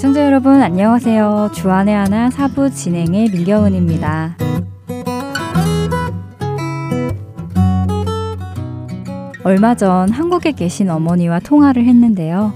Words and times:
애청자 0.00 0.24
여러분 0.24 0.62
안녕하세요. 0.62 1.50
주안의 1.52 1.94
하나 1.94 2.30
사부 2.30 2.70
진행의 2.70 3.32
밀겨운입니다. 3.32 4.34
얼마 9.44 9.74
전 9.74 10.08
한국에 10.08 10.52
계신 10.52 10.88
어머니와 10.88 11.40
통화를 11.40 11.84
했는데요. 11.84 12.54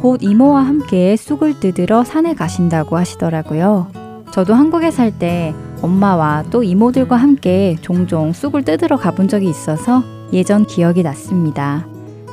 곧 0.00 0.22
이모와 0.22 0.62
함께 0.62 1.14
쑥을 1.16 1.60
뜯으러 1.60 2.04
산에 2.04 2.32
가신다고 2.32 2.96
하시더라고요. 2.96 3.88
저도 4.30 4.54
한국에 4.54 4.90
살 4.90 5.12
때 5.12 5.54
엄마와 5.82 6.44
또 6.50 6.62
이모들과 6.62 7.16
함께 7.16 7.76
종종 7.82 8.32
쑥을 8.32 8.64
뜯으러 8.64 8.96
가본 8.96 9.28
적이 9.28 9.50
있어서 9.50 10.02
예전 10.32 10.64
기억이 10.64 11.02
났습니다. 11.02 11.86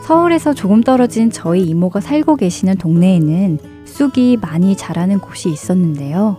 서울에서 0.05 0.53
조금 0.53 0.79
떨어진 0.79 1.29
저희 1.29 1.63
이모가 1.63 1.99
살고 1.99 2.37
계시는 2.37 2.77
동네에는 2.77 3.74
쑥이 3.85 4.37
많이 4.41 4.75
자라는 4.75 5.19
곳이 5.19 5.49
있었는데요. 5.49 6.37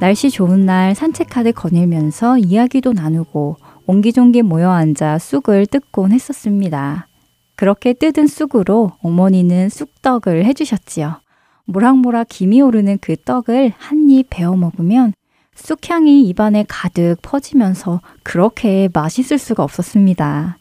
날씨 0.00 0.30
좋은 0.30 0.66
날 0.66 0.94
산책하듯 0.94 1.54
거닐면서 1.54 2.38
이야기도 2.38 2.92
나누고 2.92 3.56
옹기종기 3.86 4.42
모여 4.42 4.70
앉아 4.70 5.18
쑥을 5.18 5.66
뜯곤 5.66 6.12
했었습니다. 6.12 7.08
그렇게 7.54 7.92
뜯은 7.92 8.26
쑥으로 8.26 8.92
어머니는 9.02 9.68
쑥떡을 9.68 10.44
해주셨지요. 10.44 11.20
모락모락 11.64 12.28
김이 12.28 12.60
오르는 12.60 12.98
그 13.00 13.16
떡을 13.16 13.72
한 13.76 14.10
입 14.10 14.28
베어 14.30 14.54
먹으면 14.54 15.12
쑥향이 15.54 16.28
입안에 16.28 16.64
가득 16.68 17.16
퍼지면서 17.22 18.00
그렇게 18.22 18.88
맛있을 18.92 19.38
수가 19.38 19.62
없었습니다. 19.62 20.58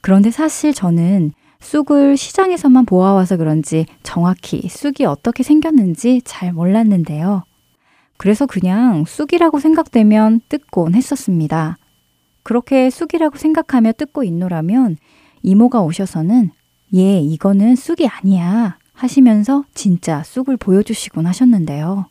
그런데 0.00 0.30
사실 0.30 0.72
저는 0.74 1.32
쑥을 1.62 2.16
시장에서만 2.16 2.84
보아와서 2.84 3.36
그런지 3.36 3.86
정확히 4.02 4.68
쑥이 4.68 5.06
어떻게 5.06 5.42
생겼는지 5.42 6.20
잘 6.24 6.52
몰랐는데요. 6.52 7.44
그래서 8.18 8.46
그냥 8.46 9.04
쑥이라고 9.06 9.58
생각되면 9.58 10.42
뜯곤 10.48 10.94
했었습니다. 10.94 11.78
그렇게 12.42 12.90
쑥이라고 12.90 13.38
생각하며 13.38 13.92
뜯고 13.92 14.24
있노라면 14.24 14.96
이모가 15.42 15.82
오셔서는 15.82 16.50
얘 16.94 17.20
이거는 17.20 17.76
쑥이 17.76 18.06
아니야 18.06 18.78
하시면서 18.92 19.64
진짜 19.74 20.22
쑥을 20.24 20.56
보여주시곤 20.56 21.26
하셨는데요. 21.26 22.06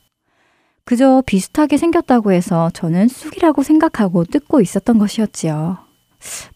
그저 0.86 1.22
비슷하게 1.26 1.78
생겼다고 1.78 2.32
해서 2.32 2.72
저는 2.74 3.08
쑥이라고 3.08 3.64
생각하고 3.64 4.24
뜯고 4.26 4.62
있었던 4.62 4.98
것이었지요. 4.98 5.91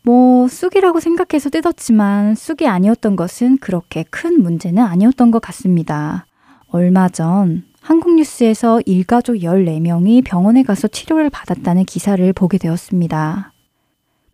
뭐, 0.03 0.47
쑥이라고 0.47 0.99
생각해서 0.99 1.49
뜯었지만 1.49 2.35
쑥이 2.35 2.67
아니었던 2.67 3.15
것은 3.15 3.57
그렇게 3.57 4.03
큰 4.09 4.41
문제는 4.41 4.83
아니었던 4.83 5.31
것 5.31 5.41
같습니다. 5.41 6.25
얼마 6.69 7.09
전 7.09 7.63
한국 7.81 8.15
뉴스에서 8.15 8.81
일가족 8.85 9.37
14명이 9.37 10.23
병원에 10.25 10.63
가서 10.63 10.87
치료를 10.87 11.29
받았다는 11.29 11.85
기사를 11.85 12.33
보게 12.33 12.57
되었습니다. 12.57 13.53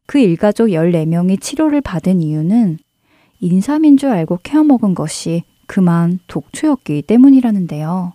그 0.05 0.19
일가족 0.19 0.69
14명이 0.69 1.39
치료를 1.41 1.81
받은 1.81 2.21
이유는 2.21 2.79
인삼인 3.39 3.97
줄 3.97 4.09
알고 4.09 4.39
케어 4.43 4.63
먹은 4.63 4.95
것이 4.95 5.43
그만 5.67 6.19
독초였기 6.27 7.03
때문이라는데요. 7.03 8.13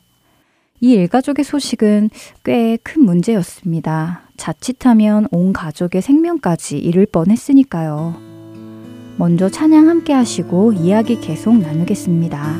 이 0.81 0.93
일가족의 0.93 1.45
소식은 1.45 2.11
꽤 2.45 2.77
큰 2.83 3.05
문제였습니다. 3.05 4.26
자칫하면 4.37 5.29
온 5.31 5.53
가족의 5.53 6.03
생명까지 6.03 6.79
잃을 6.79 7.07
뻔 7.07 7.31
했으니까요. 7.31 8.17
먼저 9.17 9.49
찬양 9.49 9.89
함께 9.89 10.13
하시고 10.13 10.73
이야기 10.75 11.21
계속 11.21 11.57
나누겠습니다. 11.59 12.57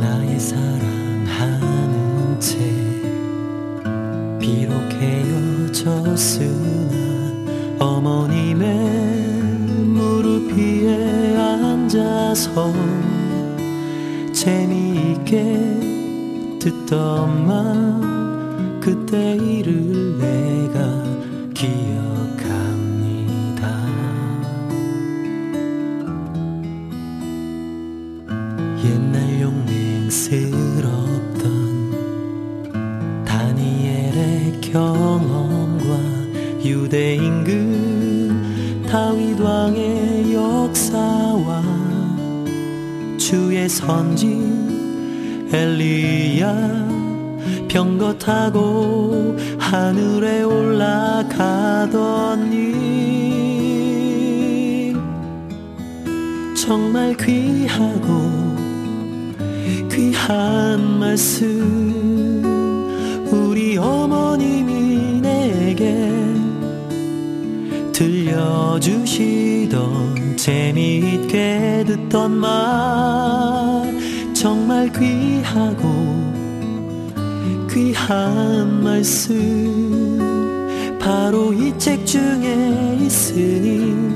나의 0.00 0.40
사랑하는 0.40 2.40
채 2.40 2.58
비록 4.40 4.72
헤어졌으나 5.00 6.48
어머님의 7.78 8.68
무릎 9.84 10.50
위에 10.52 11.36
앉아서 11.36 12.72
재미있게 14.32 15.99
듣던 16.60 17.46
말 17.46 18.80
그때 18.80 19.34
일을 19.34 20.18
내가 20.18 20.78
기억합니다. 21.54 22.40
옛날 28.84 29.40
용맹스럽던 29.40 30.44
다니엘의 33.24 34.60
경험과 34.60 35.98
유대 36.62 37.14
인근 37.14 38.82
다윗 38.86 39.40
왕의 39.40 40.34
역사와 40.34 41.62
주의 43.16 43.66
선지 43.66 44.49
엘리야 45.52 46.88
병거 47.68 48.18
타고 48.18 49.36
하늘에 49.58 50.42
올라가던 50.44 51.92
일 52.52 52.90
정말 56.56 57.16
귀하고 57.16 58.30
귀한 59.90 60.98
말씀 61.00 61.48
우리 63.32 63.76
어머님이 63.76 65.20
내게 65.20 66.10
들려주시던 67.92 69.70
재미있게 70.36 71.84
듣던 71.86 72.30
말 72.32 73.99
정말 74.40 74.90
귀하고 74.90 75.84
귀한 77.70 78.82
말씀 78.82 79.38
바로 80.98 81.52
이 81.52 81.70
책 81.76 82.06
중에 82.06 82.96
있으니 83.02 84.14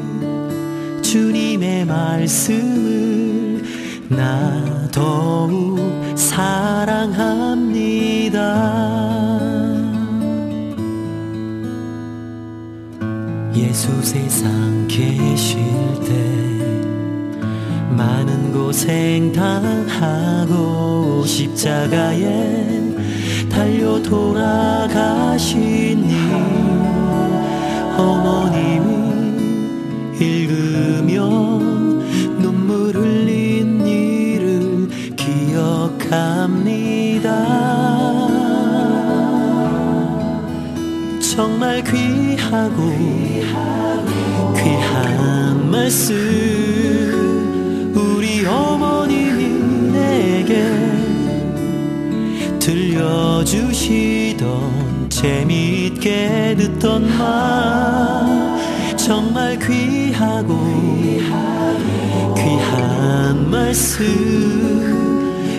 주님의 1.03 1.85
말씀을 1.85 3.63
나 4.09 4.89
더욱 4.91 5.79
사랑합니다. 6.15 7.61
예수 13.55 14.03
세상 14.03 14.89
계실 14.89 15.59
때 16.07 16.54
많은 18.05 18.53
고생 18.53 19.33
당하고 19.33 21.25
십자가에 21.25 22.95
달려 23.49 24.03
돌아가신 24.03 25.51
일 26.11 26.17
어머님이 27.97 28.93
읽으며 30.21 31.31
눈물 32.41 32.95
흘린 32.95 33.87
일을 33.87 34.91
기억합니다. 35.17 36.05
정말 41.21 41.83
귀하고 41.83 42.91
귀한 44.57 45.71
말씀 45.71 46.64
들려주시던 52.95 55.11
재미있게 55.11 56.55
듣던 56.57 57.19
말 57.19 58.97
정말 58.97 59.59
귀하고 59.59 60.55
귀한 62.37 63.51
말씀 63.51 64.05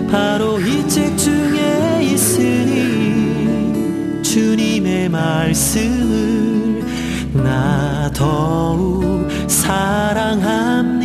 바로 0.09 0.57
이 0.59 0.87
책 0.87 1.17
중에 1.17 1.99
있으니 2.03 4.21
주님의 4.23 5.09
말씀을 5.09 6.83
나 7.33 8.09
더욱 8.13 9.27
사랑합니다. 9.47 11.04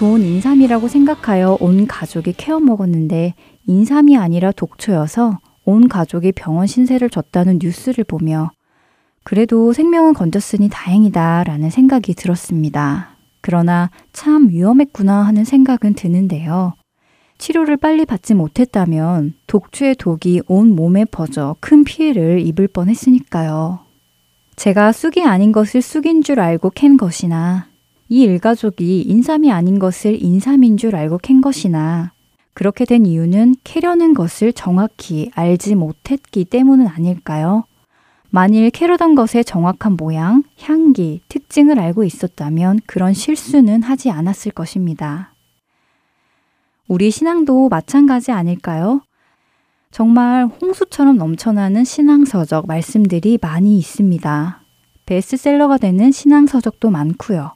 좋은 0.00 0.22
인삼이라고 0.22 0.88
생각하여 0.88 1.58
온 1.60 1.86
가족이 1.86 2.32
캐어 2.38 2.58
먹었는데 2.58 3.34
인삼이 3.66 4.16
아니라 4.16 4.50
독초여서 4.50 5.40
온 5.66 5.88
가족이 5.90 6.32
병원 6.32 6.66
신세를 6.66 7.10
졌다는 7.10 7.58
뉴스를 7.60 8.04
보며 8.04 8.50
그래도 9.24 9.74
생명은 9.74 10.14
건졌으니 10.14 10.70
다행이다 10.70 11.44
라는 11.44 11.68
생각이 11.68 12.14
들었습니다. 12.14 13.10
그러나 13.42 13.90
참 14.14 14.48
위험했구나 14.48 15.20
하는 15.20 15.44
생각은 15.44 15.92
드는데요. 15.92 16.72
치료를 17.36 17.76
빨리 17.76 18.06
받지 18.06 18.32
못했다면 18.32 19.34
독초의 19.48 19.96
독이 19.96 20.40
온 20.46 20.74
몸에 20.74 21.04
퍼져 21.04 21.56
큰 21.60 21.84
피해를 21.84 22.40
입을 22.40 22.68
뻔 22.68 22.88
했으니까요. 22.88 23.80
제가 24.56 24.92
쑥이 24.92 25.26
아닌 25.26 25.52
것을 25.52 25.82
쑥인 25.82 26.22
줄 26.22 26.40
알고 26.40 26.70
캔 26.70 26.96
것이나 26.96 27.69
이 28.12 28.22
일가족이 28.22 29.02
인삼이 29.02 29.52
아닌 29.52 29.78
것을 29.78 30.20
인삼인 30.20 30.76
줄 30.78 30.96
알고 30.96 31.18
캔 31.18 31.40
것이나 31.40 32.10
그렇게 32.54 32.84
된 32.84 33.06
이유는 33.06 33.54
캐려는 33.62 34.14
것을 34.14 34.52
정확히 34.52 35.30
알지 35.36 35.76
못했기 35.76 36.46
때문은 36.46 36.88
아닐까요? 36.88 37.66
만일 38.28 38.70
캐려던 38.70 39.14
것의 39.14 39.44
정확한 39.44 39.96
모양, 39.96 40.42
향기, 40.58 41.20
특징을 41.28 41.78
알고 41.78 42.02
있었다면 42.02 42.80
그런 42.84 43.14
실수는 43.14 43.84
하지 43.84 44.10
않았을 44.10 44.50
것입니다. 44.50 45.32
우리 46.88 47.12
신앙도 47.12 47.68
마찬가지 47.68 48.32
아닐까요? 48.32 49.02
정말 49.92 50.46
홍수처럼 50.46 51.16
넘쳐나는 51.16 51.84
신앙서적 51.84 52.66
말씀들이 52.66 53.38
많이 53.40 53.78
있습니다. 53.78 54.62
베스트셀러가 55.06 55.78
되는 55.78 56.10
신앙서적도 56.10 56.90
많고요. 56.90 57.52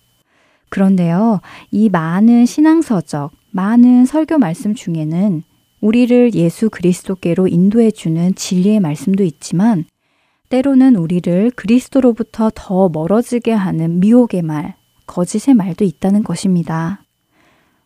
그런데요, 0.75 1.41
이 1.71 1.89
많은 1.89 2.47
신앙서적, 2.47 3.31
많은 3.53 4.07
설교 4.07 4.39
말씀 4.39 4.75
중에는 4.75 5.45
우리를 5.81 6.35
예수 6.35 6.69
그리스도께로 6.69 7.47
인도해 7.47 7.93
주는 7.93 8.35
진리의 8.35 8.81
말씀도 8.81 9.23
있지만 9.23 9.85
때로는 10.49 10.97
우리를 10.97 11.53
그리스도로부터 11.55 12.51
더 12.53 12.89
멀어지게 12.89 13.53
하는 13.53 14.01
미혹의 14.01 14.43
말, 14.43 14.75
거짓의 15.07 15.55
말도 15.55 15.85
있다는 15.85 16.25
것입니다. 16.25 17.05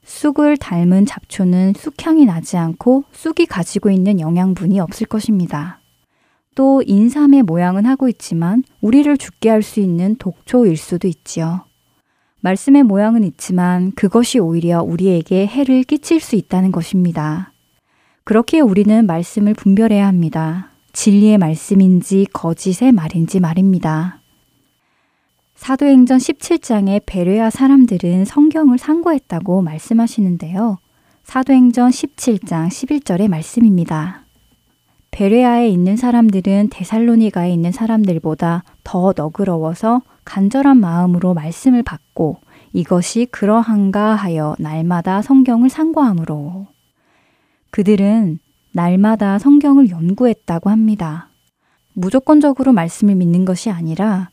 쑥을 0.03 0.57
닮은 0.57 1.05
잡초는 1.05 1.75
쑥향이 1.77 2.25
나지 2.25 2.57
않고 2.57 3.05
쑥이 3.13 3.45
가지고 3.45 3.91
있는 3.91 4.19
영양분이 4.19 4.81
없을 4.81 5.07
것입니다. 5.07 5.83
또 6.55 6.83
인삼의 6.87 7.43
모양은 7.43 7.85
하고 7.85 8.09
있지만 8.09 8.65
우리를 8.81 9.15
죽게 9.19 9.51
할 9.51 9.63
수 9.63 9.81
있는 9.81 10.17
독초일 10.17 10.79
수도 10.79 11.07
있지요. 11.07 11.68
말씀의 12.41 12.85
모양은 12.85 13.25
있지만 13.25 13.93
그것이 13.93 14.39
오히려 14.39 14.83
우리에게 14.83 15.47
해를 15.47 15.83
끼칠 15.83 16.21
수 16.21 16.37
있다는 16.37 16.71
것입니다. 16.73 17.53
그렇게 18.25 18.61
우리는 18.61 19.07
말씀을 19.07 19.55
분별해야 19.55 20.07
합니다. 20.07 20.71
진리의 20.93 21.39
말씀인지 21.39 22.27
거짓의 22.33 22.93
말인지 22.93 23.41
말입니다. 23.41 24.21
사도행전 25.55 26.19
17장의 26.19 27.03
베레아 27.05 27.51
사람들은 27.51 28.25
성경을 28.25 28.79
상고했다고 28.79 29.63
말씀하시는데요. 29.63 30.79
사도행전 31.25 31.91
17장 31.91 32.69
11절의 32.69 33.29
말씀입니다. 33.29 34.25
베레아에 35.11 35.69
있는 35.69 35.97
사람들은 35.97 36.69
데살로니가에 36.71 37.53
있는 37.53 37.73
사람들보다 37.73 38.63
더 38.85 39.13
너그러워서 39.17 40.03
간절한 40.29 40.77
마음으로 40.77 41.33
말씀을 41.33 41.83
받고 41.83 42.37
이것이 42.75 43.27
그러한가 43.31 44.15
하여 44.15 44.55
날마다 44.59 45.23
성경을 45.23 45.71
상고하므로 45.71 46.67
그들은 47.71 48.39
날마다 48.73 49.39
성경을 49.39 49.89
연구했다고 49.89 50.69
합니다. 50.69 51.31
무조건적으로 51.95 52.75
말씀을 52.75 53.15
믿는 53.15 53.47
것이 53.47 53.71
아니라 53.71 54.29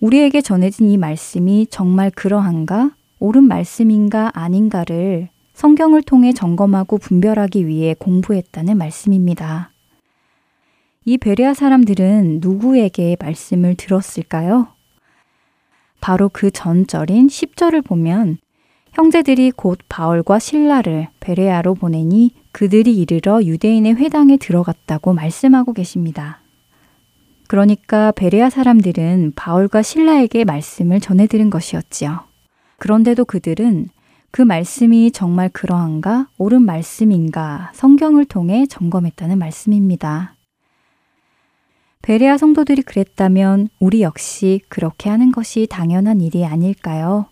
우리에게 0.00 0.40
전해진 0.40 0.90
이 0.90 0.96
말씀이 0.96 1.68
정말 1.70 2.10
그러한가, 2.10 2.90
옳은 3.20 3.44
말씀인가 3.44 4.32
아닌가를 4.34 5.28
성경을 5.54 6.02
통해 6.02 6.32
점검하고 6.32 6.98
분별하기 6.98 7.68
위해 7.68 7.94
공부했다는 7.96 8.76
말씀입니다. 8.76 9.70
이 11.04 11.16
베레아 11.16 11.54
사람들은 11.54 12.40
누구에게 12.42 13.16
말씀을 13.20 13.76
들었을까요? 13.76 14.75
바로 16.00 16.28
그 16.32 16.50
전절인 16.50 17.26
10절을 17.26 17.84
보면 17.84 18.38
형제들이 18.92 19.50
곧 19.50 19.78
바울과 19.88 20.38
신라를 20.38 21.08
베레아로 21.20 21.74
보내니 21.74 22.32
그들이 22.52 22.96
이르러 22.96 23.42
유대인의 23.42 23.96
회당에 23.96 24.36
들어갔다고 24.38 25.12
말씀하고 25.12 25.72
계십니다. 25.72 26.40
그러니까 27.48 28.12
베레아 28.12 28.50
사람들은 28.50 29.32
바울과 29.36 29.82
신라에게 29.82 30.44
말씀을 30.44 31.00
전해 31.00 31.26
들은 31.26 31.50
것이었지요. 31.50 32.20
그런데도 32.78 33.24
그들은 33.24 33.88
그 34.30 34.42
말씀이 34.42 35.10
정말 35.12 35.48
그러한가, 35.48 36.28
옳은 36.38 36.62
말씀인가 36.62 37.70
성경을 37.74 38.24
통해 38.24 38.66
점검했다는 38.66 39.38
말씀입니다. 39.38 40.35
베레아 42.06 42.38
성도들이 42.38 42.82
그랬다면 42.82 43.68
우리 43.80 44.02
역시 44.02 44.60
그렇게 44.68 45.10
하는 45.10 45.32
것이 45.32 45.66
당연한 45.68 46.20
일이 46.20 46.46
아닐까요? 46.46 47.26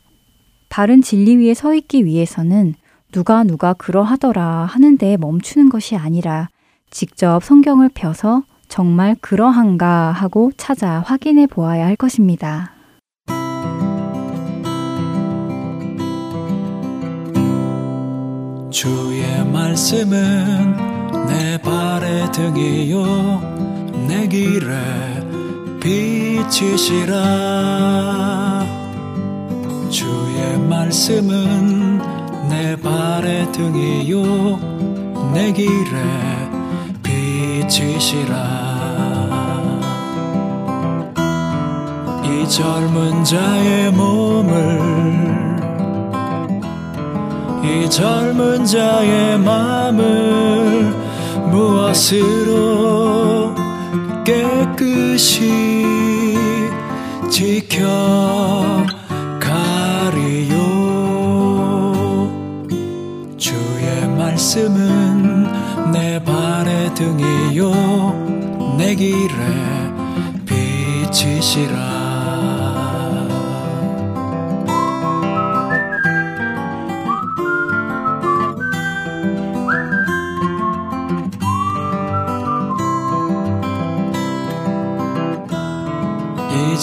바른 0.68 1.00
진리 1.00 1.36
위에 1.36 1.54
서 1.54 1.74
있기 1.74 2.04
위해서는 2.04 2.74
누가 3.12 3.44
누가 3.44 3.72
그러하더라 3.72 4.64
하는데 4.64 5.16
멈추는 5.16 5.68
것이 5.68 5.94
아니라 5.94 6.48
직접 6.90 7.44
성경을 7.44 7.90
펴서 7.94 8.42
정말 8.66 9.14
그러한가 9.20 10.10
하고 10.10 10.50
찾아 10.56 10.98
확인해 10.98 11.46
보아야 11.46 11.86
할 11.86 11.94
것입니다. 11.94 12.72
주의 18.72 19.22
말씀은 19.52 20.76
내 21.28 21.58
발의 21.62 22.32
등이요 22.32 23.63
내 24.14 24.28
길에 24.28 24.70
빛이시라. 25.80 27.14
주의 29.90 30.58
말씀은 30.68 31.98
내 32.48 32.76
발의 32.76 33.50
등이요 33.50 34.22
내 35.34 35.52
길에 35.52 35.74
빛이시라. 37.02 38.36
이 42.24 42.48
젊은 42.48 43.24
자의 43.24 43.90
몸을 43.90 45.24
이 47.64 47.90
젊은 47.90 48.64
자의 48.64 49.36
마음을 49.40 50.94
무엇으로 51.50 53.43
깨끗이 54.24 55.52
지켜 57.30 57.86
가리요. 59.38 60.54
주의 63.36 64.08
말씀은 64.16 65.92
내 65.92 66.22
발의 66.24 66.94
등이요. 66.94 67.72
내 68.78 68.94
길에 68.94 69.28
빛이시라 70.46 71.93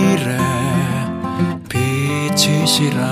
길에 0.00 0.38
빛이시라 1.68 3.10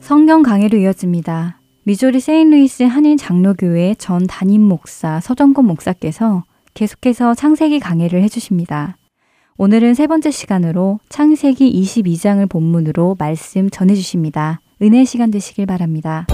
성경 0.00 0.42
강해로 0.42 0.78
이어집니다. 0.78 1.60
미조리 1.84 2.20
세인루이스 2.20 2.84
한인 2.84 3.16
장로교회 3.16 3.96
전 3.98 4.26
담임 4.26 4.62
목사 4.62 5.20
서정권 5.20 5.66
목사께서 5.66 6.44
계속해서 6.74 7.34
창세기 7.34 7.80
강해를 7.80 8.22
해주십니다. 8.22 8.96
오늘은 9.58 9.94
세 9.94 10.06
번째 10.06 10.30
시간으로 10.30 10.98
창세기 11.10 11.70
22장을 11.82 12.48
본문으로 12.48 13.16
말씀 13.18 13.68
전해주십니다. 13.68 14.60
은혜 14.80 15.04
시간 15.04 15.30
되시길 15.30 15.66
바랍니다. 15.66 16.26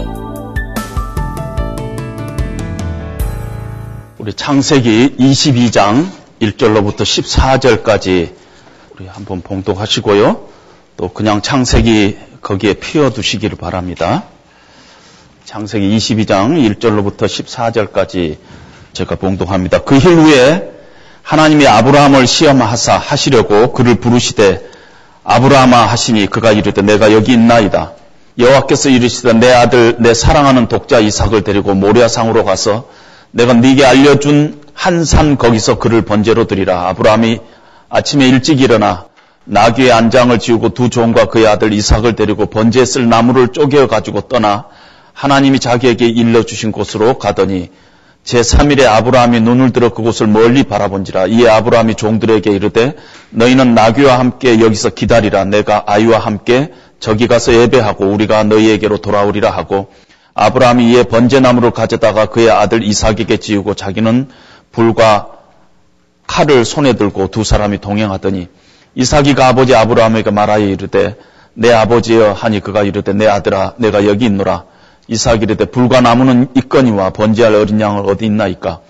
우리 4.29 4.35
창세기 4.35 5.17
22장 5.19 6.07
1절로부터 6.43 6.97
14절까지 6.97 8.35
우리 8.95 9.07
한번 9.07 9.41
봉독하시고요. 9.41 10.49
또 10.99 11.09
그냥 11.09 11.41
창세기 11.41 12.19
거기에 12.43 12.75
피워 12.75 13.09
두시기를 13.09 13.57
바랍니다. 13.57 14.25
창세기 15.47 15.97
22장 15.97 16.77
1절로부터 16.77 17.21
14절까지 17.21 18.37
제가 18.93 19.17
봉독합니다. 19.17 19.85
그일 19.85 20.03
후에 20.03 20.73
하나님이 21.23 21.67
아브라함을 21.67 22.27
시험하사 22.27 22.99
하시려고 22.99 23.73
그를 23.73 23.95
부르시되 23.95 24.61
아브라함아 25.25 25.87
하시니 25.87 26.27
그가 26.27 26.53
이르되 26.53 26.83
내가 26.83 27.15
여기 27.15 27.33
있나이다. 27.33 27.93
여호와께서 28.39 28.91
이르시되 28.91 29.33
내 29.33 29.51
아들 29.55 29.97
내 30.01 30.13
사랑하는 30.13 30.69
독자 30.69 30.99
이삭을 30.99 31.45
데리고 31.45 31.73
모리아상으로 31.75 32.45
가서 32.45 32.91
내가 33.31 33.55
네게 33.55 33.85
알려준 33.85 34.61
한 34.75 35.05
산 35.05 35.37
거기서 35.37 35.79
그를 35.79 36.03
번제로 36.03 36.47
드리라. 36.47 36.89
아브라함이 36.89 37.41
아침에 37.89 38.29
일찍 38.29 38.61
일어나 38.61 39.07
나귀의 39.45 39.91
안장을 39.93 40.39
지우고 40.39 40.69
두 40.71 40.89
종과 40.89 41.27
그의 41.27 41.47
아들 41.49 41.73
이삭을 41.73 42.15
데리고 42.15 42.47
번제에 42.47 42.85
쓸 42.85 43.09
나무를 43.09 43.49
쪼개어 43.49 43.89
가지고 43.89 44.23
떠나 44.23 44.67
하나님이 45.15 45.59
자기에게 45.59 46.07
일러주신 46.07 46.71
곳으로 46.71 47.19
가더니 47.19 47.71
제3일에 48.25 48.85
아브라함이 48.87 49.41
눈을 49.41 49.73
들어 49.73 49.89
그곳을 49.89 50.27
멀리 50.27 50.63
바라본지라 50.63 51.27
이에 51.27 51.49
아브라함이 51.49 51.95
종들에게 51.95 52.51
이르되 52.51 52.95
너희는 53.31 53.75
나귀와 53.75 54.19
함께 54.19 54.61
여기서 54.61 54.91
기다리라 54.91 55.45
내가 55.45 55.85
아이와 55.87 56.19
함께 56.19 56.73
저기 57.01 57.27
가서 57.27 57.55
예배하고 57.55 58.05
우리가 58.07 58.45
너희에게로 58.45 58.99
돌아오리라 58.99 59.51
하고 59.51 59.89
아브라함이 60.39 60.93
이에 60.93 61.03
번제나무를 61.03 61.73
가져다가 61.73 62.27
그의 62.27 62.49
아들 62.49 62.85
이삭에게 62.85 63.39
지우고 63.39 63.75
자기는 63.75 64.29
불과 64.71 65.31
칼을 66.29 66.65
손에 66.65 66.93
들고 66.93 67.29
두 67.29 67.43
사람이 67.43 67.81
동행하더니 67.81 68.47
이삭이가 68.95 69.49
아버지 69.49 69.75
아브라함에게 69.75 70.31
말하여 70.31 70.65
이르되 70.65 71.17
내 71.55 71.73
아버지여 71.73 72.35
하니 72.35 72.61
그가 72.61 72.85
이르되 72.85 73.13
내 73.15 73.27
아들아 73.27 73.75
내가 73.79 74.07
여기 74.07 74.27
있노라. 74.27 74.65
이삭이 75.09 75.43
이르되 75.43 75.65
불과 75.65 76.01
나무는 76.01 76.47
있거니와 76.55 77.11
번제할 77.11 77.57
어린 77.57 77.81
양을 77.81 78.09
어디 78.09 78.25
있나이까? 78.27 78.81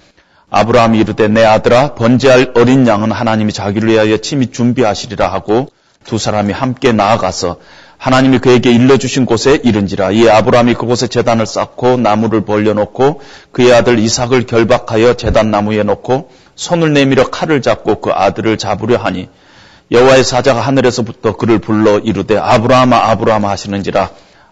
아브라함이 0.50 0.98
이르되 0.98 1.28
내 1.28 1.46
아들아 1.46 1.94
번제할 1.94 2.52
어린 2.56 2.86
양은 2.86 3.10
하나님이 3.10 3.54
자기를 3.54 3.88
위하여 3.88 4.18
친히 4.18 4.48
준비하시리라 4.48 5.32
하고 5.32 5.68
두 6.04 6.18
사람이 6.18 6.52
함께 6.52 6.92
나아가서 6.92 7.56
하나님이 7.98 8.38
그에게 8.38 8.70
일러주신 8.70 9.26
곳에 9.26 9.60
이른지라. 9.62 10.12
이에 10.12 10.30
아브라함이 10.30 10.74
그곳에 10.74 11.08
재단을 11.08 11.46
쌓고 11.46 11.96
나무를 11.96 12.44
벌려놓고 12.44 13.20
그의 13.50 13.74
아들 13.74 13.98
이삭을 13.98 14.46
결박하여 14.46 15.14
재단 15.14 15.50
나무에 15.50 15.82
놓고 15.82 16.30
손을 16.54 16.92
내밀어 16.92 17.24
칼을 17.24 17.60
잡고 17.60 18.00
그 18.00 18.10
아들을 18.12 18.56
잡으려 18.56 18.98
하니 18.98 19.28
여호와의 19.90 20.22
사자가 20.22 20.60
하늘에서부터 20.60 21.36
그를 21.36 21.58
불러 21.58 21.98
이르되 21.98 22.36
아브라함아 22.38 22.96
아브라함아 23.10 23.48
하시는지라. 23.50 24.10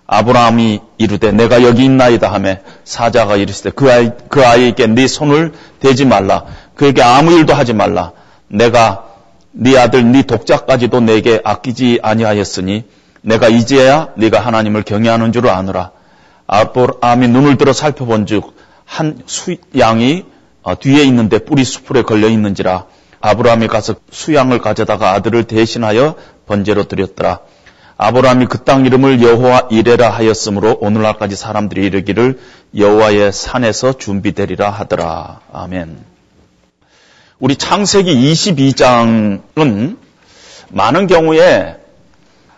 아브라함이 0.08 0.80
이르되 0.98 1.32
내가 1.32 1.62
여기 1.62 1.84
있나이다 1.84 2.32
하매 2.32 2.60
사자가 2.84 3.36
이르시되 3.36 3.70
그 3.70 3.90
아이 3.92 4.10
그 4.28 4.44
아이에게 4.44 4.88
네 4.88 5.06
손을 5.06 5.52
대지 5.78 6.04
말라. 6.04 6.44
그에게 6.74 7.02
아무 7.02 7.32
일도 7.32 7.54
하지 7.54 7.74
말라. 7.74 8.12
내가 8.48 9.04
네 9.52 9.78
아들 9.78 10.10
네 10.10 10.22
독자까지도 10.22 11.00
내게 11.00 11.40
아끼지 11.44 12.00
아니하였으니 12.02 12.84
내가 13.26 13.48
이제야 13.48 14.10
네가 14.16 14.38
하나님을 14.38 14.84
경외하는 14.84 15.32
줄 15.32 15.48
아노라 15.48 15.90
아브라함이 16.46 17.26
눈을 17.26 17.58
들어 17.58 17.72
살펴본즉 17.72 18.54
한 18.84 19.20
수양이 19.26 20.24
어, 20.62 20.78
뒤에 20.78 21.02
있는데 21.04 21.38
뿌리 21.38 21.64
수풀에 21.64 22.02
걸려 22.02 22.28
있는지라 22.28 22.86
아브라함이 23.20 23.66
가서 23.66 23.96
수양을 24.10 24.60
가져다가 24.60 25.10
아들을 25.12 25.44
대신하여 25.44 26.14
번제로 26.46 26.84
드렸더라. 26.84 27.40
아브라함이 27.98 28.46
그 28.46 28.62
땅 28.62 28.86
이름을 28.86 29.22
여호와 29.22 29.68
이레라 29.70 30.10
하였으므로 30.10 30.76
오늘날까지 30.80 31.34
사람들이 31.34 31.86
이르기를 31.86 32.38
여호와의 32.76 33.32
산에서 33.32 33.94
준비되리라 33.94 34.70
하더라. 34.70 35.40
아멘. 35.52 35.98
우리 37.40 37.56
창세기 37.56 38.14
22장은 38.32 39.96
많은 40.68 41.06
경우에 41.06 41.85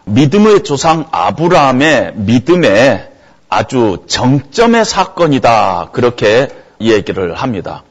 믿음의 0.09 0.65
조상 0.65 1.07
아브라함의 1.11 2.13
믿음의 2.17 3.09
아주 3.49 4.05
정점의 4.07 4.85
사건이다. 4.85 5.91
그렇게 5.93 6.49
얘기를 6.81 7.35
합니다. 7.35 7.85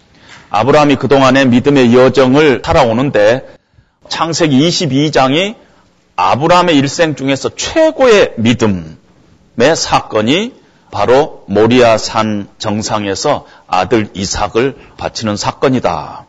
아브라함이 0.50 0.96
그동안의 0.96 1.48
믿음의 1.48 1.96
여정을 1.96 2.62
살아오는데 2.64 3.46
창세기 4.08 4.68
22장이 4.68 5.56
아브라함의 6.16 6.78
일생 6.78 7.16
중에서 7.16 7.50
최고의 7.56 8.34
믿음의 8.38 9.76
사건이 9.76 10.54
바로 10.90 11.44
모리아 11.48 11.98
산 11.98 12.48
정상에서 12.58 13.46
아들 13.68 14.10
이삭을 14.14 14.76
바치는 14.98 15.38
사건이다. 15.38 16.26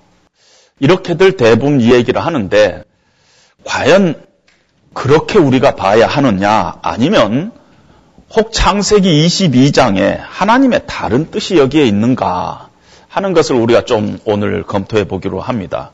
이렇게들 0.81 1.37
대부분 1.37 1.81
이 1.81 1.93
얘기를 1.93 2.25
하는데 2.25 2.83
과연 3.65 4.28
그렇게 4.99 5.39
우리가 5.39 5.77
봐야 5.77 6.09
하느냐 6.09 6.75
아니면 6.83 7.53
혹 8.35 8.53
창세기 8.53 9.29
22장에 9.29 10.19
하나님의 10.21 10.83
다른 10.89 11.31
뜻이 11.31 11.57
여기에 11.57 11.85
있는가 11.85 12.69
하는 13.07 13.33
것을 13.33 13.55
우리가 13.55 13.85
좀 13.85 14.19
오늘 14.25 14.65
검토해 14.65 15.05
보기로 15.05 15.41
합니다. 15.41 15.93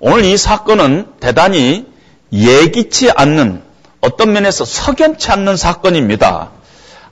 오늘 0.00 0.26
이 0.26 0.36
사건은 0.36 1.06
대단히 1.18 1.86
예기치 2.30 3.10
않는 3.10 3.62
어떤 4.02 4.34
면에서 4.34 4.66
석연치 4.66 5.30
않는 5.30 5.56
사건입니다. 5.56 6.50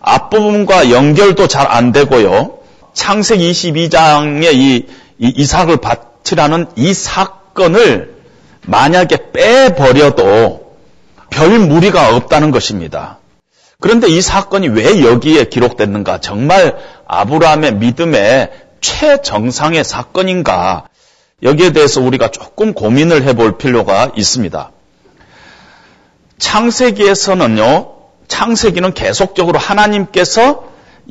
앞부분과 0.02 0.90
연결도 0.90 1.48
잘 1.48 1.66
안 1.70 1.92
되고요. 1.92 2.58
창세기 2.92 3.50
22장의 3.50 4.52
이, 4.52 4.86
이 5.18 5.32
이삭을 5.36 5.78
바치라는 5.78 6.66
이 6.76 6.92
사건을 6.92 8.14
만약에 8.66 9.32
빼버려도 9.32 10.67
별 11.30 11.58
무리가 11.58 12.14
없다는 12.16 12.50
것입니다. 12.50 13.18
그런데 13.80 14.08
이 14.08 14.20
사건이 14.20 14.68
왜 14.68 15.02
여기에 15.02 15.44
기록됐는가? 15.44 16.20
정말 16.20 16.76
아브라함의 17.06 17.75
믿음의 17.75 18.50
최정상의 18.80 19.85
사건인가? 19.85 20.88
여기에 21.42 21.73
대해서 21.73 22.00
우리가 22.00 22.30
조금 22.30 22.75
고민을 22.75 23.23
해볼 23.23 23.58
필요가 23.58 24.11
있습니다. 24.16 24.73
창세기에서는요, 26.38 27.94
창세기는 28.26 28.94
계속적으로 28.94 29.58
하나님께서 29.58 30.64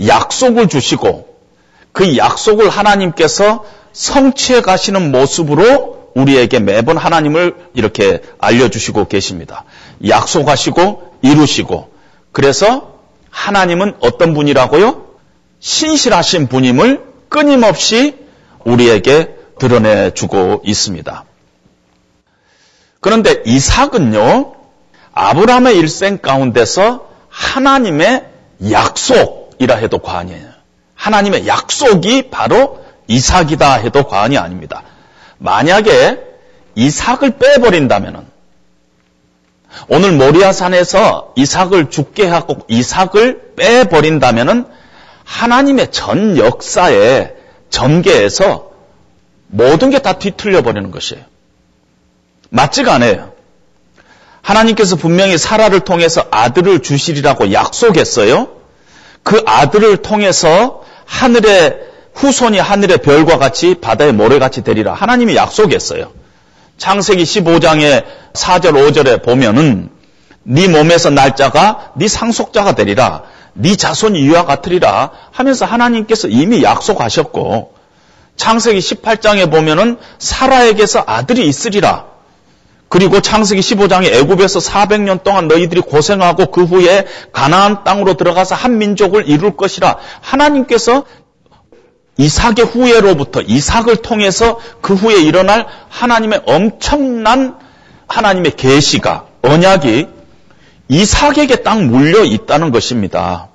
약속을 0.05 0.67
주시고 0.67 1.27
그 1.91 2.17
약속을 2.17 2.69
하나님께서 2.69 3.65
성취해 3.93 4.61
가시는 4.61 5.11
모습으로 5.11 6.11
우리에게 6.13 6.59
매번 6.59 6.97
하나님을 6.97 7.55
이렇게 7.73 8.21
알려주시고 8.39 9.07
계십니다. 9.07 9.63
약속하시고 10.05 11.19
이루시고 11.21 11.91
그래서 12.31 12.97
하나님은 13.29 13.97
어떤 13.99 14.33
분이라고요? 14.33 15.05
신실하신 15.59 16.47
분임을 16.47 17.03
끊임없이 17.29 18.15
우리에게 18.65 19.35
드러내주고 19.59 20.61
있습니다. 20.65 21.23
그런데 22.99 23.41
이삭은요, 23.45 24.53
아브라함의 25.13 25.77
일생 25.77 26.17
가운데서 26.19 27.07
하나님의 27.29 28.25
약속이라 28.69 29.75
해도 29.77 29.99
과언이에요. 29.99 30.47
하나님의 30.95 31.47
약속이 31.47 32.29
바로 32.29 32.83
이삭이다 33.07 33.73
해도 33.75 34.03
과언이 34.03 34.37
아닙니다. 34.37 34.83
만약에 35.37 36.19
이삭을 36.75 37.37
빼버린다면 37.37 38.26
오늘 39.87 40.11
모리아산에서 40.13 41.33
이삭을 41.35 41.89
죽게 41.89 42.27
하고 42.27 42.57
이삭을 42.67 43.53
빼버린다면 43.55 44.67
하나님의 45.23 45.91
전 45.91 46.37
역사의 46.37 47.35
전개에서 47.69 48.71
모든 49.47 49.89
게 49.89 49.99
다 49.99 50.13
뒤틀려 50.13 50.61
버리는 50.61 50.91
것이에요. 50.91 51.23
맞지가 52.49 52.93
않아요. 52.95 53.33
하나님께서 54.41 54.95
분명히 54.95 55.37
사라를 55.37 55.81
통해서 55.81 56.25
아들을 56.31 56.81
주시리라고 56.81 57.51
약속했어요. 57.51 58.49
그 59.23 59.43
아들을 59.45 59.97
통해서 59.97 60.83
하늘의 61.05 61.79
후손이 62.13 62.57
하늘의 62.57 62.99
별과 62.99 63.37
같이 63.37 63.75
바다의 63.75 64.13
모래같이 64.13 64.63
되리라. 64.63 64.93
하나님이 64.93 65.35
약속했어요. 65.35 66.11
창세기 66.77 67.23
15장의 67.23 68.05
4절 68.33 68.73
5절에 68.73 69.23
보면은 69.23 69.89
네 70.43 70.67
몸에서 70.67 71.09
날짜가 71.09 71.93
네 71.95 72.07
상속자가 72.07 72.75
되리라. 72.75 73.23
네 73.53 73.75
자손이 73.75 74.19
이와 74.21 74.45
같으리라 74.45 75.11
하면서 75.31 75.65
하나님께서 75.65 76.27
이미 76.27 76.63
약속하셨고 76.63 77.73
창세기 78.35 78.79
18장에 78.79 79.49
보면은 79.51 79.97
사라에게서 80.19 81.03
아들이 81.05 81.47
있으리라. 81.47 82.05
그리고 82.89 83.19
창세기 83.19 83.59
15장에 83.59 84.13
애굽에서 84.13 84.59
400년 84.59 85.23
동안 85.23 85.47
너희들이 85.47 85.81
고생하고 85.81 86.51
그 86.51 86.63
후에 86.63 87.05
가나안 87.33 87.83
땅으로 87.83 88.13
들어가서 88.13 88.55
한 88.55 88.77
민족을 88.77 89.27
이룰 89.27 89.57
것이라. 89.57 89.97
하나님께서 90.21 91.03
이삭의 92.17 92.65
후예로부터 92.65 93.41
이삭을 93.41 93.97
통해서 93.97 94.59
그 94.81 94.95
후에 94.95 95.21
일어날 95.21 95.67
하나님의 95.89 96.41
엄청난 96.45 97.57
하나님의 98.07 98.55
계시가 98.55 99.25
언약이 99.43 100.07
이삭에게 100.89 101.57
딱 101.57 101.83
물려 101.83 102.23
있다는 102.23 102.71
것입니다. 102.71 103.49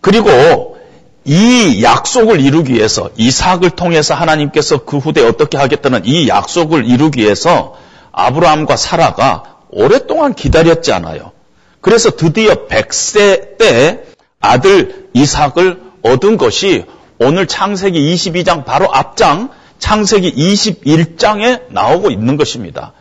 그리고 0.00 0.78
이 1.24 1.82
약속을 1.82 2.40
이루기 2.40 2.74
위해서 2.74 3.10
이삭을 3.16 3.70
통해서 3.70 4.14
하나님께서 4.14 4.84
그 4.84 4.98
후대에 4.98 5.26
어떻게 5.26 5.58
하겠다는 5.58 6.02
이 6.06 6.28
약속을 6.28 6.86
이루기 6.86 7.20
위해서 7.20 7.76
아브라함과 8.12 8.76
사라가 8.76 9.58
오랫동안 9.70 10.34
기다렸지 10.34 10.92
않아요. 10.92 11.32
그래서 11.80 12.10
드디어 12.10 12.66
100세 12.66 13.58
때 13.58 14.04
아들 14.40 15.08
이삭을 15.12 15.80
얻은 16.02 16.38
것이 16.38 16.84
오늘 17.22 17.46
창세기 17.46 18.14
22장 18.14 18.64
바로 18.64 18.88
앞장 18.94 19.50
창세기 19.78 20.32
21장에 20.34 21.64
나오고 21.68 22.10
있는 22.10 22.38
것입니다. 22.38 22.94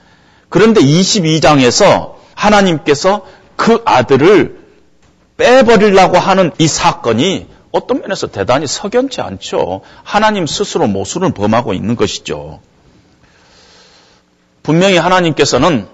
그런데 0.50 0.82
22장에서 0.82 2.16
하나님께서 2.36 3.26
그 3.56 3.82
아들을 3.86 4.60
빼버리려고 5.38 6.18
하는 6.18 6.52
이 6.58 6.68
사건이 6.68 7.48
어떤 7.72 8.02
면에서 8.02 8.28
대단히 8.28 8.68
석연치 8.68 9.22
않죠. 9.22 9.82
하나님 10.04 10.46
스스로 10.48 10.88
모순을 10.88 11.34
범하고 11.34 11.74
있는 11.74 11.96
것이죠. 11.96 12.60
분명히 14.64 14.98
하나님께서는 14.98 15.88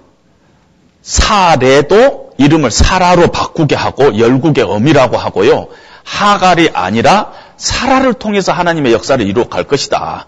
사례도 1.04 2.32
이름을 2.40 2.72
사라로 2.72 3.28
바꾸게 3.28 3.76
하고 3.76 4.18
열국의 4.18 4.64
어미라고 4.64 5.16
하고요. 5.16 5.68
하갈이 6.04 6.72
아니라 6.74 7.45
사라를 7.58 8.14
통해서 8.14 8.52
하나님의 8.52 8.94
역사를 8.94 9.26
이루어 9.26 9.48
갈 9.48 9.64
것이다. 9.64 10.28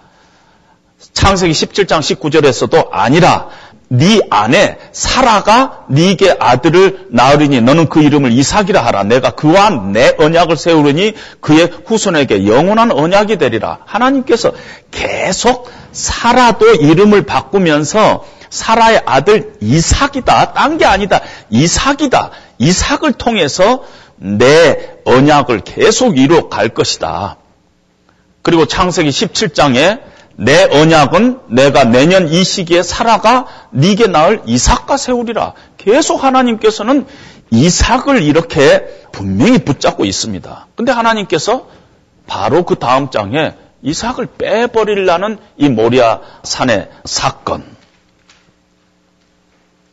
창세기 1.13 1.53
17장 1.53 1.99
19절에서도 1.99 2.89
아니라 2.91 3.49
네 3.89 4.19
안에 4.29 4.79
사라가 4.91 5.85
네게 5.87 6.37
아들을 6.39 7.07
낳으리니 7.11 7.61
너는 7.61 7.87
그 7.87 8.01
이름을 8.01 8.31
이삭이라 8.31 8.85
하라. 8.85 9.03
내가 9.03 9.31
그와 9.31 9.69
내 9.69 10.13
언약을 10.17 10.57
세우리니 10.57 11.13
그의 11.39 11.71
후손에게 11.85 12.47
영원한 12.47 12.91
언약이 12.91 13.37
되리라. 13.37 13.79
하나님께서 13.85 14.51
계속 14.91 15.71
사라도 15.93 16.73
이름을 16.73 17.25
바꾸면서 17.25 18.25
사라의 18.49 19.03
아들 19.05 19.53
이삭이다. 19.61 20.53
딴 20.53 20.77
게 20.77 20.85
아니다. 20.85 21.21
이삭이다. 21.49 22.31
이삭을 22.59 23.13
통해서 23.13 23.83
내 24.17 24.97
언약을 25.05 25.61
계속 25.61 26.17
이루어 26.17 26.49
갈 26.49 26.69
것이다. 26.69 27.37
그리고 28.41 28.65
창세기 28.65 29.09
17장에 29.09 30.01
내 30.35 30.63
언약은 30.65 31.39
내가 31.49 31.83
내년 31.83 32.29
이 32.29 32.43
시기에 32.43 32.83
살아가 32.83 33.47
네게 33.71 34.07
낳을 34.07 34.41
이삭과 34.45 34.97
세우리라. 34.97 35.53
계속 35.77 36.23
하나님께서는 36.23 37.05
이삭을 37.49 38.21
이렇게 38.21 38.85
분명히 39.11 39.57
붙잡고 39.59 40.05
있습니다. 40.05 40.67
근데 40.75 40.91
하나님께서 40.91 41.67
바로 42.27 42.63
그 42.65 42.75
다음 42.75 43.09
장에 43.09 43.53
이삭을 43.81 44.27
빼버리려는 44.37 45.37
이 45.57 45.69
모리아 45.69 46.21
산의 46.43 46.89
사건. 47.05 47.63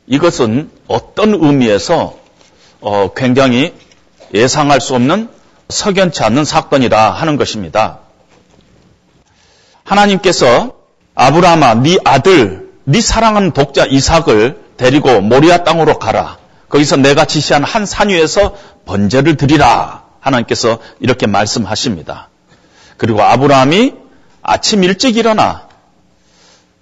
이것은 0.06 0.70
어떤 0.87 1.34
의미에서 1.34 2.18
어, 2.80 3.14
굉장히 3.14 3.72
예상할 4.32 4.80
수 4.80 4.94
없는 4.94 5.28
석연치 5.68 6.22
않는 6.22 6.44
사건이라 6.44 7.10
하는 7.10 7.37
것입니다. 7.37 7.98
하나님께서 9.84 10.72
아브라함아 11.14 11.74
네 11.74 11.98
아들 12.04 12.70
네 12.84 13.00
사랑하는 13.00 13.52
독자 13.52 13.84
이삭을 13.84 14.62
데리고 14.76 15.20
모리아 15.20 15.58
땅으로 15.64 15.98
가라. 15.98 16.38
거기서 16.68 16.96
내가 16.96 17.24
지시한 17.24 17.62
한 17.64 17.87
산 17.87 18.08
위에서 18.08 18.56
번제를 18.87 19.37
드리라. 19.37 20.04
하나님께서 20.20 20.78
이렇게 21.00 21.26
말씀하십니다. 21.26 22.28
그리고 22.96 23.22
아브라함이 23.22 23.94
아침 24.42 24.82
일찍 24.84 25.16
일어나 25.16 25.68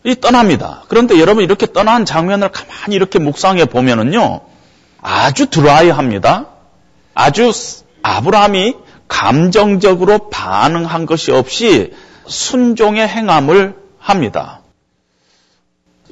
이 0.04 0.14
떠납니다. 0.16 0.82
그런데 0.88 1.18
여러분 1.20 1.44
이렇게 1.44 1.66
떠난 1.66 2.04
장면을 2.04 2.50
가만히 2.50 2.96
이렇게 2.96 3.18
묵상해 3.18 3.66
보면은요. 3.66 4.40
아주 5.00 5.46
드라이합니다. 5.46 6.46
아주 7.14 7.52
아브라함이 8.02 8.76
감정적으로 9.08 10.30
반응한 10.30 11.06
것이 11.06 11.32
없이 11.32 11.92
순종의 12.26 13.06
행함을 13.06 13.76
합니다. 13.98 14.60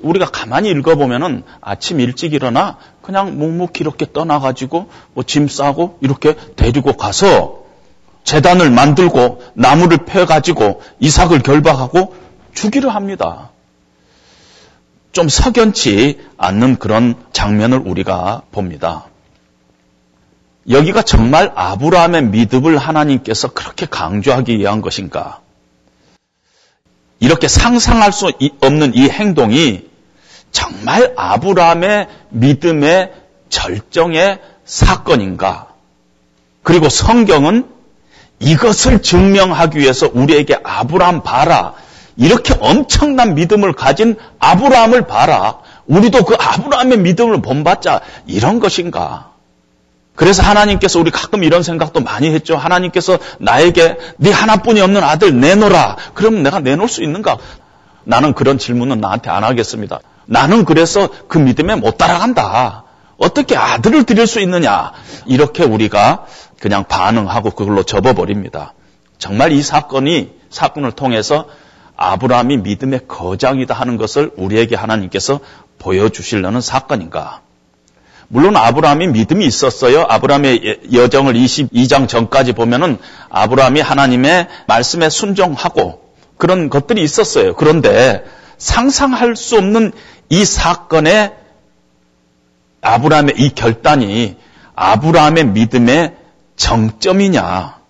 우리가 0.03 0.27
가만히 0.27 0.71
읽어보면은 0.71 1.45
아침 1.61 2.01
일찍 2.01 2.33
일어나 2.33 2.79
그냥 3.03 3.39
묵묵히 3.39 3.81
이렇게 3.81 4.07
떠나가지고 4.13 4.89
뭐 5.15 5.25
짐 5.25 5.49
싸고 5.49 5.99
이렇게 6.01 6.35
데리고 6.57 6.95
가서 6.95 7.61
재단을 8.25 8.71
만들고 8.71 9.43
나무를 9.55 9.99
펴가지고 10.05 10.83
이삭을 11.01 11.41
결박하고 11.41 12.15
주기를 12.55 12.95
합니다. 12.95 13.51
좀 15.13 15.29
석연치 15.29 16.21
않는 16.37 16.77
그런 16.77 17.15
장면을 17.33 17.79
우리가 17.79 18.43
봅니다. 18.53 19.07
여기가 20.69 21.03
정말 21.03 21.53
아브라함의 21.55 22.25
믿음을 22.25 22.77
하나님께서 22.77 23.49
그렇게 23.49 23.87
강조하기 23.87 24.59
위한 24.59 24.83
것인가? 24.83 25.41
이렇게 27.19 27.49
상상할 27.49 28.13
수 28.13 28.31
없는 28.61 28.95
이 28.95 29.09
행동이 29.09 29.89
정말 30.53 31.15
아브라함의 31.17 32.09
믿음의 32.31 33.13
절정의 33.49 34.39
사건인가? 34.65 35.69
그리고 36.63 36.89
성경은 36.89 37.69
이것을 38.39 39.03
증명하기 39.03 39.79
위해서 39.79 40.11
우리에게 40.13 40.59
아브라함 40.63 41.23
봐라. 41.23 41.75
이렇게 42.17 42.55
엄청난 42.61 43.35
믿음을 43.35 43.73
가진 43.73 44.17
아브라함을 44.39 45.07
봐라. 45.07 45.59
우리도 45.87 46.25
그 46.25 46.35
아브라함의 46.39 46.99
믿음을 46.99 47.43
본받자. 47.43 48.01
이런 48.27 48.61
것인가? 48.61 49.30
그래서 50.15 50.43
하나님께서 50.43 50.99
우리 50.99 51.11
가끔 51.11 51.45
이런 51.45 51.63
생각도 51.63 52.01
많이 52.01 52.31
했죠. 52.33 52.57
하나님께서 52.57 53.19
나에게 53.39 53.97
네 54.19 54.31
하나뿐이 54.31 54.81
없는 54.81 55.03
아들 55.03 55.41
내놓으라. 55.41 55.97
그러면 56.15 56.43
내가 56.43 56.61
내놓을 56.61 56.89
수 56.89 57.03
있는가? 57.03 57.39
나는 58.05 58.35
그런 58.35 58.59
질문은 58.59 59.01
나한테 59.01 59.31
안 59.31 59.45
하겠습니다. 59.45 60.01
나는 60.27 60.65
그래서 60.65 61.09
그 61.29 61.39
믿음에 61.39 61.75
못 61.77 61.97
따라간다. 61.97 62.85
어떻게 63.19 63.57
아들을 63.57 64.05
드릴 64.05 64.27
수 64.27 64.41
있느냐? 64.41 64.93
이렇게 65.27 65.65
우리가 65.65 66.27
그냥 66.59 66.85
반응하고 66.85 67.51
그걸로 67.51 67.83
접어버립니다. 67.83 68.75
정말 69.19 69.53
이 69.53 69.63
사건이 69.63 70.33
사건을 70.51 70.93
통해서 70.93 71.47
아브라함이 71.97 72.59
믿음의 72.59 73.03
거장이다 73.09 73.75
하는 73.75 73.99
것을 73.99 74.33
우리에게 74.37 74.75
하나님께서 74.75 75.41
보여주시려는 75.79 76.61
사건인가? 76.61 77.43
물론 78.33 78.57
아브라함이 78.57 79.09
믿음이 79.09 79.45
있었어요. 79.45 80.07
아브라함의 80.09 80.83
여정을 80.93 81.35
22장 81.35 82.07
전까지 82.07 82.53
보면은 82.53 82.99
아브라함이 83.29 83.81
하나님의 83.81 84.47
말씀에 84.69 85.11
순종하고 85.11 86.01
그런 86.37 86.71
것들이 86.71 87.03
있었어요. 87.03 87.57
그런데 87.57 88.25
상상할 88.57 89.35
수 89.35 89.57
없는 89.57 89.91
이 90.29 90.45
사건의 90.45 91.33
아브라함의 92.83 93.35
이 93.37 93.51
결단이 93.53 94.37
아브라함의 94.77 95.47
믿음의 95.47 96.15
정점이냐? 96.55 97.81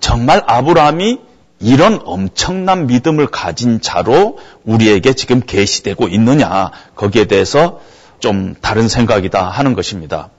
정말 0.00 0.42
아브라함이 0.48 1.20
이런 1.60 2.00
엄청난 2.04 2.88
믿음을 2.88 3.28
가진 3.28 3.80
자로 3.80 4.38
우리에게 4.64 5.12
지금 5.12 5.40
계시되고 5.40 6.08
있느냐? 6.08 6.72
거기에 6.96 7.26
대해서 7.26 7.80
좀 8.20 8.54
다른 8.60 8.88
생각이다 8.88 9.48
하는 9.48 9.74
것입니다. 9.74 10.30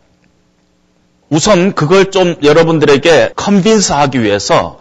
우선 1.29 1.73
그걸 1.73 2.09
좀 2.11 2.35
여러분들에게 2.41 3.33
컨빈스 3.35 3.91
하기 3.91 4.23
위해서 4.23 4.79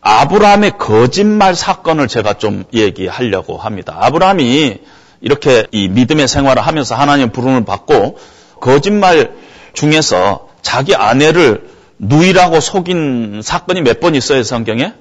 아브라함의 0.00 0.78
거짓말 0.78 1.54
사건을 1.54 2.08
제가 2.08 2.34
좀 2.34 2.64
얘기하려고 2.72 3.56
합니다. 3.56 3.96
아브라함이 4.00 4.78
이렇게 5.20 5.66
이 5.72 5.88
믿음의 5.88 6.28
생활을 6.28 6.62
하면서 6.62 6.94
하나님 6.94 7.30
부름을 7.30 7.64
받고 7.64 8.18
거짓말 8.60 9.32
중에서 9.72 10.48
자기 10.62 10.94
아내를 10.94 11.70
누이라고 11.98 12.60
속인 12.60 13.40
사건이 13.42 13.80
몇 13.82 14.00
번 14.00 14.14
있어요, 14.14 14.42
성경에? 14.42 14.92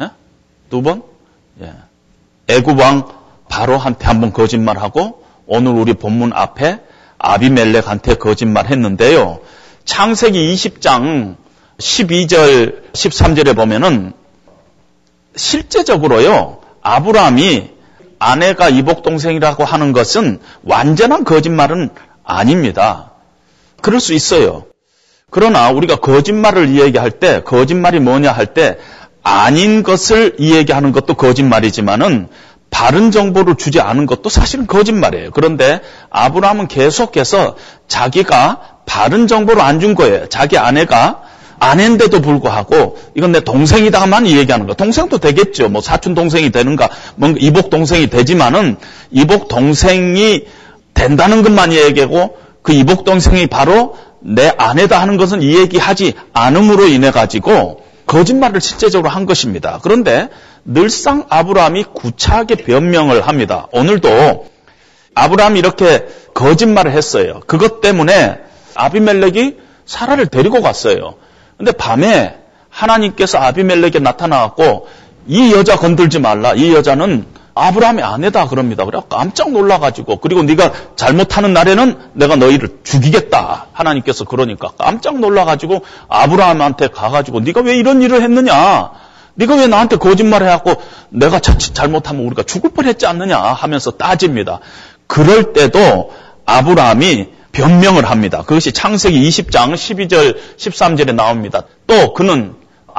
예? 0.00 0.10
두 0.70 0.82
번? 0.82 1.02
예. 1.60 1.72
애굽 2.48 2.78
왕 2.78 3.08
바로한테 3.48 4.06
한 4.06 4.20
번 4.20 4.32
거짓말하고 4.32 5.17
오늘 5.48 5.72
우리 5.72 5.94
본문 5.94 6.32
앞에 6.34 6.80
아비멜렉한테 7.16 8.14
거짓말 8.14 8.66
했는데요. 8.66 9.40
창세기 9.84 10.54
20장 10.54 11.36
12절 11.78 12.92
13절에 12.92 13.56
보면은 13.56 14.12
실제적으로요. 15.34 16.60
아브라함이 16.82 17.70
아내가 18.18 18.68
이복 18.68 19.02
동생이라고 19.02 19.64
하는 19.64 19.92
것은 19.92 20.38
완전한 20.64 21.24
거짓말은 21.24 21.90
아닙니다. 22.24 23.12
그럴 23.80 24.00
수 24.00 24.12
있어요. 24.12 24.66
그러나 25.30 25.70
우리가 25.70 25.96
거짓말을 25.96 26.68
이야기할 26.68 27.12
때 27.12 27.42
거짓말이 27.42 28.00
뭐냐 28.00 28.32
할 28.32 28.52
때 28.52 28.78
아닌 29.22 29.82
것을 29.82 30.36
이야기하는 30.38 30.92
것도 30.92 31.14
거짓말이지만은 31.14 32.28
바른 32.70 33.10
정보를 33.10 33.56
주지 33.56 33.80
않은 33.80 34.06
것도 34.06 34.28
사실은 34.28 34.66
거짓말이에요. 34.66 35.30
그런데 35.32 35.80
아브라함은 36.10 36.68
계속해서 36.68 37.56
자기가 37.88 38.60
바른 38.86 39.26
정보를 39.26 39.60
안 39.62 39.80
준 39.80 39.94
거예요. 39.94 40.28
자기 40.28 40.58
아내가 40.58 41.22
아내인데도 41.60 42.20
불구하고 42.20 42.98
이건 43.16 43.32
내 43.32 43.40
동생이다만 43.40 44.26
이야기하는 44.26 44.66
거. 44.66 44.74
동생도 44.74 45.18
되겠죠. 45.18 45.68
뭐 45.68 45.80
사촌 45.80 46.14
동생이 46.14 46.50
되는가, 46.50 46.88
뭔가 47.16 47.38
이복 47.40 47.70
동생이 47.70 48.08
되지만은 48.08 48.76
이복 49.10 49.48
동생이 49.48 50.44
된다는 50.94 51.42
것만 51.42 51.72
얘기하고 51.72 52.36
그 52.62 52.72
이복 52.72 53.04
동생이 53.04 53.46
바로 53.48 53.96
내 54.20 54.52
아내다 54.56 55.00
하는 55.00 55.16
것은 55.16 55.42
이 55.42 55.56
얘기하지 55.56 56.14
않음으로 56.32 56.86
인해 56.86 57.10
가지고 57.10 57.82
거짓말을 58.08 58.60
실제적으로 58.60 59.08
한 59.10 59.26
것입니다. 59.26 59.78
그런데 59.82 60.28
늘상 60.64 61.26
아브라함이 61.28 61.84
구차하게 61.94 62.56
변명을 62.56 63.28
합니다. 63.28 63.68
오늘도 63.70 64.48
아브라함이 65.14 65.58
이렇게 65.58 66.06
거짓말을 66.34 66.92
했어요. 66.92 67.40
그것 67.46 67.80
때문에 67.80 68.38
아비멜렉이 68.74 69.56
사라를 69.86 70.26
데리고 70.26 70.60
갔어요. 70.62 71.14
근데 71.56 71.72
밤에 71.72 72.38
하나님께서 72.70 73.38
아비멜렉에 73.38 74.00
나타나갖고 74.00 74.88
이 75.26 75.52
여자 75.52 75.76
건들지 75.76 76.18
말라. 76.18 76.54
이 76.54 76.72
여자는 76.72 77.26
아브라함의 77.58 78.04
아내다 78.04 78.48
그럽니다. 78.48 78.84
그래 78.84 79.00
깜짝 79.08 79.50
놀라가지고 79.50 80.16
그리고 80.18 80.42
네가 80.42 80.72
잘못하는 80.96 81.52
날에는 81.52 81.98
내가 82.14 82.36
너희를 82.36 82.78
죽이겠다. 82.84 83.66
하나님께서 83.72 84.24
그러니까 84.24 84.70
깜짝 84.78 85.18
놀라가지고 85.18 85.82
아브라함한테 86.08 86.88
가가지고 86.88 87.40
네가 87.40 87.62
왜 87.62 87.76
이런 87.76 88.02
일을 88.02 88.22
했느냐? 88.22 88.90
네가 89.34 89.54
왜 89.56 89.66
나한테 89.66 89.96
거짓말 89.96 90.42
해갖고 90.42 90.74
내가 91.10 91.38
자칫 91.38 91.74
잘못하면 91.74 92.26
우리가 92.26 92.42
죽을 92.42 92.70
뻔했지 92.70 93.06
않느냐 93.06 93.38
하면서 93.38 93.92
따집니다. 93.92 94.60
그럴 95.06 95.52
때도 95.52 96.12
아브라함이 96.44 97.28
변명을 97.52 98.08
합니다. 98.08 98.42
그것이 98.42 98.72
창세기 98.72 99.28
20장 99.28 99.74
12절 99.74 100.36
13절에 100.56 101.14
나옵니다. 101.14 101.62
또 101.86 102.14
그는 102.14 102.54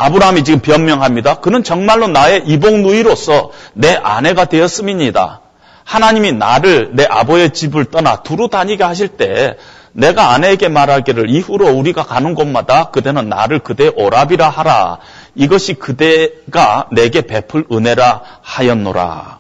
아브라함이 0.06 0.44
지금 0.44 0.60
변명합니다. 0.62 1.36
그는 1.42 1.64
정말로 1.64 2.08
나의 2.08 2.44
이복 2.46 2.80
누이로서 2.80 3.52
내 3.74 3.96
아내가 3.96 4.46
되었음이니다. 4.46 5.42
하나님이 5.84 6.34
나를 6.34 6.92
내 6.94 7.06
아버의 7.06 7.52
집을 7.52 7.86
떠나 7.86 8.18
두루 8.18 8.48
다니게 8.50 8.84
하실 8.84 9.08
때 9.10 9.58
내가 9.92 10.30
아내에게 10.34 10.70
말하기를 10.70 11.30
이후로 11.30 11.68
우리가 11.74 12.04
가는 12.04 12.36
곳마다 12.36 12.92
그대는 12.92 13.28
나를 13.28 13.60
그대 13.60 13.88
오랍이라 13.96 14.48
하라. 14.48 15.00
이것이 15.36 15.74
그대가 15.74 16.88
내게 16.92 17.22
베풀 17.22 17.66
은혜라 17.72 18.22
하였노라. 18.42 19.40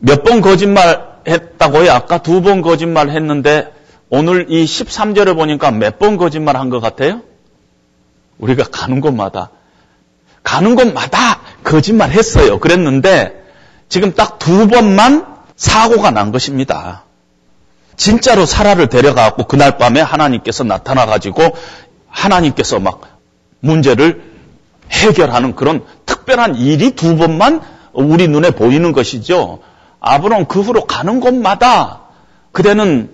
몇 0.00 0.22
번 0.22 0.40
거짓말 0.40 1.16
했다고요? 1.26 1.90
아까 1.90 2.18
두 2.18 2.40
번 2.42 2.62
거짓말 2.62 3.10
했는데 3.10 3.72
오늘 4.08 4.46
이 4.50 4.64
13절을 4.64 5.34
보니까 5.34 5.70
몇 5.72 5.98
번 5.98 6.16
거짓말 6.16 6.56
한 6.56 6.70
것 6.70 6.80
같아요? 6.80 7.22
우리가 8.38 8.64
가는 8.70 9.00
곳마다 9.00 9.50
가는 10.42 10.74
곳마다 10.74 11.40
거짓말 11.64 12.10
했어요. 12.10 12.58
그랬는데 12.60 13.44
지금 13.88 14.14
딱 14.14 14.38
두 14.38 14.68
번만 14.68 15.26
사고가 15.56 16.10
난 16.12 16.30
것입니다. 16.30 17.02
진짜로 17.96 18.46
사라를 18.46 18.88
데려가고 18.88 19.44
그날 19.48 19.78
밤에 19.78 20.00
하나님께서 20.00 20.62
나타나 20.64 21.06
가지고 21.06 21.42
하나님께서 22.08 22.78
막 22.78 23.18
문제를 23.60 24.22
해결하는 24.92 25.56
그런 25.56 25.84
특별한 26.04 26.56
일이 26.56 26.92
두 26.92 27.16
번만 27.16 27.60
우리 27.92 28.28
눈에 28.28 28.50
보이는 28.50 28.92
것이죠. 28.92 29.60
아브론 29.98 30.46
그 30.46 30.60
후로 30.60 30.84
가는 30.84 31.18
곳마다 31.20 32.02
그대는 32.52 33.10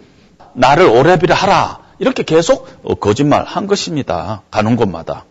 나를 0.52 0.86
오래비를 0.86 1.34
하라. 1.34 1.78
이렇게 2.02 2.24
계속 2.24 2.98
거짓말 2.98 3.44
한 3.44 3.68
것입니다. 3.68 4.42
가는 4.50 4.74
곳마다. 4.74 5.24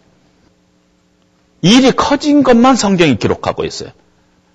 일이 1.62 1.92
커진 1.92 2.44
것만 2.44 2.78
성경이 2.78 3.18
기록하고 3.18 3.66
있어요. 3.66 3.90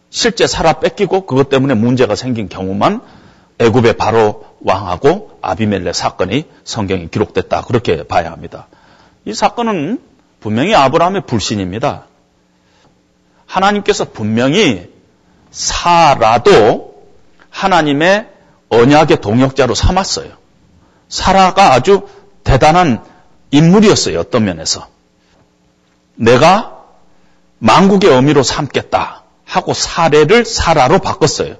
실제 0.08 0.46
살아 0.46 0.80
뺏기고 0.80 1.26
그것 1.26 1.50
때문에 1.50 1.74
문제가 1.74 2.14
생긴 2.14 2.48
경우만 2.48 3.02
애굽의 3.58 3.98
바로 3.98 4.46
왕하고 4.62 5.40
아비멜렉 5.42 5.94
사건이 5.94 6.46
성경에 6.64 7.08
기록됐다. 7.08 7.60
그렇게 7.60 8.02
봐야 8.04 8.32
합니다. 8.32 8.68
이 9.26 9.34
사건은 9.34 10.00
분명히 10.40 10.74
아브라함의 10.74 11.26
불신입니다. 11.26 12.06
하나님께서 13.44 14.06
분명히 14.06 14.90
사라도 15.50 17.04
하나님의 17.50 18.26
언약의 18.70 19.20
동역자로 19.20 19.74
삼았어요. 19.74 20.45
사라가 21.08 21.72
아주 21.72 22.02
대단한 22.44 23.04
인물이었어요. 23.50 24.18
어떤 24.18 24.44
면에서. 24.44 24.88
내가 26.14 26.84
망국의 27.58 28.10
어미로 28.10 28.42
삼겠다 28.42 29.22
하고 29.44 29.72
사례를 29.74 30.44
사라로 30.44 30.98
바꿨어요. 30.98 31.56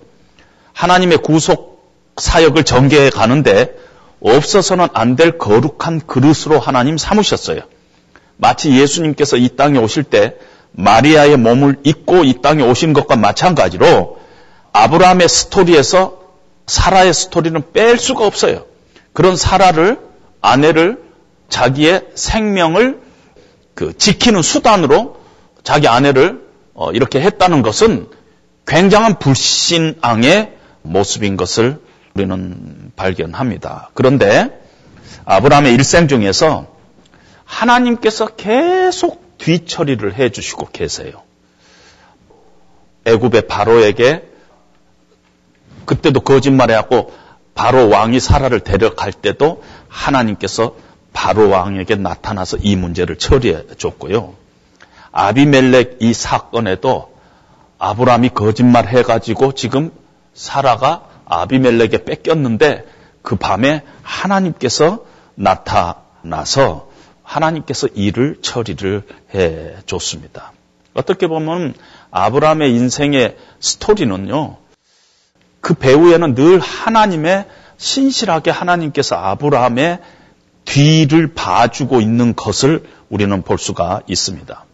하나님의 0.72 1.18
구속 1.18 1.76
사역을 2.16 2.64
전개해 2.64 3.11
가는데 3.11 3.74
없어서는 4.20 4.88
안 4.92 5.16
될 5.16 5.38
거룩한 5.38 6.00
그릇으로 6.06 6.59
하나님 6.59 6.98
삼으셨어요. 6.98 7.61
마치 8.37 8.70
예수님께서 8.78 9.37
이 9.37 9.50
땅에 9.56 9.78
오실 9.78 10.04
때 10.04 10.37
마리아의 10.72 11.37
몸을 11.38 11.76
입고 11.85 12.24
이 12.24 12.40
땅에 12.42 12.62
오신 12.62 12.92
것과 12.92 13.16
마찬가지로 13.16 14.18
아브라함의 14.72 15.28
스토리에서 15.28 16.18
사라의 16.66 17.14
스토리는 17.14 17.72
뺄 17.72 17.98
수가 17.98 18.26
없어요. 18.26 18.64
그런 19.16 19.35
사라를 19.35 19.98
아내를 20.42 21.02
자기의 21.48 22.07
생명을 22.14 23.00
그 23.72 23.96
지키는 23.96 24.42
수단으로 24.42 25.18
자기 25.62 25.88
아내를 25.88 26.46
어, 26.74 26.92
이렇게 26.92 27.22
했다는 27.22 27.62
것은 27.62 28.11
굉장한 28.66 29.18
불신앙의 29.18 30.52
모습인 30.83 31.38
것을 31.38 31.81
우리는 32.12 32.92
발견합니다. 32.94 33.88
그런데 33.94 34.61
아브라함의 35.24 35.72
일생 35.72 36.09
중에서 36.09 36.66
하나님께서 37.46 38.26
계속 38.26 39.38
뒤처리를 39.38 40.12
해 40.12 40.29
주시고 40.29 40.68
계세요. 40.74 41.22
애굽의 43.07 43.46
바로에게 43.46 44.24
그때도 45.87 46.20
거짓말해 46.20 46.74
갖고 46.74 47.14
바로 47.56 47.88
왕이 47.88 48.20
사라를 48.20 48.60
데려갈 48.60 49.12
때도 49.12 49.64
하나님께서 49.88 50.76
바로 51.12 51.48
왕에게 51.48 51.96
나타나서 51.96 52.58
이 52.60 52.76
문제를 52.76 53.16
처리해 53.16 53.64
줬고요. 53.78 54.34
아비멜렉 55.10 55.96
이 56.00 56.12
사건에도 56.12 57.16
아브라함이 57.78 58.28
거짓말 58.30 58.86
해가지고 58.86 59.52
지금 59.52 59.90
사라가 60.34 61.08
아비멜렉에 61.24 62.04
뺏겼는데 62.04 62.84
그 63.22 63.36
밤에 63.36 63.82
하나님께서 64.02 65.04
나타나서 65.34 66.90
하나님께서 67.22 67.88
일을 67.88 68.36
처리를 68.42 69.02
해 69.34 69.76
줬습니다. 69.86 70.52
어떻게 70.92 71.26
보면 71.26 71.74
아브라함의 72.10 72.70
인생의 72.72 73.36
스토리는요, 73.60 74.58
그 75.66 75.74
배후에는 75.74 76.37
늘 76.37 76.61
하나님의 76.61 77.44
신실하게 77.76 78.52
하나님께서 78.52 79.16
아브라함의 79.16 79.98
뒤를 80.64 81.35
봐주고 81.35 82.00
있는 82.00 82.37
것을 82.37 82.85
우리는 83.09 83.42
볼 83.42 83.59
수가 83.59 84.02
있습니다. 84.07 84.64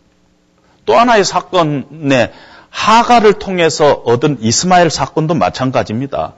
또 0.85 0.94
하나의 0.94 1.24
사건에 1.24 2.31
하가를 2.68 3.38
통해서 3.38 4.02
얻은 4.05 4.40
이스마엘 4.42 4.90
사건도 4.90 5.33
마찬가지입니다. 5.33 6.35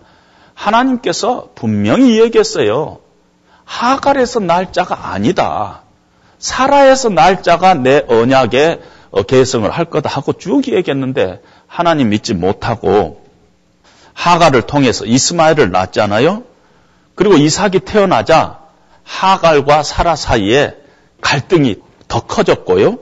하나님께서 0.55 1.49
분명히 1.57 2.21
얘기했어요. 2.21 3.01
하갈에서 3.65 4.39
날짜가 4.39 5.11
아니다. 5.11 5.83
사라에서 6.39 7.09
날짜가 7.09 7.75
내 7.75 8.05
언약의 8.07 8.83
계성을 9.27 9.69
할 9.69 9.87
거다 9.87 10.09
하고 10.11 10.33
쭉 10.33 10.69
얘기했는데 10.69 11.43
하나님 11.67 12.11
믿지 12.11 12.35
못하고 12.35 13.24
하갈을 14.15 14.63
통해서 14.63 15.05
이스마엘을 15.05 15.71
낳았잖아요. 15.71 16.45
그리고 17.15 17.37
이삭이 17.37 17.81
태어나자 17.81 18.61
하갈과 19.05 19.83
사라 19.83 20.17
사이에 20.17 20.75
갈등이 21.21 21.77
더 22.09 22.21
커졌고요. 22.21 22.99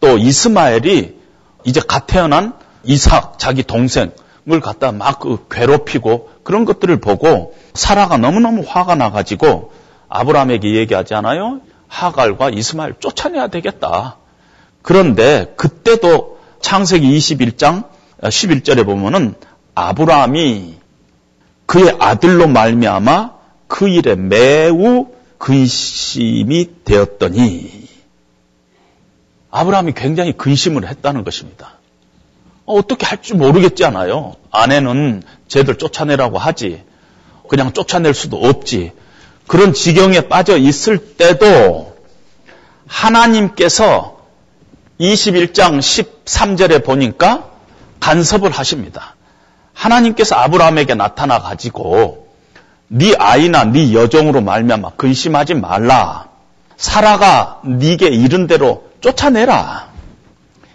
또 0.00 0.18
이스마엘이 0.18 1.16
이제 1.64 1.80
갓 1.86 2.06
태어난 2.06 2.54
이삭 2.84 3.38
자기 3.38 3.62
동생을 3.62 4.60
갖다 4.62 4.92
막 4.92 5.18
그 5.20 5.46
괴롭히고 5.50 6.30
그런 6.42 6.64
것들을 6.64 7.00
보고 7.00 7.56
사라가 7.74 8.18
너무너무 8.18 8.62
화가 8.66 8.94
나가지고 8.94 9.72
아브라함에게 10.08 10.74
얘기하지 10.74 11.14
않아요? 11.14 11.60
하갈과 11.88 12.50
이스마엘 12.50 12.94
쫓아내야 13.00 13.48
되겠다. 13.48 14.16
그런데 14.82 15.52
그때도 15.56 16.38
창세기 16.60 17.16
21장 17.18 17.84
11절에 18.22 18.84
보면은 18.84 19.34
아브라함이 19.76 20.74
그의 21.66 21.96
아들로 22.00 22.48
말미암아 22.48 23.34
그 23.68 23.88
일에 23.88 24.14
매우 24.14 25.08
근심이 25.38 26.70
되었더니 26.84 27.86
아브라함이 29.50 29.92
굉장히 29.92 30.32
근심을 30.32 30.88
했다는 30.88 31.24
것입니다. 31.24 31.74
어떻게 32.64 33.04
할 33.06 33.20
줄 33.20 33.36
모르겠지 33.36 33.84
않아요. 33.84 34.34
아내는 34.50 35.22
쟤들 35.46 35.76
쫓아내라고 35.76 36.38
하지. 36.38 36.82
그냥 37.48 37.72
쫓아낼 37.72 38.14
수도 38.14 38.38
없지. 38.38 38.92
그런 39.46 39.74
지경에 39.74 40.22
빠져 40.22 40.56
있을 40.56 41.16
때도 41.16 41.96
하나님께서 42.86 44.24
21장 44.98 45.78
13절에 45.78 46.82
보니까 46.82 47.50
간섭을 48.00 48.50
하십니다. 48.50 49.15
하나님께서 49.76 50.34
아브라함에게 50.36 50.94
나타나 50.94 51.40
가지고 51.40 52.28
네 52.88 53.14
아이나 53.18 53.64
네 53.64 53.92
여종으로 53.92 54.40
말미암아 54.40 54.92
근심하지 54.96 55.54
말라. 55.54 56.28
사라가 56.76 57.60
네게 57.64 58.08
이른 58.08 58.46
대로 58.46 58.84
쫓아내라. 59.00 59.90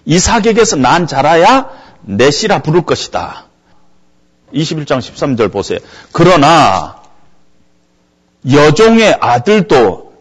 이삭에게서 0.05 0.77
난 0.77 1.07
자라야 1.07 1.69
내 2.01 2.31
씨라 2.31 2.61
부를 2.61 2.83
것이다. 2.83 3.45
21장 4.53 4.99
13절 4.99 5.51
보세요. 5.51 5.79
그러나 6.11 7.01
여종의 8.49 9.17
아들도 9.19 10.13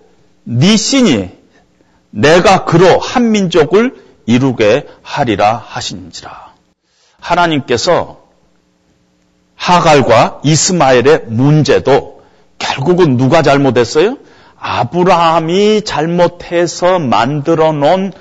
네 0.45 0.77
신이 0.77 1.31
내가 2.11 2.65
그로 2.65 2.99
한 2.99 3.31
민족을 3.31 4.05
이루게 4.27 4.87
하리라 5.03 5.63
하신지라. 5.67 6.51
하나님께서 7.19 8.20
하갈과 9.61 10.41
이스마엘의 10.43 11.25
문제도 11.27 12.23
결국은 12.59 13.19
누가 13.19 13.43
잘못했어요? 13.43 14.17
아브라함이 14.59 15.83
잘못해서 15.85 16.99
만들어 16.99 17.73
놓은 17.73 18.15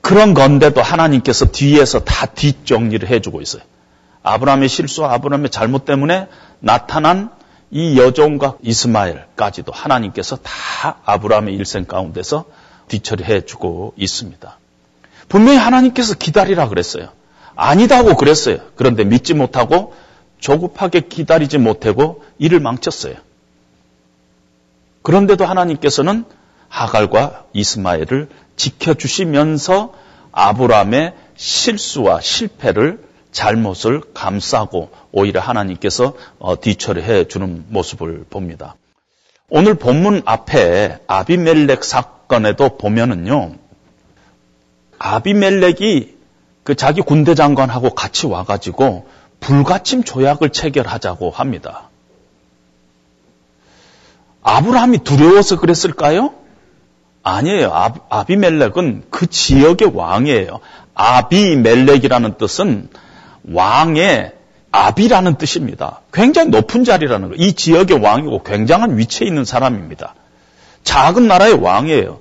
그런 0.00 0.32
건데도 0.32 0.80
하나님께서 0.80 1.46
뒤에서 1.46 2.00
다 2.00 2.24
뒷정리를 2.24 3.06
해주고 3.06 3.42
있어요. 3.42 3.62
아브라함의 4.22 4.70
실수와 4.70 5.12
아브라함의 5.12 5.50
잘못 5.50 5.84
때문에 5.84 6.26
나타난 6.60 7.30
이 7.70 7.98
여종과 7.98 8.54
이스마엘까지도 8.62 9.72
하나님께서 9.72 10.36
다 10.36 10.96
아브라함의 11.04 11.54
일생 11.54 11.84
가운데서 11.84 12.46
뒤처리해 12.88 13.44
주고 13.44 13.92
있습니다. 13.96 14.58
분명히 15.28 15.58
하나님께서 15.58 16.14
기다리라 16.14 16.68
그랬어요. 16.68 17.08
아니다고 17.56 18.16
그랬어요. 18.16 18.58
그런데 18.74 19.04
믿지 19.04 19.34
못하고 19.34 19.92
조급하게 20.38 21.00
기다리지 21.00 21.58
못하고 21.58 22.24
일을 22.38 22.60
망쳤어요. 22.60 23.14
그런데도 25.02 25.44
하나님께서는 25.44 26.24
하갈과 26.68 27.44
이스마엘을 27.52 28.28
지켜주시면서 28.56 29.94
아브라함의 30.32 31.14
실수와 31.36 32.20
실패를 32.20 33.04
잘못을 33.30 34.02
감싸고 34.14 34.90
오히려 35.12 35.40
하나님께서 35.40 36.14
어, 36.38 36.58
뒤처리해 36.58 37.28
주는 37.28 37.64
모습을 37.68 38.24
봅니다. 38.28 38.76
오늘 39.48 39.74
본문 39.74 40.22
앞에 40.24 40.98
아비멜렉 41.06 41.84
사건에도 41.84 42.78
보면은요, 42.78 43.54
아비멜렉이 44.98 46.16
그 46.64 46.74
자기 46.74 47.00
군대 47.00 47.34
장관하고 47.34 47.90
같이 47.90 48.26
와가지고 48.26 49.06
불가침 49.40 50.02
조약을 50.02 50.50
체결하자고 50.50 51.30
합니다. 51.30 51.88
아브라함이 54.42 54.98
두려워서 54.98 55.58
그랬을까요? 55.58 56.34
아니에요. 57.22 57.72
아, 58.08 58.24
비멜렉은 58.24 59.04
그 59.10 59.26
지역의 59.26 59.90
왕이에요. 59.94 60.60
아비멜렉이라는 60.94 62.38
뜻은 62.38 62.88
왕의 63.52 64.32
아비라는 64.70 65.36
뜻입니다. 65.36 66.00
굉장히 66.12 66.50
높은 66.50 66.84
자리라는 66.84 67.30
거예요. 67.30 67.42
이 67.42 67.54
지역의 67.54 67.98
왕이고 67.98 68.42
굉장한 68.42 68.96
위치에 68.98 69.26
있는 69.26 69.44
사람입니다. 69.44 70.14
작은 70.84 71.26
나라의 71.26 71.54
왕이에요. 71.54 72.20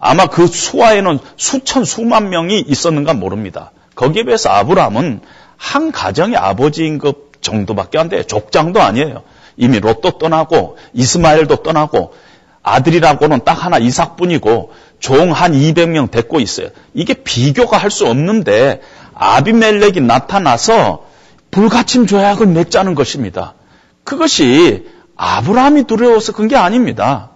아마 0.00 0.26
그 0.26 0.46
수하에는 0.46 1.18
수천 1.36 1.84
수만 1.84 2.30
명이 2.30 2.64
있었는가 2.66 3.14
모릅니다. 3.14 3.70
거기에 3.94 4.24
비해서 4.24 4.50
아브라함은 4.50 5.20
한 5.56 5.92
가정의 5.92 6.36
아버지인 6.36 6.98
것 6.98 7.42
정도밖에 7.42 7.98
안 7.98 8.08
돼요. 8.08 8.22
족장도 8.22 8.80
아니에요. 8.80 9.22
이미 9.56 9.78
롯도 9.80 10.18
떠나고 10.18 10.76
이스마엘도 10.94 11.56
떠나고 11.56 12.14
아들이라고는 12.62 13.40
딱 13.44 13.64
하나 13.64 13.78
이삭뿐이고 13.78 14.72
종 14.98 15.32
한 15.32 15.52
200명 15.52 16.10
데리고 16.10 16.40
있어요. 16.40 16.68
이게 16.94 17.12
비교가 17.14 17.76
할 17.76 17.90
수 17.90 18.06
없는데 18.06 18.80
아비멜렉이 19.14 20.00
나타나서 20.00 21.04
불가침 21.50 22.06
조약을 22.06 22.46
맺자는 22.46 22.94
것입니다. 22.94 23.54
그것이 24.02 24.88
아브라함이 25.16 25.84
두려워서 25.84 26.32
그런 26.32 26.48
게 26.48 26.56
아닙니다. 26.56 27.30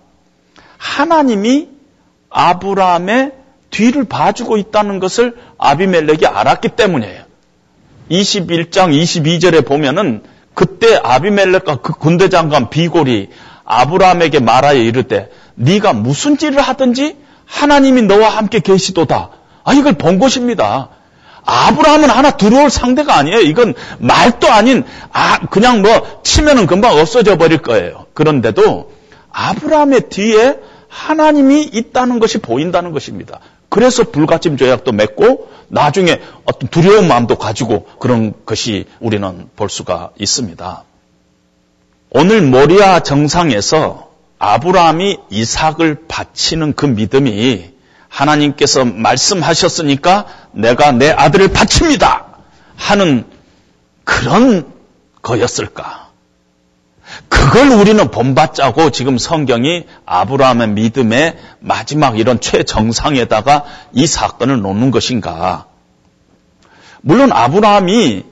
하나님이 0.79 1.69
아브라함의 2.31 3.33
뒤를 3.71 4.05
봐주고 4.05 4.57
있다는 4.57 4.99
것을 4.99 5.37
아비멜렉이 5.59 6.27
알았기 6.27 6.71
때문이에요. 6.71 7.28
21장 8.11 8.91
22절에 8.93 9.67
보면은 9.67 10.23
그때 10.55 10.99
아비멜렉과 11.03 11.77
그 11.77 11.93
군대 11.93 12.29
장관 12.29 12.71
비골이 12.71 13.29
아브라함에게 13.65 14.41
말하여 14.41 14.79
이르되 14.79 15.31
네가 15.55 15.93
무슨 15.93 16.37
일을 16.41 16.61
하든지 16.61 17.17
하나님이 17.45 18.03
너와 18.03 18.31
함께 18.31 18.61
계시도다. 18.61 19.31
아 19.65 19.73
이걸 19.75 19.95
본 19.95 20.19
것입니다. 20.19 20.89
아브라함은 21.45 22.11
하나 22.11 22.33
들어올 22.33 22.71
상대가 22.71 23.17
아니에요. 23.17 23.41
이건 23.41 23.75
말도 23.99 24.49
아닌 24.49 24.85
아 25.13 25.39
그냥 25.51 25.83
뭐 25.83 26.21
치면은 26.23 26.67
금방 26.67 26.99
없어져 26.99 27.37
버릴 27.37 27.59
거예요. 27.59 28.07
그런데도 28.15 28.93
아브라함의 29.31 30.09
뒤에 30.11 30.59
하나님이 30.89 31.63
있다는 31.73 32.19
것이 32.19 32.39
보인다는 32.39 32.93
것입니다. 32.93 33.41
그래서 33.69 34.05
불가침 34.05 34.57
조약도 34.57 34.93
맺고 34.93 35.51
나중에 35.69 36.21
어떤 36.45 36.69
두려운 36.69 37.09
마음도 37.09 37.37
가지고 37.37 37.87
그런 37.99 38.33
것이 38.47 38.87
우리는 39.01 39.49
볼 39.57 39.69
수가 39.69 40.11
있습니다. 40.19 40.85
오늘 42.11 42.43
모리아 42.43 43.01
정상에서 43.01 44.09
아브라함이 44.39 45.19
이삭을 45.31 46.07
바치는 46.09 46.75
그 46.75 46.87
믿음이 46.87 47.71
하나님께서 48.09 48.85
말씀하셨으니까 48.85 50.27
내가 50.53 50.93
내 50.93 51.11
아들을 51.11 51.49
바칩니다. 51.49 52.27
하는 52.77 53.27
그런 54.05 54.73
거였을까? 55.21 56.08
그걸 57.29 57.71
우리는 57.71 58.11
본받자고 58.11 58.91
지금 58.91 59.19
성경이 59.19 59.85
아브라함의 60.07 60.69
믿음의 60.69 61.37
마지막 61.61 62.19
이런 62.19 62.41
최정상에다가 62.41 63.65
이 63.93 64.07
사건을 64.07 64.61
놓는 64.61 64.91
것인가? 64.91 65.67
물론 67.01 67.33
아브라함이 67.33 68.25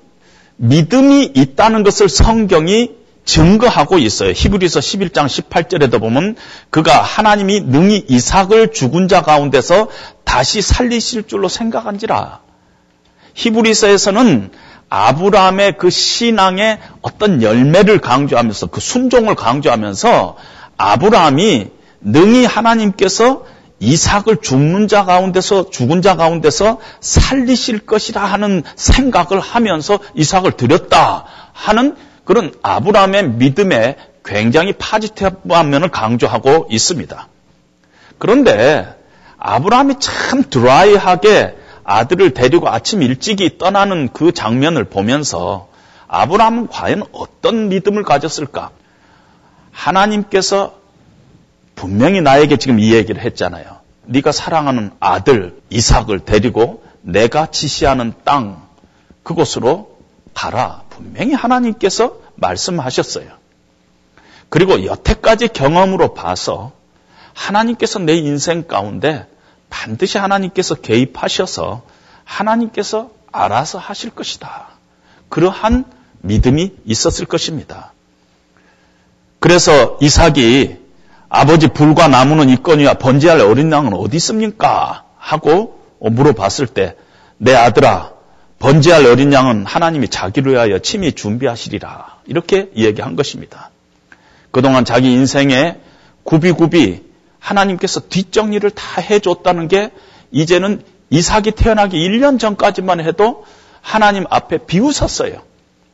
믿음이 0.56 1.32
있다는 1.34 1.82
것을 1.82 2.08
성경이 2.08 2.96
증거하고 3.24 3.98
있어요. 3.98 4.30
히브리서 4.30 4.80
11장 4.80 5.26
18절에도 5.26 6.00
보면 6.00 6.36
그가 6.70 7.02
하나님이 7.02 7.60
능히 7.60 8.04
이삭을 8.08 8.72
죽은 8.72 9.08
자 9.08 9.22
가운데서 9.22 9.88
다시 10.24 10.62
살리실 10.62 11.26
줄로 11.26 11.48
생각한지라. 11.48 12.40
히브리서에서는 13.34 14.50
아브라함의 14.96 15.76
그 15.76 15.90
신앙의 15.90 16.78
어떤 17.02 17.42
열매를 17.42 17.98
강조하면서 17.98 18.68
그 18.68 18.80
순종을 18.80 19.34
강조하면서 19.34 20.36
아브라함이 20.78 21.68
능히 22.00 22.46
하나님께서 22.46 23.44
이삭을 23.78 24.38
죽는 24.40 24.88
자 24.88 25.04
가운데서 25.04 25.68
죽은 25.68 26.00
자 26.00 26.16
가운데서 26.16 26.78
살리실 27.00 27.80
것이라 27.80 28.24
하는 28.24 28.62
생각을 28.74 29.38
하면서 29.38 29.98
이삭을 30.14 30.52
드렸다 30.52 31.26
하는 31.52 31.94
그런 32.24 32.54
아브라함의 32.62 33.32
믿음에 33.32 33.96
굉장히 34.24 34.72
파지티브한 34.72 35.68
면을 35.68 35.90
강조하고 35.90 36.68
있습니다. 36.70 37.28
그런데 38.16 38.96
아브라함이 39.38 39.96
참 40.00 40.42
드라이하게 40.48 41.65
아들을 41.86 42.34
데리고 42.34 42.68
아침 42.68 43.00
일찍이 43.00 43.58
떠나는 43.58 44.08
그 44.12 44.32
장면을 44.32 44.84
보면서 44.84 45.68
아브라함은 46.08 46.66
과연 46.66 47.04
어떤 47.12 47.68
믿음을 47.68 48.02
가졌을까? 48.02 48.70
하나님께서 49.70 50.74
분명히 51.76 52.20
나에게 52.20 52.56
지금 52.56 52.80
이 52.80 52.92
얘기를 52.92 53.22
했잖아요. 53.22 53.78
네가 54.06 54.32
사랑하는 54.32 54.90
아들 54.98 55.60
이삭을 55.70 56.20
데리고 56.20 56.82
내가 57.02 57.46
지시하는 57.46 58.14
땅 58.24 58.66
그곳으로 59.22 59.96
가라. 60.34 60.82
분명히 60.90 61.34
하나님께서 61.34 62.16
말씀하셨어요. 62.34 63.28
그리고 64.48 64.84
여태까지 64.84 65.48
경험으로 65.48 66.14
봐서 66.14 66.72
하나님께서 67.32 68.00
내 68.00 68.14
인생 68.14 68.64
가운데 68.64 69.26
반드시 69.70 70.18
하나님께서 70.18 70.76
개입하셔서 70.76 71.82
하나님께서 72.24 73.10
알아서 73.32 73.78
하실 73.78 74.10
것이다. 74.10 74.68
그러한 75.28 75.84
믿음이 76.22 76.72
있었을 76.84 77.26
것입니다. 77.26 77.92
그래서 79.38 79.98
이삭이 80.00 80.78
아버지 81.28 81.68
불과 81.68 82.08
나무는 82.08 82.48
있거니와 82.50 82.94
번제할 82.94 83.40
어린 83.40 83.70
양은 83.70 83.94
어디 83.94 84.16
있습니까? 84.16 85.04
하고 85.18 85.80
물어봤을 86.00 86.66
때 86.66 86.96
내 87.38 87.54
아들아 87.54 88.12
번제할 88.58 89.06
어린 89.06 89.32
양은 89.32 89.66
하나님이 89.66 90.08
자기를 90.08 90.52
위하여 90.52 90.78
침이 90.78 91.12
준비하시리라 91.12 92.18
이렇게 92.26 92.70
이야기한 92.74 93.16
것입니다. 93.16 93.70
그동안 94.50 94.84
자기 94.84 95.12
인생에 95.12 95.76
굽이굽이 96.24 97.04
하나님께서 97.46 98.00
뒷정리를 98.00 98.68
다 98.70 99.00
해줬다는 99.00 99.68
게 99.68 99.92
이제는 100.32 100.82
이삭이 101.10 101.52
태어나기 101.52 101.96
1년 101.96 102.40
전까지만 102.40 103.00
해도 103.00 103.44
하나님 103.80 104.24
앞에 104.28 104.58
비웃었어요. 104.58 105.40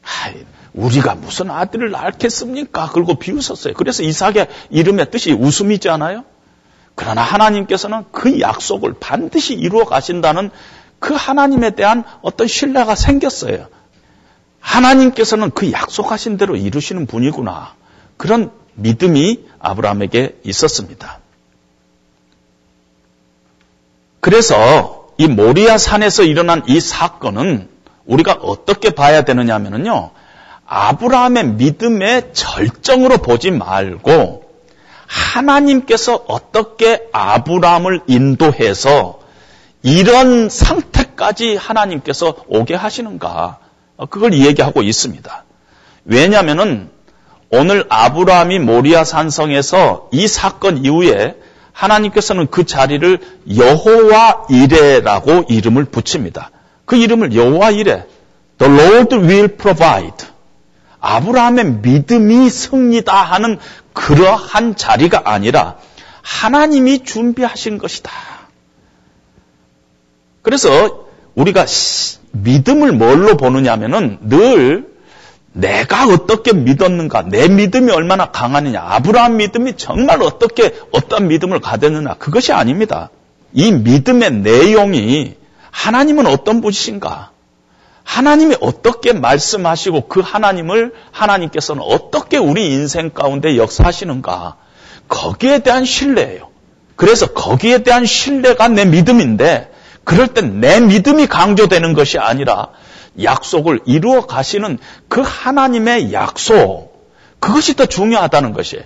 아이, 0.02 0.46
우리가 0.72 1.14
무슨 1.14 1.50
아들을 1.50 1.90
낳겠습니까? 1.90 2.90
그리고 2.94 3.16
비웃었어요. 3.16 3.74
그래서 3.74 4.02
이삭의 4.02 4.48
이름의 4.70 5.10
뜻이 5.10 5.32
웃음이지 5.32 5.90
않아요? 5.90 6.24
그러나 6.94 7.20
하나님께서는 7.20 8.04
그 8.12 8.40
약속을 8.40 8.94
반드시 8.98 9.52
이루어 9.52 9.84
가신다는 9.84 10.50
그 10.98 11.12
하나님에 11.14 11.70
대한 11.74 12.04
어떤 12.22 12.46
신뢰가 12.46 12.94
생겼어요. 12.94 13.66
하나님께서는 14.60 15.50
그 15.50 15.70
약속하신 15.70 16.38
대로 16.38 16.56
이루시는 16.56 17.06
분이구나. 17.06 17.74
그런 18.16 18.52
믿음이 18.74 19.44
아브라함에게 19.58 20.40
있었습니다. 20.44 21.21
그래서 24.22 25.08
이 25.18 25.26
모리아 25.26 25.76
산에서 25.78 26.22
일어난 26.22 26.62
이 26.68 26.78
사건은 26.78 27.68
우리가 28.06 28.34
어떻게 28.40 28.90
봐야 28.90 29.22
되느냐 29.22 29.54
하면요. 29.56 30.10
아브라함의 30.64 31.44
믿음의 31.54 32.32
절정으로 32.32 33.18
보지 33.18 33.50
말고 33.50 34.44
하나님께서 35.08 36.24
어떻게 36.28 37.02
아브라함을 37.12 38.02
인도해서 38.06 39.18
이런 39.82 40.48
상태까지 40.48 41.56
하나님께서 41.56 42.36
오게 42.46 42.76
하시는가. 42.76 43.58
그걸 44.08 44.34
얘기하고 44.34 44.82
있습니다. 44.82 45.44
왜냐하면은 46.04 46.90
오늘 47.50 47.86
아브라함이 47.88 48.60
모리아 48.60 49.02
산성에서 49.02 50.10
이 50.12 50.28
사건 50.28 50.84
이후에 50.84 51.34
하나님께서는 51.72 52.48
그 52.50 52.64
자리를 52.64 53.18
여호와 53.56 54.46
이레라고 54.50 55.46
이름을 55.48 55.86
붙입니다. 55.86 56.50
그 56.84 56.96
이름을 56.96 57.34
여호와 57.34 57.70
이레, 57.70 58.06
The 58.58 58.72
Lord 58.72 59.16
will 59.16 59.56
provide. 59.56 60.28
아브라함의 61.00 61.64
믿음이 61.82 62.48
승리다 62.48 63.22
하는 63.22 63.58
그러한 63.92 64.76
자리가 64.76 65.22
아니라 65.24 65.76
하나님이 66.22 67.02
준비하신 67.02 67.78
것이다. 67.78 68.12
그래서 70.42 71.06
우리가 71.34 71.66
믿음을 72.30 72.92
뭘로 72.92 73.36
보느냐 73.36 73.72
하면은 73.72 74.18
늘 74.22 74.91
내가 75.52 76.06
어떻게 76.06 76.52
믿었는가, 76.52 77.22
내 77.22 77.48
믿음이 77.48 77.92
얼마나 77.92 78.30
강하느냐, 78.30 78.80
아브라함 78.80 79.36
믿음이 79.36 79.76
정말 79.76 80.22
어떻게 80.22 80.74
어떤 80.92 81.28
믿음을 81.28 81.60
가졌느냐, 81.60 82.14
그것이 82.14 82.52
아닙니다. 82.52 83.10
이 83.52 83.70
믿음의 83.70 84.32
내용이 84.32 85.34
하나님은 85.70 86.26
어떤 86.26 86.60
분이신가? 86.60 87.30
하나님이 88.04 88.56
어떻게 88.60 89.12
말씀하시고 89.12 90.08
그 90.08 90.20
하나님을 90.20 90.92
하나님께서는 91.12 91.82
어떻게 91.82 92.36
우리 92.36 92.72
인생 92.72 93.10
가운데 93.10 93.56
역사하시는가. 93.56 94.56
거기에 95.08 95.60
대한 95.60 95.84
신뢰예요. 95.84 96.48
그래서 96.96 97.26
거기에 97.32 97.82
대한 97.82 98.04
신뢰가 98.06 98.68
내 98.68 98.84
믿음인데 98.84 99.70
그럴 100.04 100.28
땐 100.28 100.60
내 100.60 100.80
믿음이 100.80 101.26
강조되는 101.26 101.94
것이 101.94 102.18
아니라 102.18 102.68
약속을 103.20 103.80
이루어 103.86 104.26
가시는 104.26 104.78
그 105.08 105.20
하나님의 105.20 106.12
약속. 106.12 106.92
그것이 107.40 107.74
더 107.74 107.86
중요하다는 107.86 108.52
것이에요. 108.52 108.84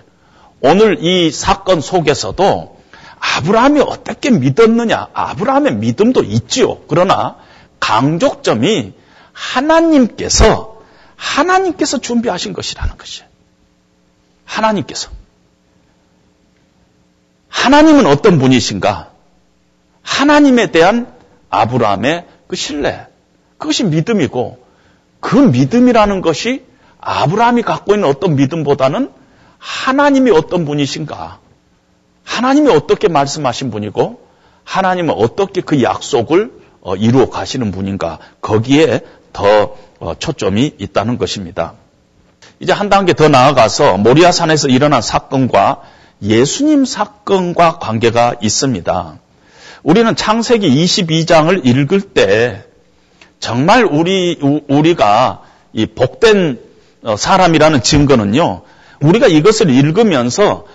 오늘 0.60 1.02
이 1.04 1.30
사건 1.30 1.80
속에서도 1.80 2.76
아브라함이 3.18 3.80
어떻게 3.80 4.30
믿었느냐? 4.30 5.08
아브라함의 5.12 5.76
믿음도 5.76 6.22
있지요. 6.22 6.78
그러나 6.88 7.36
강조점이 7.80 8.94
하나님께서 9.32 10.80
하나님께서 11.16 11.98
준비하신 11.98 12.52
것이라는 12.52 12.96
것이에요. 12.96 13.28
하나님께서. 14.44 15.10
하나님은 17.48 18.06
어떤 18.06 18.38
분이신가? 18.38 19.10
하나님에 20.02 20.70
대한 20.70 21.12
아브라함의 21.50 22.26
그 22.46 22.56
신뢰. 22.56 23.06
그것이 23.58 23.84
믿음이고 23.84 24.58
그 25.20 25.36
믿음이라는 25.36 26.20
것이 26.20 26.64
아브라함이 27.00 27.62
갖고 27.62 27.94
있는 27.94 28.08
어떤 28.08 28.36
믿음보다는 28.36 29.10
하나님이 29.58 30.30
어떤 30.30 30.64
분이신가? 30.64 31.38
하나님이 32.24 32.70
어떻게 32.70 33.08
말씀하신 33.08 33.70
분이고 33.70 34.20
하나님은 34.64 35.14
어떻게 35.14 35.60
그 35.60 35.82
약속을 35.82 36.52
어, 36.80 36.96
이루어 36.96 37.30
가시는 37.30 37.70
분인가? 37.72 38.18
거기에 38.40 39.00
더 39.32 39.76
어, 39.98 40.14
초점이 40.18 40.74
있다는 40.78 41.18
것입니다. 41.18 41.74
이제 42.60 42.72
한 42.72 42.88
단계 42.88 43.12
더 43.12 43.28
나아가서 43.28 43.96
모리아산에서 43.98 44.68
일어난 44.68 45.02
사건과 45.02 45.82
예수님 46.22 46.84
사건과 46.84 47.78
관계가 47.78 48.36
있습니다. 48.40 49.18
우리는 49.82 50.16
창세기 50.16 50.68
22장을 50.68 51.64
읽을 51.64 52.00
때 52.00 52.64
정말 53.40 53.84
우리 53.84 54.38
우리가 54.68 55.42
이 55.72 55.86
복된 55.86 56.58
어, 57.02 57.16
사람이라는 57.16 57.82
증거는요. 57.82 58.62
우리가 59.00 59.26
이것을 59.26 59.70
읽으면서 59.70 60.66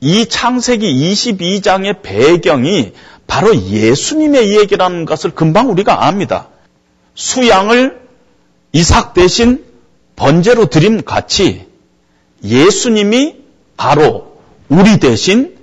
이 0.00 0.26
창세기 0.26 1.12
22장의 1.12 2.02
배경이 2.02 2.92
바로 3.26 3.54
예수님의 3.54 4.58
얘기라는 4.58 5.04
것을 5.04 5.30
금방 5.30 5.70
우리가 5.70 6.06
압니다. 6.06 6.48
수양을 7.14 8.00
이삭 8.72 9.14
대신 9.14 9.64
번제로 10.16 10.66
드림 10.66 11.02
같이 11.02 11.66
예수님이 12.42 13.36
바로 13.76 14.38
우리 14.68 14.98
대신 14.98 15.56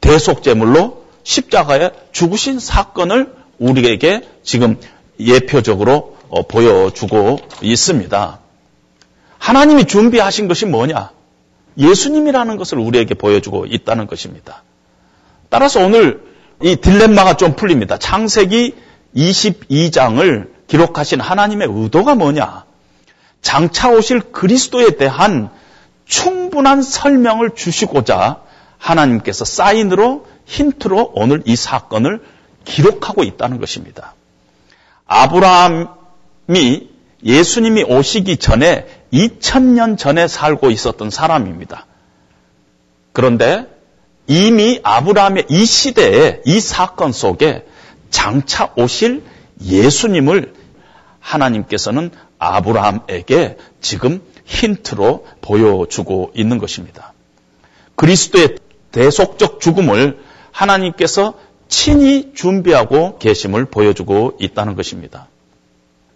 대속제물로 0.00 1.04
십자가에 1.22 1.90
죽으신 2.12 2.58
사건을 2.58 3.32
우리에게 3.58 4.20
지금 4.42 4.78
예표적으로 5.18 6.16
어, 6.28 6.42
보여주고 6.42 7.38
있습니다. 7.62 8.38
하나님이 9.38 9.84
준비하신 9.84 10.48
것이 10.48 10.66
뭐냐? 10.66 11.10
예수님이라는 11.76 12.56
것을 12.56 12.78
우리에게 12.78 13.14
보여주고 13.14 13.66
있다는 13.66 14.06
것입니다. 14.06 14.62
따라서 15.48 15.84
오늘 15.84 16.22
이 16.62 16.76
딜레마가 16.76 17.36
좀 17.36 17.54
풀립니다. 17.56 17.98
창세기 17.98 18.74
22장을 19.16 20.48
기록하신 20.66 21.20
하나님의 21.20 21.68
의도가 21.70 22.14
뭐냐? 22.14 22.64
장차 23.42 23.90
오실 23.90 24.32
그리스도에 24.32 24.96
대한 24.96 25.50
충분한 26.06 26.82
설명을 26.82 27.54
주시고자 27.54 28.40
하나님께서 28.78 29.44
사인으로 29.44 30.26
힌트로 30.46 31.12
오늘 31.14 31.42
이 31.44 31.56
사건을 31.56 32.22
기록하고 32.64 33.24
있다는 33.24 33.60
것입니다. 33.60 34.14
아브라함이 35.06 36.88
예수님이 37.24 37.84
오시기 37.84 38.36
전에 38.36 38.86
2000년 39.12 39.96
전에 39.98 40.28
살고 40.28 40.70
있었던 40.70 41.10
사람입니다. 41.10 41.86
그런데 43.12 43.66
이미 44.26 44.80
아브라함의 44.82 45.46
이 45.48 45.64
시대에 45.64 46.42
이 46.44 46.60
사건 46.60 47.12
속에 47.12 47.66
장차 48.10 48.72
오실 48.76 49.22
예수님을 49.62 50.54
하나님께서는 51.20 52.10
아브라함에게 52.38 53.56
지금 53.80 54.22
힌트로 54.44 55.26
보여주고 55.40 56.32
있는 56.34 56.58
것입니다. 56.58 57.12
그리스도의 57.96 58.56
대속적 58.92 59.60
죽음을 59.60 60.22
하나님께서 60.52 61.34
친히 61.68 62.32
준비하고 62.34 63.18
계심을 63.18 63.66
보여주고 63.66 64.36
있다는 64.40 64.76
것입니다. 64.76 65.28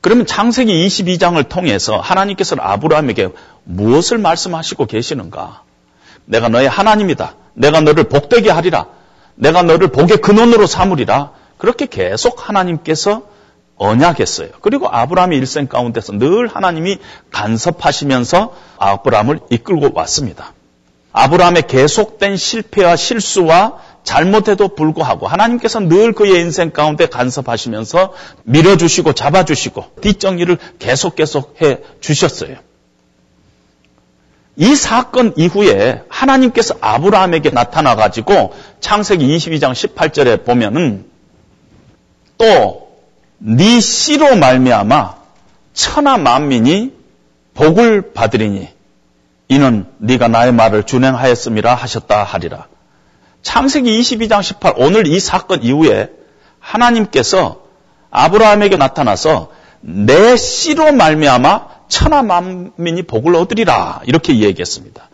그러면 0.00 0.26
창세기 0.26 0.86
22장을 0.86 1.48
통해서 1.48 1.98
하나님께서는 1.98 2.62
아브라함에게 2.64 3.30
무엇을 3.64 4.18
말씀하시고 4.18 4.86
계시는가? 4.86 5.62
내가 6.24 6.48
너의 6.48 6.68
하나님이다. 6.68 7.34
내가 7.54 7.80
너를 7.80 8.04
복되게 8.04 8.50
하리라. 8.50 8.86
내가 9.34 9.62
너를 9.62 9.88
복의 9.88 10.18
근원으로 10.18 10.66
삼으리라. 10.66 11.32
그렇게 11.56 11.86
계속 11.86 12.48
하나님께서 12.48 13.22
언약했어요. 13.76 14.50
그리고 14.60 14.88
아브라함의 14.88 15.38
일생 15.38 15.66
가운데서 15.66 16.12
늘 16.14 16.48
하나님이 16.48 16.98
간섭하시면서 17.30 18.54
아브라함을 18.78 19.40
이끌고 19.50 19.90
왔습니다. 19.94 20.52
아브라함의 21.12 21.66
계속된 21.66 22.36
실패와 22.36 22.96
실수와 22.96 23.78
잘못에도 24.04 24.68
불구하고 24.68 25.26
하나님께서 25.26 25.80
늘 25.80 26.12
그의 26.12 26.40
인생 26.40 26.70
가운데 26.70 27.06
간섭하시면서 27.06 28.14
밀어주시고 28.44 29.12
잡아주시고 29.12 29.84
뒷정리를 30.00 30.56
계속 30.78 31.16
계속 31.16 31.60
해 31.60 31.78
주셨어요. 32.00 32.56
이 34.56 34.74
사건 34.74 35.34
이후에 35.36 36.02
하나님께서 36.08 36.74
아브라함에게 36.80 37.50
나타나 37.50 37.94
가지고 37.94 38.54
창세기 38.80 39.26
22장 39.36 39.72
18절에 39.72 40.44
보면은 40.44 41.06
또 42.38 42.88
네 43.38 43.80
씨로 43.80 44.36
말미암아 44.36 45.16
천하 45.72 46.18
만민이 46.18 46.92
복을 47.54 48.12
받으리니 48.12 48.68
이는 49.48 49.86
네가 49.98 50.28
나의 50.28 50.52
말을 50.52 50.84
준행하였음이라 50.84 51.74
하셨다 51.74 52.24
하리라. 52.24 52.66
창세기 53.48 53.98
22장 53.98 54.42
18 54.42 54.74
오늘 54.76 55.06
이 55.06 55.18
사건 55.18 55.62
이후에 55.62 56.10
하나님께서 56.60 57.62
아브라함에게 58.10 58.76
나타나서 58.76 59.52
내 59.80 60.36
씨로 60.36 60.92
말미암아 60.92 61.68
천하 61.88 62.22
만민이 62.22 63.04
복을 63.04 63.34
얻으리라 63.34 64.02
이렇게 64.04 64.34
이야기했습니다. 64.34 65.08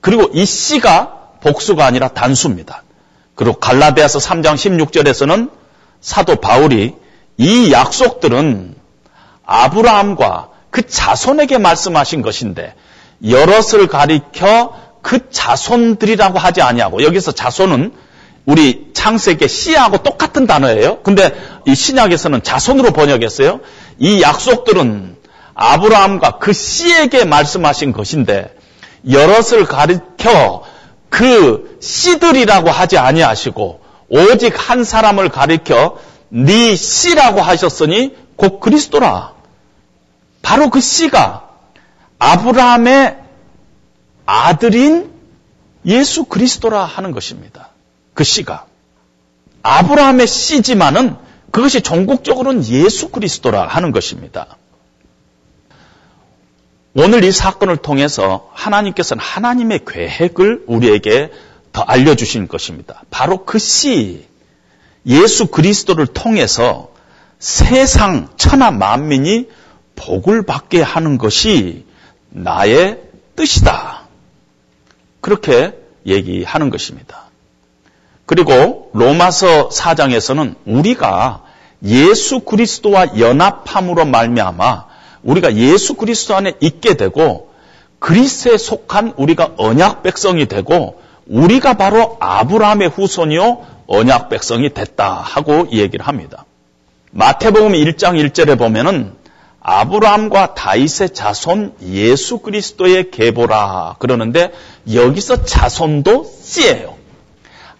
그리고 0.00 0.30
이 0.32 0.44
씨가 0.44 1.30
복수가 1.40 1.84
아니라 1.84 2.06
단수입니다. 2.06 2.84
그리고 3.34 3.58
갈라디아서 3.58 4.20
3장 4.20 4.54
16절에서는 4.54 5.50
사도 6.00 6.36
바울이 6.36 6.94
이 7.38 7.72
약속들은 7.72 8.76
아브라함과 9.44 10.50
그 10.70 10.86
자손에게 10.86 11.58
말씀하신 11.58 12.22
것인데 12.22 12.72
여럿을 13.28 13.88
가리켜 13.88 14.89
그 15.02 15.30
자손들이라고 15.30 16.38
하지 16.38 16.62
아니하고 16.62 17.02
여기서 17.02 17.32
자손은 17.32 17.92
우리 18.46 18.90
창세기 18.94 19.48
씨하고 19.48 19.98
똑같은 19.98 20.46
단어예요. 20.46 21.02
근데 21.02 21.32
이 21.66 21.74
신약에서는 21.74 22.42
자손으로 22.42 22.92
번역했어요. 22.92 23.60
이 23.98 24.22
약속들은 24.22 25.16
아브라함과 25.54 26.38
그 26.38 26.52
씨에게 26.52 27.24
말씀하신 27.24 27.92
것인데 27.92 28.54
여럿을 29.08 29.66
가리켜 29.66 30.62
그 31.08 31.78
씨들이라고 31.80 32.70
하지 32.70 32.98
아니하시고 32.98 33.80
오직 34.08 34.54
한 34.56 34.84
사람을 34.84 35.28
가리켜 35.28 35.98
네 36.28 36.76
씨라고 36.76 37.40
하셨으니 37.40 38.14
곧 38.36 38.60
그리스도라. 38.60 39.32
바로 40.42 40.70
그 40.70 40.80
씨가 40.80 41.48
아브라함의 42.18 43.19
아들인 44.30 45.10
예수 45.84 46.24
그리스도라 46.24 46.84
하는 46.84 47.10
것입니다. 47.10 47.70
그 48.14 48.22
씨가. 48.22 48.66
아브라함의 49.62 50.28
씨지만은 50.28 51.16
그것이 51.50 51.80
종국적으로는 51.80 52.64
예수 52.66 53.08
그리스도라 53.08 53.66
하는 53.66 53.90
것입니다. 53.90 54.56
오늘 56.94 57.24
이 57.24 57.32
사건을 57.32 57.78
통해서 57.78 58.48
하나님께서는 58.52 59.20
하나님의 59.20 59.80
계획을 59.84 60.64
우리에게 60.68 61.32
더 61.72 61.82
알려주신 61.82 62.46
것입니다. 62.46 63.02
바로 63.10 63.44
그 63.44 63.58
씨, 63.58 64.26
예수 65.06 65.48
그리스도를 65.48 66.06
통해서 66.06 66.90
세상 67.40 68.28
천하 68.36 68.70
만민이 68.70 69.48
복을 69.96 70.42
받게 70.42 70.82
하는 70.82 71.18
것이 71.18 71.84
나의 72.28 73.00
뜻이다. 73.34 73.99
그렇게 75.20 75.72
얘기하는 76.06 76.70
것입니다. 76.70 77.24
그리고 78.26 78.90
로마서 78.92 79.70
4장에서는 79.70 80.54
우리가 80.64 81.42
예수 81.84 82.40
그리스도와 82.40 83.18
연합함으로 83.18 84.04
말미암아 84.04 84.86
우리가 85.22 85.56
예수 85.56 85.94
그리스도 85.94 86.36
안에 86.36 86.54
있게 86.60 86.94
되고 86.94 87.50
그리스에 87.98 88.56
속한 88.56 89.14
우리가 89.16 89.54
언약 89.56 90.02
백성이 90.02 90.46
되고 90.46 91.00
우리가 91.26 91.74
바로 91.74 92.16
아브라함의 92.20 92.88
후손이요 92.88 93.66
언약 93.86 94.28
백성이 94.28 94.72
됐다 94.72 95.12
하고 95.12 95.68
얘기를 95.72 96.06
합니다. 96.06 96.44
마태복음 97.12 97.72
1장 97.72 98.30
1절에 98.30 98.58
보면은 98.58 99.14
아브라함과 99.60 100.54
다윗의 100.54 101.10
자손 101.12 101.74
예수 101.82 102.38
그리스도의 102.38 103.10
계보라 103.10 103.96
그러는데 103.98 104.52
여기서 104.92 105.44
자손도 105.44 106.32
씨예요. 106.42 106.96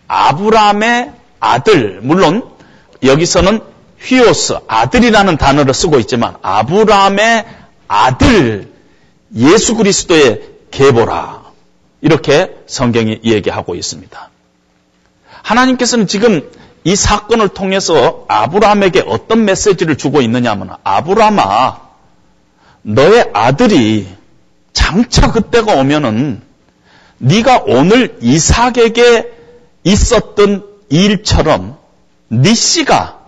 아브라함의 0.08 1.12
아들 1.38 2.00
물론 2.02 2.48
여기서는 3.02 3.60
휘오스 4.00 4.58
아들이라는 4.66 5.36
단어를 5.36 5.74
쓰고 5.74 5.98
있지만 6.00 6.36
아브라함의 6.42 7.46
아들 7.88 8.72
예수 9.36 9.76
그리스도의 9.76 10.42
계보라 10.70 11.42
이렇게 12.00 12.56
성경이 12.66 13.20
얘기하고 13.24 13.74
있습니다. 13.74 14.30
하나님께서는 15.42 16.06
지금 16.06 16.48
이 16.84 16.96
사건을 16.96 17.48
통해서 17.48 18.24
아브라함에게 18.28 19.04
어떤 19.06 19.44
메시지를 19.44 19.96
주고 19.96 20.22
있느냐 20.22 20.52
하면 20.52 20.76
아브라함아 20.82 21.80
너의 22.82 23.30
아들이 23.34 24.08
장차 24.72 25.30
그때가 25.30 25.74
오면은 25.74 26.42
네가 27.20 27.64
오늘 27.66 28.16
이삭에게 28.22 29.30
있었던 29.84 30.66
일처럼 30.88 31.78
네 32.28 32.54
씨가 32.54 33.20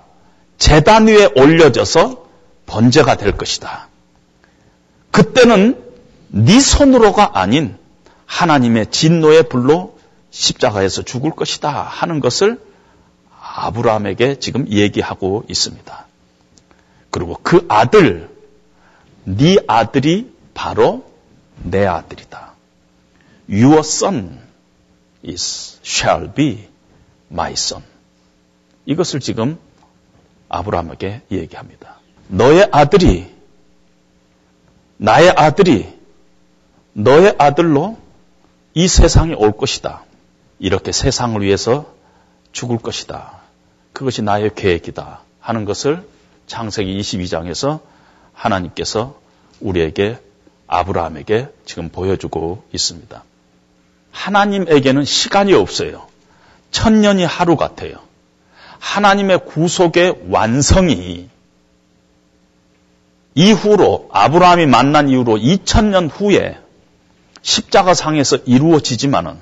재단 0.56 1.08
위에 1.08 1.28
올려져서 1.36 2.26
번제가 2.66 3.16
될 3.16 3.36
것이다. 3.36 3.88
그때는 5.10 5.82
네 6.28 6.58
손으로가 6.58 7.38
아닌 7.38 7.76
하나님의 8.24 8.90
진노의 8.90 9.50
불로 9.50 9.98
십자가에서 10.30 11.02
죽을 11.02 11.32
것이다 11.32 11.68
하는 11.68 12.20
것을 12.20 12.58
아브라함에게 13.40 14.36
지금 14.36 14.66
얘기하고 14.70 15.44
있습니다. 15.48 16.06
그리고 17.10 17.38
그 17.42 17.66
아들, 17.68 18.30
네 19.24 19.56
아들이 19.66 20.32
바로 20.54 21.04
내 21.62 21.84
아들이다. 21.84 22.51
Your 23.52 23.80
son 23.80 24.40
is 25.22 25.78
shall 25.84 26.32
be 26.32 26.68
my 27.30 27.52
son. 27.52 27.82
이것을 28.86 29.20
지금 29.20 29.58
아브라함에게 30.48 31.20
얘기합니다. 31.30 32.00
너의 32.28 32.68
아들이 32.72 33.30
나의 34.96 35.34
아들이 35.36 35.86
너의 36.94 37.34
아들로 37.38 37.98
이 38.72 38.88
세상에 38.88 39.34
올 39.34 39.52
것이다. 39.52 40.04
이렇게 40.58 40.90
세상을 40.92 41.40
위해서 41.42 41.92
죽을 42.52 42.78
것이다. 42.78 43.40
그것이 43.92 44.22
나의 44.22 44.54
계획이다. 44.54 45.20
하는 45.40 45.66
것을 45.66 46.08
창세기 46.46 46.98
22장에서 47.00 47.80
하나님께서 48.32 49.20
우리에게 49.60 50.18
아브라함에게 50.66 51.48
지금 51.66 51.90
보여주고 51.90 52.64
있습니다. 52.72 53.24
하나님에게는 54.12 55.04
시간이 55.04 55.52
없어요. 55.54 56.06
천년이 56.70 57.24
하루 57.24 57.56
같아요. 57.56 57.94
하나님의 58.78 59.44
구속의 59.46 60.26
완성이 60.28 61.28
이후로 63.34 64.10
아브라함이 64.12 64.66
만난 64.66 65.08
이후로 65.08 65.36
2000년 65.38 66.10
후에 66.12 66.58
십자가 67.40 67.94
상에서 67.94 68.36
이루어지지만은 68.44 69.38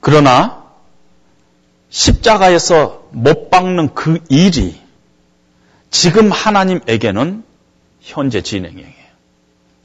그러나 0.00 0.64
십자가에서 1.88 3.08
못 3.12 3.50
박는 3.50 3.94
그 3.94 4.18
일이 4.28 4.80
지금 5.90 6.30
하나님에게는 6.30 7.44
현재 8.00 8.42
진행이에요. 8.42 9.04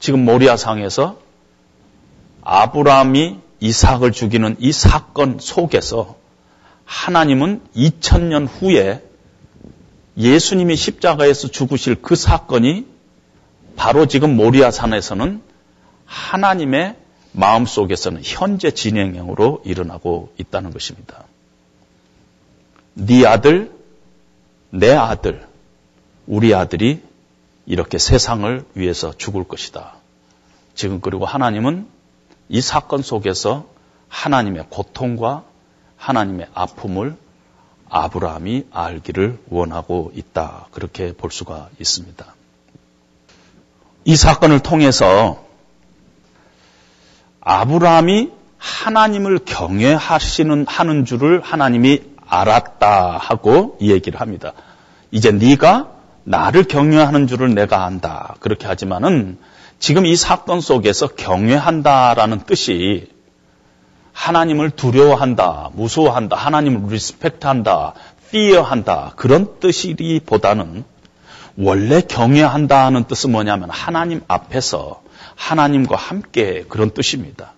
지금 0.00 0.24
모리아상에서 0.24 1.18
아브라함이 2.42 3.38
이삭을 3.60 4.12
죽이는 4.12 4.56
이 4.58 4.72
사건 4.72 5.38
속에서 5.38 6.16
하나님은 6.84 7.62
2000년 7.76 8.48
후에 8.48 9.02
예수님이 10.16 10.76
십자가에서 10.76 11.48
죽으실 11.48 12.02
그 12.02 12.16
사건이 12.16 12.86
바로 13.76 14.06
지금 14.06 14.36
모리아산에서는 14.36 15.42
하나님의 16.04 16.96
마음 17.32 17.64
속에서는 17.64 18.22
현재 18.24 18.72
진행형으로 18.72 19.62
일어나고 19.64 20.32
있다는 20.36 20.72
것입니다. 20.72 21.24
네 22.94 23.24
아들, 23.24 23.72
내 24.70 24.92
아들, 24.92 25.46
우리 26.26 26.54
아들이 26.54 27.02
이렇게 27.66 27.98
세상을 27.98 28.64
위해서 28.74 29.12
죽을 29.16 29.44
것이다. 29.44 29.94
지금 30.74 31.00
그리고 31.00 31.24
하나님은 31.24 31.86
이 32.50 32.60
사건 32.60 33.00
속에서 33.02 33.64
하나님의 34.08 34.66
고통과 34.70 35.44
하나님의 35.96 36.48
아픔을 36.52 37.16
아브라함이 37.88 38.66
알기를 38.72 39.38
원하고 39.48 40.10
있다. 40.14 40.66
그렇게 40.72 41.12
볼 41.12 41.30
수가 41.30 41.68
있습니다. 41.78 42.26
이 44.04 44.16
사건을 44.16 44.60
통해서 44.60 45.44
아브라함이 47.40 48.32
하나님을 48.58 49.40
경외하시는 49.44 50.66
하는 50.66 51.04
줄을 51.04 51.40
하나님이 51.42 52.02
알았다 52.26 53.16
하고 53.16 53.78
이 53.80 53.92
얘기를 53.92 54.20
합니다. 54.20 54.54
이제 55.12 55.30
네가 55.30 55.88
나를 56.24 56.64
경외하는 56.64 57.28
줄을 57.28 57.54
내가 57.54 57.84
안다. 57.84 58.34
그렇게 58.40 58.66
하지만은 58.66 59.38
지금 59.80 60.04
이 60.04 60.14
사건 60.14 60.60
속에서 60.60 61.08
경외한다라는 61.08 62.40
뜻이 62.40 63.10
하나님을 64.12 64.70
두려워한다, 64.70 65.70
무서워한다, 65.72 66.36
하나님을 66.36 66.92
리스펙트한다, 66.92 67.94
fear한다 68.28 69.14
그런 69.16 69.58
뜻이기보다는 69.58 70.84
원래 71.56 72.02
경외한다 72.02 72.84
하는 72.84 73.04
뜻은 73.04 73.32
뭐냐면 73.32 73.70
하나님 73.70 74.20
앞에서 74.28 75.02
하나님과 75.34 75.96
함께 75.96 76.66
그런 76.68 76.90
뜻입니다. 76.90 77.54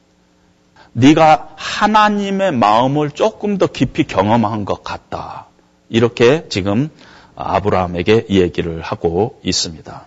네가 0.92 1.48
하나님의 1.56 2.52
마음을 2.52 3.10
조금 3.10 3.58
더 3.58 3.66
깊이 3.66 4.04
경험한 4.04 4.64
것 4.64 4.84
같다. 4.84 5.46
이렇게 5.88 6.46
지금 6.48 6.88
아브라함에게 7.34 8.26
얘기를 8.30 8.80
하고 8.80 9.40
있습니다. 9.42 10.06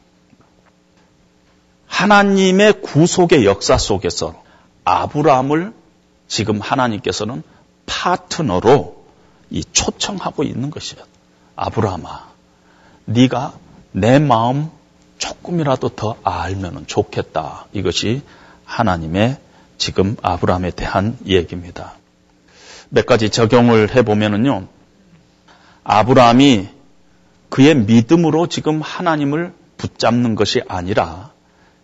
하나님의 1.95 2.81
구속의 2.81 3.45
역사 3.45 3.77
속에서 3.77 4.43
아브라함을 4.83 5.73
지금 6.27 6.59
하나님께서는 6.59 7.41
파트너로 7.85 9.05
이 9.49 9.63
초청하고 9.71 10.43
있는 10.43 10.71
것이에요. 10.71 11.05
아브라함아, 11.55 12.27
네가 13.05 13.53
내 13.93 14.19
마음 14.19 14.69
조금이라도 15.19 15.89
더 15.89 16.17
알면 16.23 16.85
좋겠다. 16.85 17.67
이것이 17.71 18.23
하나님의 18.65 19.37
지금 19.77 20.17
아브라함에 20.21 20.71
대한 20.71 21.17
얘기입니다. 21.25 21.93
몇 22.89 23.05
가지 23.05 23.29
적용을 23.29 23.95
해보면은요, 23.95 24.67
아브라함이 25.85 26.67
그의 27.47 27.73
믿음으로 27.73 28.47
지금 28.47 28.81
하나님을 28.81 29.53
붙잡는 29.77 30.35
것이 30.35 30.61
아니라 30.67 31.33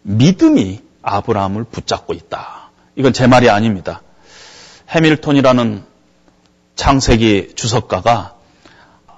믿음이 0.03 0.81
아브라함을 1.01 1.65
붙잡고 1.65 2.13
있다. 2.13 2.71
이건 2.95 3.13
제 3.13 3.27
말이 3.27 3.49
아닙니다. 3.49 4.01
해밀턴이라는 4.89 5.83
창세기 6.75 7.53
주석가가 7.55 8.35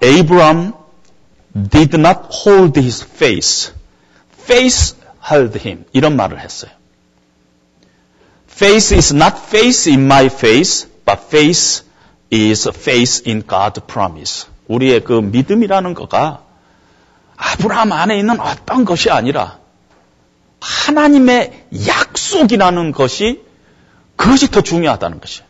Abraham 0.02 0.72
did 1.70 1.96
not 1.96 2.20
hold 2.30 2.78
his 2.78 3.04
face. 3.04 3.72
Face 4.40 4.96
held 5.30 5.58
him. 5.58 5.84
이런 5.92 6.16
말을 6.16 6.40
했어요. 6.40 6.70
Face 8.50 8.96
is 8.96 9.14
not 9.14 9.36
face 9.36 9.90
in 9.90 10.04
my 10.04 10.26
face, 10.26 10.88
but 11.04 11.20
face 11.24 11.84
is 12.32 12.68
face 12.68 13.22
in 13.26 13.42
God's 13.42 13.84
promise. 13.86 14.46
우리의 14.68 15.02
그 15.04 15.12
믿음이라는 15.12 15.94
거가 15.94 16.42
아브라함 17.36 17.92
안에 17.92 18.18
있는 18.18 18.38
어떤 18.40 18.84
것이 18.84 19.10
아니라 19.10 19.58
하나님의 20.64 21.66
약속이라는 21.86 22.92
것이 22.92 23.42
그것이 24.16 24.50
더 24.50 24.62
중요하다는 24.62 25.20
것이에요. 25.20 25.46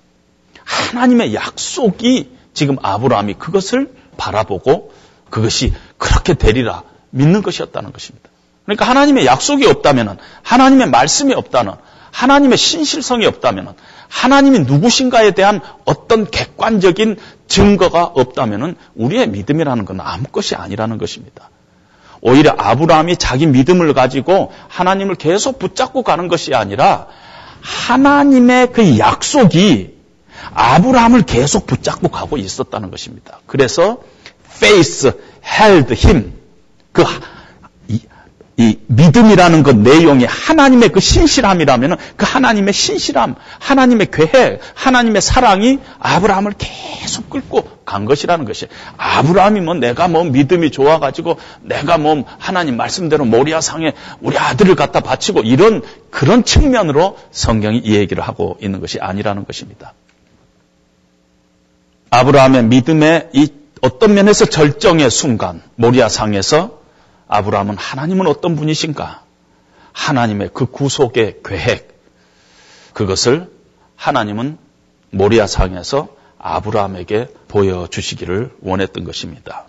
하나님의 0.64 1.34
약속이 1.34 2.30
지금 2.52 2.76
아브라함이 2.82 3.34
그것을 3.34 3.94
바라보고 4.16 4.92
그것이 5.30 5.72
그렇게 5.98 6.34
되리라 6.34 6.82
믿는 7.10 7.42
것이었다는 7.42 7.92
것입니다. 7.92 8.28
그러니까 8.64 8.86
하나님의 8.86 9.26
약속이 9.26 9.66
없다면 9.66 10.18
하나님의 10.42 10.88
말씀이 10.90 11.32
없다면 11.32 11.76
하나님의 12.10 12.58
신실성이 12.58 13.26
없다면 13.26 13.74
하나님이 14.08 14.60
누구신가에 14.60 15.32
대한 15.32 15.60
어떤 15.84 16.28
객관적인 16.28 17.18
증거가 17.46 18.04
없다면 18.04 18.76
우리의 18.94 19.28
믿음이라는 19.28 19.84
건 19.84 20.00
아무 20.00 20.24
것이 20.24 20.56
아니라는 20.56 20.98
것입니다. 20.98 21.50
오히려 22.27 22.55
아브라함이 22.57 23.18
자기 23.18 23.47
믿음을 23.47 23.93
가지고 23.93 24.51
하나님을 24.68 25.14
계속 25.14 25.59
붙잡고 25.59 26.03
가는 26.03 26.27
것이 26.27 26.55
아니라 26.55 27.07
하나님의 27.61 28.72
그 28.72 28.99
약속이 28.99 29.95
아브라함을 30.55 31.22
계속 31.22 31.66
붙잡고 31.66 32.09
가고 32.09 32.39
있었다는 32.39 32.91
것입니다. 32.91 33.41
그래서 33.47 33.99
faith 34.57 35.12
held 35.45 35.95
him. 35.95 36.33
그 36.93 37.05
이 38.57 38.78
믿음이라는 38.86 39.64
것 39.64 39.76
내용이 39.76 40.24
하나님의 40.26 40.90
그 40.90 41.00
신실함이라면 41.00 41.96
그 42.16 42.24
하나님의 42.24 42.72
신실함, 42.72 43.34
하나님의 43.59 44.09
계획, 44.12 44.61
하나님의 44.74 45.22
사랑이 45.22 45.80
아브라함을 45.98 46.55
계속 46.59 47.30
끌고 47.30 47.68
간 47.84 48.05
것이라는 48.05 48.44
것이 48.44 48.68
아브라함이 48.96 49.61
뭐 49.61 49.74
내가 49.74 50.07
뭐 50.07 50.22
믿음이 50.22 50.70
좋아가지고 50.70 51.38
내가 51.62 51.98
뭐 51.98 52.24
하나님 52.38 52.76
말씀대로 52.76 53.24
모리아상에 53.24 53.92
우리 54.20 54.38
아들을 54.38 54.76
갖다 54.76 55.00
바치고 55.00 55.40
이런 55.40 55.82
그런 56.11 56.44
측면으로 56.44 57.18
성경이 57.32 57.78
이 57.78 57.96
얘기를 57.96 58.22
하고 58.22 58.57
있는 58.61 58.80
것이 58.80 59.00
아니라는 59.00 59.46
것입니다. 59.46 59.94
아브라함의 62.11 62.64
믿음의 62.66 63.30
이 63.32 63.48
어떤 63.80 64.14
면에서 64.14 64.44
절정의 64.44 65.11
순간 65.11 65.61
모리아상에서 65.74 66.84
아브라함은 67.29 67.77
하나님은 67.77 68.27
어떤 68.27 68.57
분이신가? 68.57 69.22
하나님의 69.93 70.51
그 70.53 70.66
구속의 70.66 71.41
계획, 71.45 72.03
그것을 72.93 73.51
하나님은 73.97 74.59
모리아상에서 75.11 76.09
아브라함에게 76.39 77.29
보여주시기를 77.49 78.57
원했던 78.61 79.05
것입니다. 79.05 79.66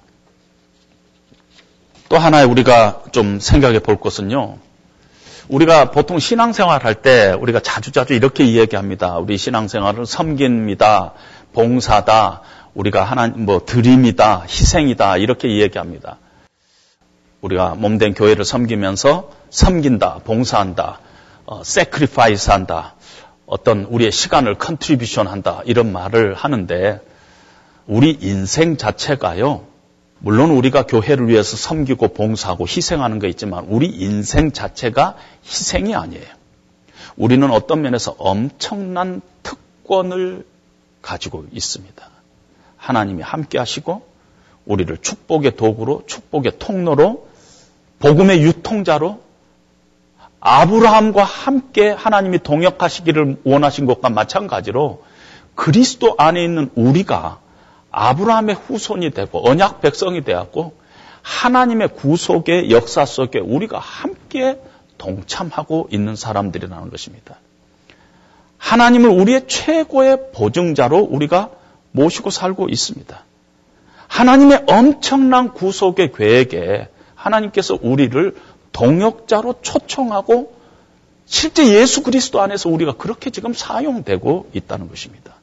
또 2.09 2.17
하나의 2.17 2.45
우리가 2.45 3.03
좀 3.11 3.39
생각해 3.39 3.79
볼 3.79 3.99
것은요. 3.99 4.57
우리가 5.47 5.91
보통 5.91 6.17
신앙생활 6.19 6.83
할 6.83 6.95
때 6.95 7.33
우리가 7.39 7.59
자주자주 7.59 8.13
이렇게 8.13 8.43
이야기합니다. 8.43 9.17
우리 9.17 9.37
신앙생활은 9.37 10.05
섬깁니다. 10.05 11.13
봉사다. 11.53 12.41
우리가 12.73 13.03
하나님 13.03 13.45
뭐 13.45 13.63
드림이다. 13.63 14.45
희생이다. 14.49 15.17
이렇게 15.17 15.47
이야기합니다. 15.47 16.17
우리가 17.45 17.75
몸된 17.75 18.15
교회를 18.15 18.43
섬기면서 18.43 19.29
섬긴다, 19.51 20.21
봉사한다, 20.23 20.99
어, 21.45 21.61
sacrifice 21.61 22.51
한다, 22.51 22.95
어떤 23.45 23.83
우리의 23.83 24.11
시간을 24.11 24.55
contribution 24.55 25.27
한다, 25.27 25.61
이런 25.65 25.91
말을 25.91 26.33
하는데, 26.33 27.01
우리 27.85 28.17
인생 28.19 28.77
자체가요, 28.77 29.63
물론 30.17 30.49
우리가 30.49 30.87
교회를 30.87 31.27
위해서 31.27 31.55
섬기고 31.55 32.15
봉사하고 32.15 32.65
희생하는 32.65 33.19
거 33.19 33.27
있지만, 33.27 33.65
우리 33.65 33.89
인생 33.89 34.51
자체가 34.51 35.15
희생이 35.45 35.93
아니에요. 35.93 36.25
우리는 37.15 37.51
어떤 37.51 37.83
면에서 37.83 38.15
엄청난 38.17 39.21
특권을 39.43 40.47
가지고 41.03 41.45
있습니다. 41.51 42.09
하나님이 42.77 43.21
함께 43.21 43.59
하시고, 43.59 44.01
우리를 44.65 44.97
축복의 44.97 45.55
도구로, 45.57 46.05
축복의 46.07 46.53
통로로 46.57 47.34
복음의 47.99 48.43
유통자로 48.43 49.21
아브라함과 50.39 51.23
함께 51.23 51.89
하나님이 51.89 52.39
동역하시기를 52.39 53.37
원하신 53.43 53.85
것과 53.87 54.09
마찬가지로 54.09 55.03
그리스도 55.55 56.15
안에 56.17 56.43
있는 56.43 56.69
우리가 56.75 57.39
아브라함의 57.89 58.55
후손이 58.55 59.11
되고 59.11 59.49
언약 59.49 59.81
백성이 59.81 60.23
되었고 60.23 60.73
하나님의 61.21 61.95
구속의 61.95 62.69
역사 62.69 63.05
속에 63.05 63.39
우리가 63.39 63.79
함께 63.79 64.59
동참하고 64.97 65.87
있는 65.91 66.15
사람들이라는 66.15 66.89
것입니다. 66.91 67.39
하나님을 68.57 69.09
우리의 69.09 69.47
최고의 69.47 70.31
보증자로 70.33 70.99
우리가 70.99 71.49
모시고 71.91 72.29
살고 72.29 72.69
있습니다. 72.69 73.23
하나님의 74.07 74.65
엄청난 74.67 75.53
구속의 75.53 76.11
계획에 76.11 76.89
하나님께서 77.25 77.77
우리를 77.81 78.35
동역자로 78.71 79.61
초청하고 79.61 80.55
실제 81.25 81.67
예수 81.73 82.03
그리스도 82.03 82.41
안에서 82.41 82.69
우리가 82.69 82.93
그렇게 82.93 83.31
지금 83.31 83.53
사용되고 83.53 84.51
있다는 84.53 84.89
것입니다. 84.89 85.33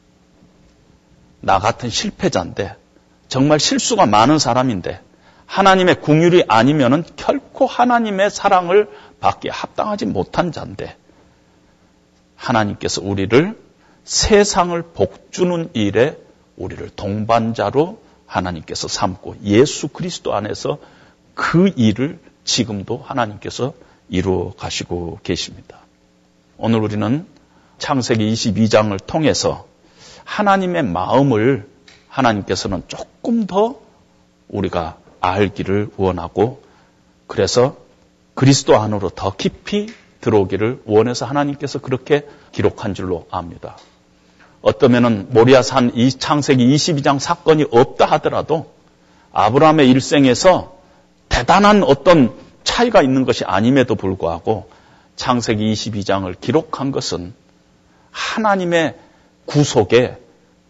나 1.41 1.59
같은 1.59 1.91
실패자인데 1.91 2.76
정말 3.26 3.59
실수가 3.59 4.07
많은 4.07 4.39
사람인데 4.39 5.01
하나님의 5.47 6.01
궁율이 6.01 6.45
아니면은 6.47 7.05
결코 7.16 7.66
하나님의 7.66 8.30
사랑을 8.30 8.89
받기에 9.20 9.51
합당하지 9.51 10.07
못한 10.07 10.53
자인데 10.53 10.97
하나님께서 12.37 13.03
우리를 13.03 13.59
세상을 14.05 14.80
복주는 14.95 15.70
일에 15.72 16.16
우리를 16.57 16.91
동반자로 16.91 18.01
하나님께서 18.26 18.89
삼고 18.89 19.37
예수 19.43 19.89
그리스도 19.89 20.35
안에서 20.35 20.78
그 21.35 21.72
일을 21.76 22.18
지금도 22.45 22.99
하나님께서 22.99 23.74
이루어 24.09 24.53
가시고 24.53 25.20
계십니다. 25.22 25.78
오늘 26.59 26.80
우리는 26.80 27.26
창세기 27.78 28.33
22장을 28.33 28.99
통해서 29.07 29.66
하나님의 30.24 30.85
마음을 30.85 31.68
하나님께서는 32.09 32.85
조금 32.89 33.47
더 33.47 33.80
우리가 34.49 34.97
알기를 35.20 35.91
원하고 35.97 36.62
그래서 37.26 37.76
그리스도 38.35 38.76
안으로 38.76 39.09
더 39.09 39.35
깊이 39.35 39.93
들어오기를 40.20 40.83
원해서 40.85 41.26
하나님께서 41.26 41.80
그렇게 41.80 42.26
기록한 42.53 42.95
줄로 42.95 43.26
압니다. 43.30 43.76
어떠면은 44.61 45.28
모리아산 45.30 45.93
이 45.95 46.11
창세기 46.11 46.64
22장 46.74 47.18
사건이 47.18 47.66
없다 47.70 48.07
하더라도 48.07 48.72
아브라함의 49.33 49.91
일생에서 49.91 50.76
대단한 51.33 51.83
어떤 51.83 52.35
차이가 52.62 53.01
있는 53.01 53.24
것이 53.24 53.45
아님에도 53.45 53.95
불구하고 53.95 54.68
창세기 55.16 55.72
22장을 55.72 56.39
기록한 56.39 56.93
것은 56.93 57.33
하나님의 58.11 58.97
구속의 59.47 60.18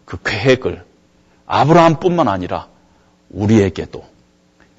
그 0.05 0.17
계획을 0.23 0.85
아브라함뿐만 1.45 2.29
아니라 2.29 2.67
우리에게도 3.29 4.05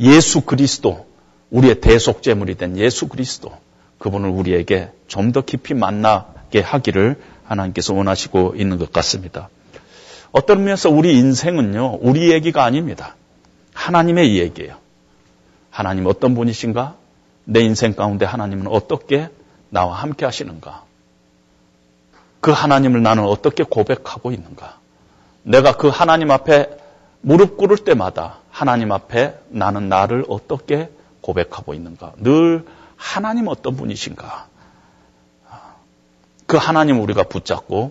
예수 0.00 0.40
그리스도 0.40 1.06
우리의 1.50 1.82
대속제물이 1.82 2.56
된 2.56 2.78
예수 2.78 3.06
그리스도 3.06 3.52
그분을 3.98 4.30
우리에게 4.30 4.90
좀 5.06 5.32
더 5.32 5.42
깊이 5.42 5.74
만나게 5.74 6.60
하기를 6.60 7.20
하나님께서 7.44 7.92
원하시고 7.94 8.54
있는 8.56 8.78
것 8.78 8.90
같습니다. 8.90 9.50
어떤 10.32 10.64
면에서 10.64 10.90
우리 10.90 11.16
인생은요, 11.18 11.98
우리 12.00 12.32
얘기가 12.32 12.64
아닙니다. 12.64 13.14
하나님의 13.74 14.38
얘기예요. 14.38 14.83
하나님 15.74 16.06
어떤 16.06 16.36
분이신가? 16.36 16.94
내 17.46 17.58
인생 17.58 17.94
가운데 17.94 18.24
하나님은 18.24 18.68
어떻게 18.68 19.28
나와 19.70 19.96
함께 19.96 20.24
하시는가? 20.24 20.84
그 22.40 22.52
하나님을 22.52 23.02
나는 23.02 23.24
어떻게 23.24 23.64
고백하고 23.64 24.30
있는가? 24.30 24.78
내가 25.42 25.76
그 25.76 25.88
하나님 25.88 26.30
앞에 26.30 26.78
무릎 27.22 27.56
꿇을 27.56 27.78
때마다 27.78 28.38
하나님 28.52 28.92
앞에 28.92 29.36
나는 29.48 29.88
나를 29.88 30.24
어떻게 30.28 30.90
고백하고 31.22 31.74
있는가? 31.74 32.12
늘 32.18 32.64
하나님 32.94 33.48
어떤 33.48 33.74
분이신가? 33.74 34.46
그 36.46 36.56
하나님 36.56 37.00
우리가 37.00 37.24
붙잡고 37.24 37.90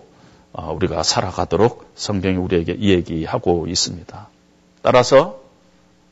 어, 0.54 0.72
우리가 0.72 1.02
살아가도록 1.02 1.92
성경이 1.96 2.36
우리에게 2.36 2.78
얘기하고 2.80 3.66
있습니다. 3.66 4.28
따라서 4.80 5.43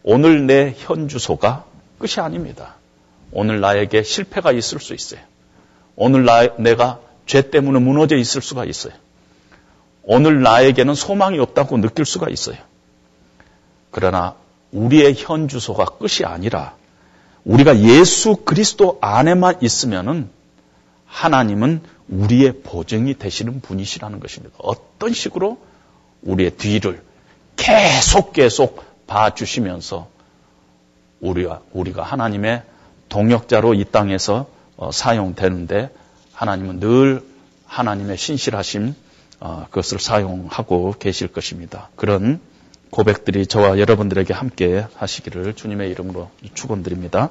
오늘 0.04 0.46
내 0.46 0.74
현 0.76 1.08
주소가 1.08 1.64
끝이 1.98 2.14
아닙니다. 2.18 2.76
오늘 3.30 3.60
나에게 3.60 4.02
실패가 4.02 4.52
있을 4.52 4.80
수 4.80 4.94
있어요. 4.94 5.20
오늘 5.96 6.24
나, 6.24 6.48
내가 6.56 7.00
죄 7.26 7.50
때문에 7.50 7.78
무너져 7.78 8.16
있을 8.16 8.42
수가 8.42 8.64
있어요. 8.64 8.92
오늘 10.02 10.42
나에게는 10.42 10.94
소망이 10.94 11.38
없다고 11.38 11.78
느낄 11.78 12.04
수가 12.04 12.28
있어요. 12.28 12.56
그러나 13.90 14.34
우리의 14.72 15.14
현 15.16 15.48
주소가 15.48 15.84
끝이 15.84 16.24
아니라 16.24 16.74
우리가 17.44 17.78
예수 17.80 18.36
그리스도 18.36 18.98
안에만 19.00 19.56
있으면은 19.62 20.30
하나님은 21.06 21.82
우리의 22.08 22.62
보증이 22.62 23.14
되시는 23.14 23.60
분이시라는 23.60 24.18
것입니다. 24.18 24.54
어떤 24.58 25.12
식으로 25.12 25.58
우리의 26.22 26.52
뒤를 26.52 27.02
계속 27.56 28.32
계속 28.32 28.82
봐주시면서 29.12 30.08
우리가, 31.20 31.60
우리가 31.72 32.02
하나님의 32.02 32.62
동역자로 33.10 33.74
이 33.74 33.84
땅에서 33.84 34.46
어, 34.76 34.90
사용되는데 34.90 35.90
하나님은 36.32 36.80
늘 36.80 37.22
하나님의 37.66 38.16
신실하심 38.16 38.94
어, 39.40 39.66
그것을 39.68 40.00
사용하고 40.00 40.94
계실 40.98 41.28
것입니다. 41.28 41.90
그런 41.94 42.40
고백들이 42.90 43.46
저와 43.46 43.78
여러분들에게 43.78 44.32
함께 44.32 44.86
하시기를 44.94 45.54
주님의 45.54 45.90
이름으로 45.90 46.30
축원드립니다. 46.54 47.30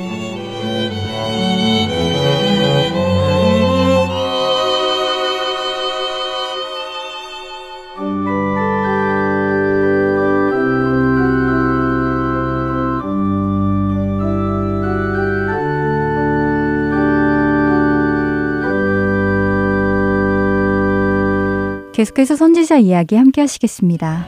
계속해서 22.01 22.35
선지자 22.35 22.77
이야기 22.77 23.15
함께 23.15 23.41
하시겠습니다. 23.41 24.25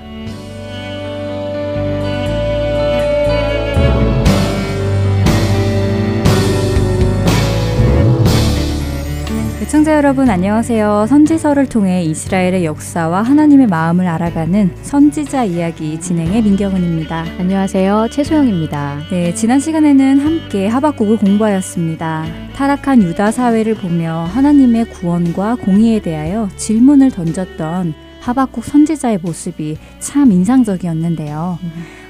시청자 9.60 9.96
여러분 9.96 10.30
안녕하세요. 10.30 11.08
선지서를 11.10 11.68
통해 11.68 12.04
이스라엘의 12.04 12.64
역사와 12.64 13.24
하나님의 13.24 13.66
마음을 13.66 14.08
알아가는 14.08 14.76
선지자 14.84 15.46
이야기 15.46 16.00
진행의 16.00 16.44
민경은입니다. 16.44 17.26
안녕하세요. 17.40 18.10
최소영입니다. 18.12 19.00
네, 19.10 19.34
지난 19.34 19.60
시간에는 19.60 20.20
함께 20.20 20.68
하박국을 20.68 21.18
공부하였습니다. 21.18 22.43
타락한 22.56 23.02
유다 23.02 23.32
사회를 23.32 23.74
보며 23.74 24.26
하나님의 24.32 24.86
구원과 24.86 25.56
공의에 25.56 26.00
대하여 26.00 26.50
질문을 26.56 27.10
던졌던 27.10 27.94
하박국 28.22 28.64
선지자의 28.64 29.20
모습이 29.22 29.78
참 30.00 30.32
인상적이었는데요. 30.32 31.58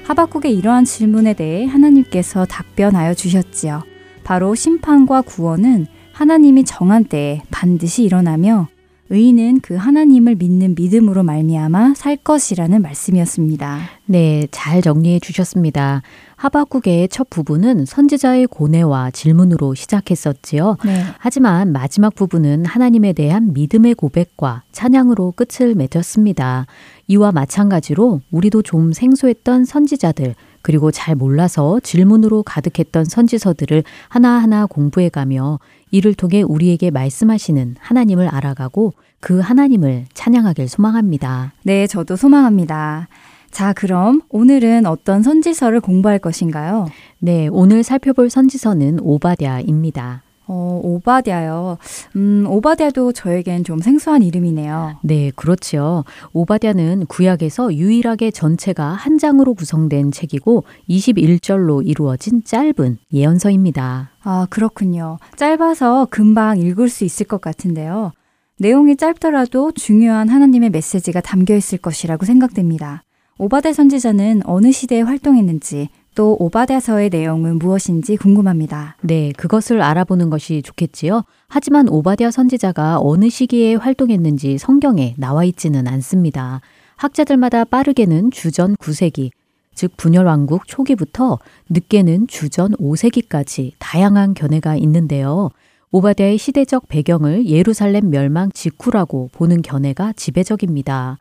하박국의 0.04 0.54
이러한 0.54 0.84
질문에 0.84 1.32
대해 1.32 1.64
하나님께서 1.64 2.44
답변하여 2.44 3.14
주셨지요. 3.14 3.82
바로 4.22 4.54
심판과 4.54 5.22
구원은 5.22 5.86
하나님이 6.12 6.64
정한 6.64 7.04
때에 7.04 7.42
반드시 7.50 8.04
일어나며 8.04 8.68
의인은 9.14 9.60
그 9.60 9.74
하나님을 9.76 10.34
믿는 10.34 10.74
믿음으로 10.74 11.22
말미암아 11.22 11.94
살 11.94 12.16
것이라는 12.16 12.82
말씀이었습니다. 12.82 13.78
네, 14.06 14.48
잘 14.50 14.82
정리해 14.82 15.20
주셨습니다. 15.20 16.02
하박국의 16.34 17.08
첫 17.08 17.30
부분은 17.30 17.86
선지자의 17.86 18.48
고뇌와 18.48 19.12
질문으로 19.12 19.74
시작했었지요. 19.74 20.78
네. 20.84 21.04
하지만 21.18 21.70
마지막 21.70 22.14
부분은 22.16 22.66
하나님에 22.66 23.12
대한 23.12 23.52
믿음의 23.54 23.94
고백과 23.94 24.64
찬양으로 24.72 25.34
끝을 25.36 25.76
맺었습니다. 25.76 26.66
이와 27.06 27.30
마찬가지로 27.30 28.20
우리도 28.32 28.62
좀 28.62 28.92
생소했던 28.92 29.64
선지자들, 29.64 30.34
그리고 30.60 30.90
잘 30.90 31.14
몰라서 31.14 31.78
질문으로 31.80 32.42
가득했던 32.42 33.04
선지서들을 33.04 33.84
하나하나 34.08 34.66
공부해가며 34.66 35.60
이를 35.94 36.12
통해 36.12 36.42
우리에게 36.42 36.90
말씀하시는 36.90 37.76
하나님을 37.78 38.26
알아가고 38.26 38.94
그 39.20 39.38
하나님을 39.38 40.06
찬양하길 40.12 40.66
소망합니다. 40.66 41.52
네, 41.62 41.86
저도 41.86 42.16
소망합니다. 42.16 43.06
자, 43.52 43.72
그럼 43.72 44.20
오늘은 44.28 44.86
어떤 44.86 45.22
선지서를 45.22 45.80
공부할 45.80 46.18
것인가요? 46.18 46.88
네, 47.20 47.46
오늘 47.46 47.84
살펴볼 47.84 48.28
선지서는 48.28 48.98
오바댜입니다. 49.02 50.23
어, 50.46 50.80
오바댜요. 50.82 51.78
음, 52.16 52.44
오바댜도 52.48 53.12
저에겐 53.12 53.64
좀 53.64 53.78
생소한 53.78 54.22
이름이네요. 54.22 54.96
네, 55.02 55.30
그렇지요. 55.36 56.04
오바댜는 56.32 57.06
구약에서 57.06 57.74
유일하게 57.74 58.30
전체가 58.30 58.84
한 58.84 59.18
장으로 59.18 59.54
구성된 59.54 60.12
책이고 60.12 60.64
21절로 60.88 61.86
이루어진 61.86 62.42
짧은 62.44 62.98
예언서입니다. 63.12 64.10
아, 64.22 64.46
그렇군요. 64.50 65.18
짧아서 65.36 66.08
금방 66.10 66.58
읽을 66.58 66.88
수 66.88 67.04
있을 67.04 67.26
것 67.26 67.40
같은데요. 67.40 68.12
내용이 68.58 68.96
짧더라도 68.96 69.72
중요한 69.72 70.28
하나님의 70.28 70.70
메시지가 70.70 71.20
담겨 71.20 71.56
있을 71.56 71.78
것이라고 71.78 72.24
생각됩니다. 72.24 73.02
오바댜 73.36 73.74
선지자는 73.74 74.42
어느 74.44 74.70
시대에 74.70 75.00
활동했는지 75.00 75.88
또 76.14 76.36
오바댜서의 76.38 77.10
내용은 77.10 77.58
무엇인지 77.58 78.16
궁금합니다. 78.16 78.96
네, 79.02 79.32
그것을 79.36 79.82
알아보는 79.82 80.30
것이 80.30 80.62
좋겠지요. 80.62 81.24
하지만 81.48 81.88
오바댜 81.88 82.30
선지자가 82.30 82.98
어느 83.00 83.28
시기에 83.28 83.74
활동했는지 83.74 84.58
성경에 84.58 85.14
나와 85.18 85.44
있지는 85.44 85.88
않습니다. 85.88 86.60
학자들마다 86.96 87.64
빠르게는 87.64 88.30
주전 88.30 88.76
9세기, 88.76 89.30
즉 89.74 89.96
분열 89.96 90.26
왕국 90.26 90.66
초기부터 90.68 91.38
늦게는 91.68 92.28
주전 92.28 92.72
5세기까지 92.72 93.72
다양한 93.78 94.34
견해가 94.34 94.76
있는데요. 94.76 95.50
오바댜의 95.90 96.38
시대적 96.38 96.88
배경을 96.88 97.46
예루살렘 97.46 98.10
멸망 98.10 98.50
직후라고 98.52 99.30
보는 99.32 99.62
견해가 99.62 100.12
지배적입니다. 100.14 101.18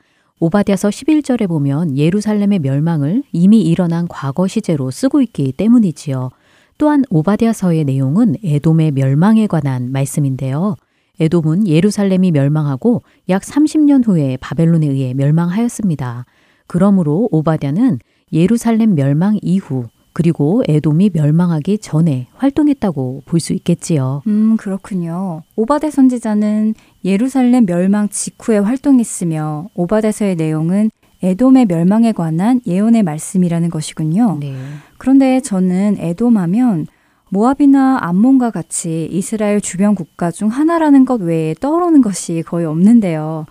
오바댜서 0.47 0.89
11절에 0.89 1.47
보면 1.47 1.97
예루살렘의 1.97 2.59
멸망을 2.59 3.23
이미 3.31 3.61
일어난 3.61 4.09
과거 4.09 4.45
시제로 4.45 4.91
쓰고 4.91 5.21
있기 5.21 5.53
때문이지요. 5.53 6.31
또한 6.77 7.05
오바댜서의 7.09 7.85
내용은 7.85 8.35
에돔의 8.43 8.91
멸망에 8.91 9.47
관한 9.47 9.89
말씀인데요. 9.93 10.75
에돔은 11.21 11.65
예루살렘이 11.65 12.31
멸망하고 12.31 13.03
약 13.29 13.41
30년 13.41 14.05
후에 14.05 14.35
바벨론에 14.41 14.85
의해 14.85 15.13
멸망하였습니다. 15.13 16.25
그러므로 16.67 17.29
오바댜는 17.31 17.99
예루살렘 18.33 18.95
멸망 18.95 19.39
이후 19.41 19.85
그리고 20.11 20.61
에돔이 20.67 21.11
멸망하기 21.13 21.77
전에 21.79 22.27
활동했다고 22.35 23.23
볼 23.25 23.39
수 23.39 23.53
있겠지요. 23.53 24.21
음, 24.27 24.57
그렇군요. 24.57 25.41
오바데 25.55 25.89
선지자는 25.89 26.75
예루살렘 27.05 27.65
멸망 27.65 28.09
직후에 28.09 28.57
활동했으며 28.57 29.69
오바데서의 29.73 30.35
내용은 30.35 30.89
에돔의 31.21 31.65
멸망에 31.67 32.11
관한 32.11 32.59
예언의 32.67 33.03
말씀이라는 33.03 33.69
것이군요. 33.69 34.37
네. 34.41 34.53
그런데 34.97 35.39
저는 35.39 35.95
에돔하면 35.97 36.87
모압이나 37.29 37.97
암몬과 38.01 38.51
같이 38.51 39.07
이스라엘 39.11 39.59
주변 39.59 39.95
국가 39.95 40.29
중 40.31 40.49
하나라는 40.49 41.05
것 41.05 41.19
외에 41.21 41.55
떠오르는 41.55 42.01
것이 42.01 42.43
거의 42.45 42.65
없는데요. 42.65 43.45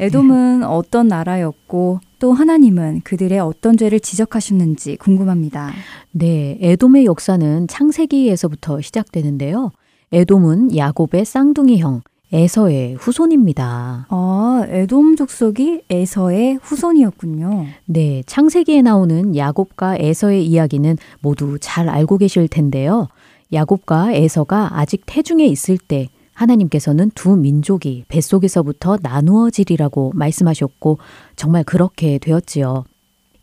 에돔은 0.00 0.62
어떤 0.64 1.08
나라였고 1.08 2.00
또 2.18 2.32
하나님은 2.32 3.02
그들의 3.04 3.38
어떤 3.40 3.76
죄를 3.76 4.00
지적하셨는지 4.00 4.96
궁금합니다. 4.96 5.72
네, 6.12 6.56
에돔의 6.60 7.04
역사는 7.04 7.68
창세기에서부터 7.68 8.80
시작되는데요. 8.80 9.72
에돔은 10.12 10.74
야곱의 10.74 11.24
쌍둥이 11.24 11.78
형 11.78 12.00
에서의 12.32 12.94
후손입니다. 12.94 14.06
아, 14.08 14.66
에돔 14.68 15.16
족속이 15.16 15.82
에서의 15.88 16.58
후손이었군요. 16.60 17.66
네, 17.86 18.22
창세기에 18.26 18.82
나오는 18.82 19.36
야곱과 19.36 19.96
에서의 19.98 20.44
이야기는 20.46 20.96
모두 21.20 21.58
잘 21.60 21.88
알고 21.88 22.18
계실 22.18 22.48
텐데요. 22.48 23.08
야곱과 23.52 24.12
에서가 24.12 24.78
아직 24.78 25.02
태중에 25.06 25.46
있을 25.46 25.78
때 25.78 26.08
하나님께서는 26.34 27.10
두 27.14 27.36
민족이 27.36 28.04
뱃속에서부터 28.08 28.98
나누어지리라고 29.00 30.12
말씀하셨고 30.14 30.98
정말 31.36 31.64
그렇게 31.64 32.18
되었지요. 32.18 32.84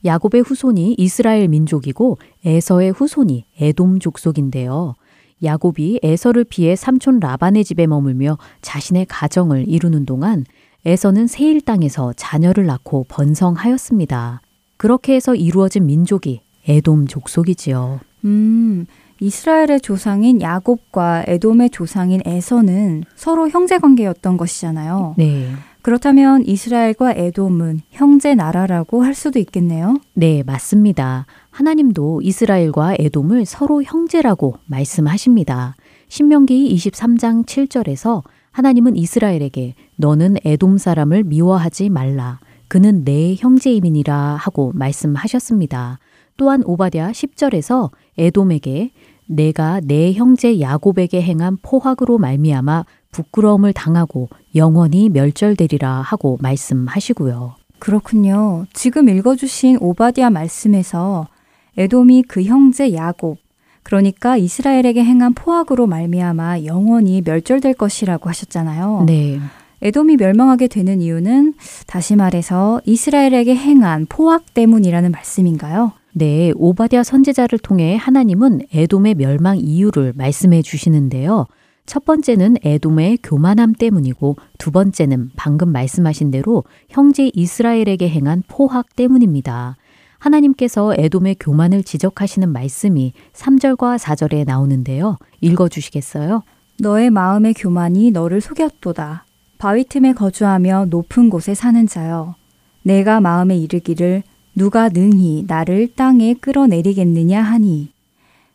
야곱의 0.05 0.41
후손이 0.41 0.95
이스라엘 0.97 1.47
민족이고 1.47 2.17
에서의 2.45 2.91
후손이 2.91 3.45
에돔 3.59 3.99
족속인데요. 3.99 4.95
야곱이 5.43 5.99
에서를 6.03 6.43
피해 6.43 6.75
삼촌 6.75 7.19
라반의 7.19 7.63
집에 7.63 7.87
머물며 7.87 8.37
자신의 8.61 9.05
가정을 9.07 9.67
이루는 9.67 10.05
동안 10.05 10.45
에서는 10.85 11.27
세일 11.27 11.61
땅에서 11.61 12.13
자녀를 12.15 12.65
낳고 12.65 13.05
번성하였습니다. 13.07 14.41
그렇게 14.77 15.15
해서 15.15 15.33
이루어진 15.35 15.85
민족이 15.85 16.41
에돔 16.67 17.07
족속이지요. 17.07 17.99
음, 18.25 18.85
이스라엘의 19.19 19.79
조상인 19.81 20.41
야곱과 20.41 21.23
에돔의 21.27 21.69
조상인 21.69 22.21
에서는 22.25 23.03
서로 23.15 23.49
형제 23.49 23.77
관계였던 23.77 24.37
것이잖아요. 24.37 25.15
네. 25.17 25.49
그렇다면 25.81 26.45
이스라엘과 26.45 27.13
에돔은 27.13 27.81
형제 27.91 28.35
나라라고 28.35 29.03
할 29.03 29.13
수도 29.13 29.39
있겠네요. 29.39 29.97
네, 30.13 30.43
맞습니다. 30.45 31.25
하나님도 31.53 32.21
이스라엘과 32.23 32.95
에돔을 32.97 33.45
서로 33.45 33.83
형제라고 33.83 34.55
말씀하십니다. 34.65 35.75
신명기 36.07 36.75
23장 36.75 37.45
7절에서 37.45 38.23
하나님은 38.51 38.95
이스라엘에게 38.95 39.75
너는 39.95 40.37
에돔 40.43 40.79
사람을 40.79 41.23
미워하지 41.23 41.89
말라. 41.89 42.39
그는 42.67 43.03
내 43.03 43.35
형제임이니라 43.35 44.15
하고 44.15 44.71
말씀하셨습니다. 44.73 45.99
또한 46.37 46.63
오바댜 46.65 47.11
10절에서 47.11 47.91
에돔에게 48.17 48.91
내가 49.27 49.79
내 49.83 50.11
형제 50.11 50.59
야곱에게 50.59 51.21
행한 51.21 51.59
포악으로 51.61 52.17
말미암아 52.17 52.85
부끄러움을 53.11 53.73
당하고 53.73 54.27
영원히 54.55 55.09
멸절되리라 55.09 56.01
하고 56.01 56.39
말씀하시고요. 56.41 57.53
그렇군요. 57.77 58.65
지금 58.73 59.07
읽어주신 59.07 59.77
오바디아 59.81 60.31
말씀에서 60.31 61.27
에돔이 61.77 62.23
그 62.27 62.43
형제 62.43 62.93
야곱, 62.93 63.37
그러니까 63.83 64.37
이스라엘에게 64.37 65.03
행한 65.03 65.33
포악으로 65.33 65.87
말미암아 65.87 66.63
영원히 66.65 67.21
멸절될 67.23 67.73
것이라고 67.73 68.29
하셨잖아요. 68.29 69.03
네. 69.07 69.39
에돔이 69.81 70.15
멸망하게 70.15 70.67
되는 70.67 71.01
이유는 71.01 71.55
다시 71.87 72.15
말해서 72.15 72.79
이스라엘에게 72.85 73.53
행한 73.53 74.05
포악 74.07 74.53
때문이라는 74.53 75.11
말씀인가요? 75.11 75.91
네, 76.13 76.53
오바댜 76.55 77.03
선지자를 77.03 77.59
통해 77.59 77.97
하나님은 77.97 78.61
에돔의 78.73 79.15
멸망 79.15 79.57
이유를 79.57 80.13
말씀해 80.15 80.61
주시는데요. 80.61 81.47
첫 81.85 82.05
번째는 82.05 82.57
에돔의 82.63 83.19
교만함 83.23 83.73
때문이고 83.73 84.37
두 84.57 84.71
번째는 84.71 85.31
방금 85.35 85.69
말씀하신 85.73 86.31
대로 86.31 86.63
형제 86.87 87.29
이스라엘에게 87.33 88.07
행한 88.07 88.43
포악 88.47 88.95
때문입니다. 88.95 89.75
하나님께서 90.23 90.93
에돔의 90.97 91.35
교만을 91.39 91.83
지적하시는 91.83 92.47
말씀이 92.49 93.11
3절과 93.33 93.97
4절에 93.97 94.45
나오는데요. 94.45 95.17
읽어 95.41 95.67
주시겠어요? 95.67 96.43
너의 96.79 97.09
마음의 97.09 97.53
교만이 97.55 98.11
너를 98.11 98.39
속였도다. 98.39 99.25
바위 99.57 99.83
틈에 99.83 100.13
거주하며 100.13 100.87
높은 100.89 101.29
곳에 101.29 101.53
사는 101.53 101.85
자여. 101.87 102.35
내가 102.83 103.19
마음에 103.19 103.57
이르기를 103.57 104.23
누가 104.55 104.87
능히 104.87 105.43
나를 105.45 105.93
땅에 105.93 106.33
끌어내리겠느냐 106.35 107.41
하니. 107.41 107.91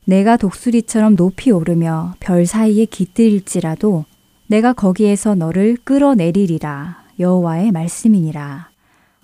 내가 0.06 0.38
독수리처럼 0.38 1.16
높이 1.16 1.50
오르며 1.50 2.14
별 2.18 2.46
사이에 2.46 2.86
깃들일지라도 2.86 4.06
내가 4.46 4.72
거기에서 4.72 5.34
너를 5.34 5.76
끌어내리리라. 5.84 7.04
여호와의 7.20 7.72
말씀이니라. 7.72 8.70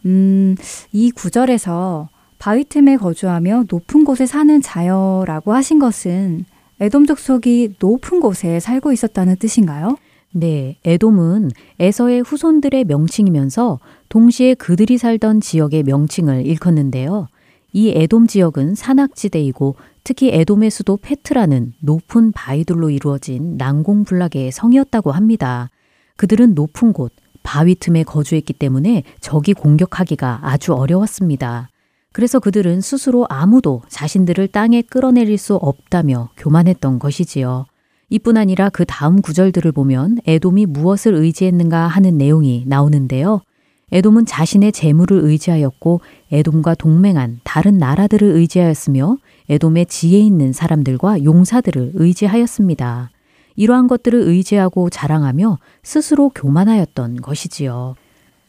음, 0.04 0.56
이 0.92 1.10
구절에서 1.10 2.08
바위 2.44 2.62
틈에 2.62 2.98
거주하며 2.98 3.64
높은 3.70 4.04
곳에 4.04 4.26
사는 4.26 4.60
자여라고 4.60 5.54
하신 5.54 5.78
것은 5.78 6.44
에돔 6.78 7.06
족속이 7.06 7.76
높은 7.80 8.20
곳에 8.20 8.60
살고 8.60 8.92
있었다는 8.92 9.36
뜻인가요? 9.36 9.96
네, 10.30 10.76
에돔은 10.84 11.52
에서의 11.78 12.20
후손들의 12.20 12.84
명칭이면서 12.84 13.80
동시에 14.10 14.52
그들이 14.52 14.98
살던 14.98 15.40
지역의 15.40 15.84
명칭을 15.84 16.44
일컫는데요. 16.44 17.28
이 17.72 17.94
에돔 17.96 18.26
지역은 18.26 18.74
산악지대이고 18.74 19.76
특히 20.04 20.28
에돔의 20.28 20.70
수도 20.70 20.98
페트라는 20.98 21.72
높은 21.80 22.30
바위들로 22.32 22.90
이루어진 22.90 23.56
난공불락의 23.56 24.52
성이었다고 24.52 25.12
합니다. 25.12 25.70
그들은 26.16 26.54
높은 26.54 26.92
곳, 26.92 27.10
바위 27.42 27.74
틈에 27.74 28.02
거주했기 28.02 28.52
때문에 28.52 29.02
적이 29.20 29.54
공격하기가 29.54 30.40
아주 30.42 30.74
어려웠습니다. 30.74 31.70
그래서 32.14 32.38
그들은 32.38 32.80
스스로 32.80 33.26
아무도 33.28 33.82
자신들을 33.88 34.46
땅에 34.48 34.82
끌어내릴 34.82 35.36
수 35.36 35.56
없다며 35.56 36.28
교만했던 36.36 37.00
것이지요. 37.00 37.66
이뿐 38.08 38.36
아니라 38.36 38.68
그 38.68 38.84
다음 38.84 39.20
구절들을 39.20 39.72
보면 39.72 40.18
에돔이 40.24 40.66
무엇을 40.66 41.12
의지했는가 41.14 41.88
하는 41.88 42.16
내용이 42.16 42.66
나오는데요. 42.68 43.40
에돔은 43.90 44.26
자신의 44.26 44.70
재물을 44.70 45.24
의지하였고 45.24 46.02
에돔과 46.30 46.76
동맹한 46.76 47.40
다른 47.42 47.78
나라들을 47.78 48.28
의지하였으며 48.28 49.16
에돔의 49.50 49.86
지혜 49.86 50.20
있는 50.20 50.52
사람들과 50.52 51.24
용사들을 51.24 51.94
의지하였습니다. 51.94 53.10
이러한 53.56 53.88
것들을 53.88 54.20
의지하고 54.20 54.88
자랑하며 54.88 55.58
스스로 55.82 56.28
교만하였던 56.28 57.22
것이지요. 57.22 57.96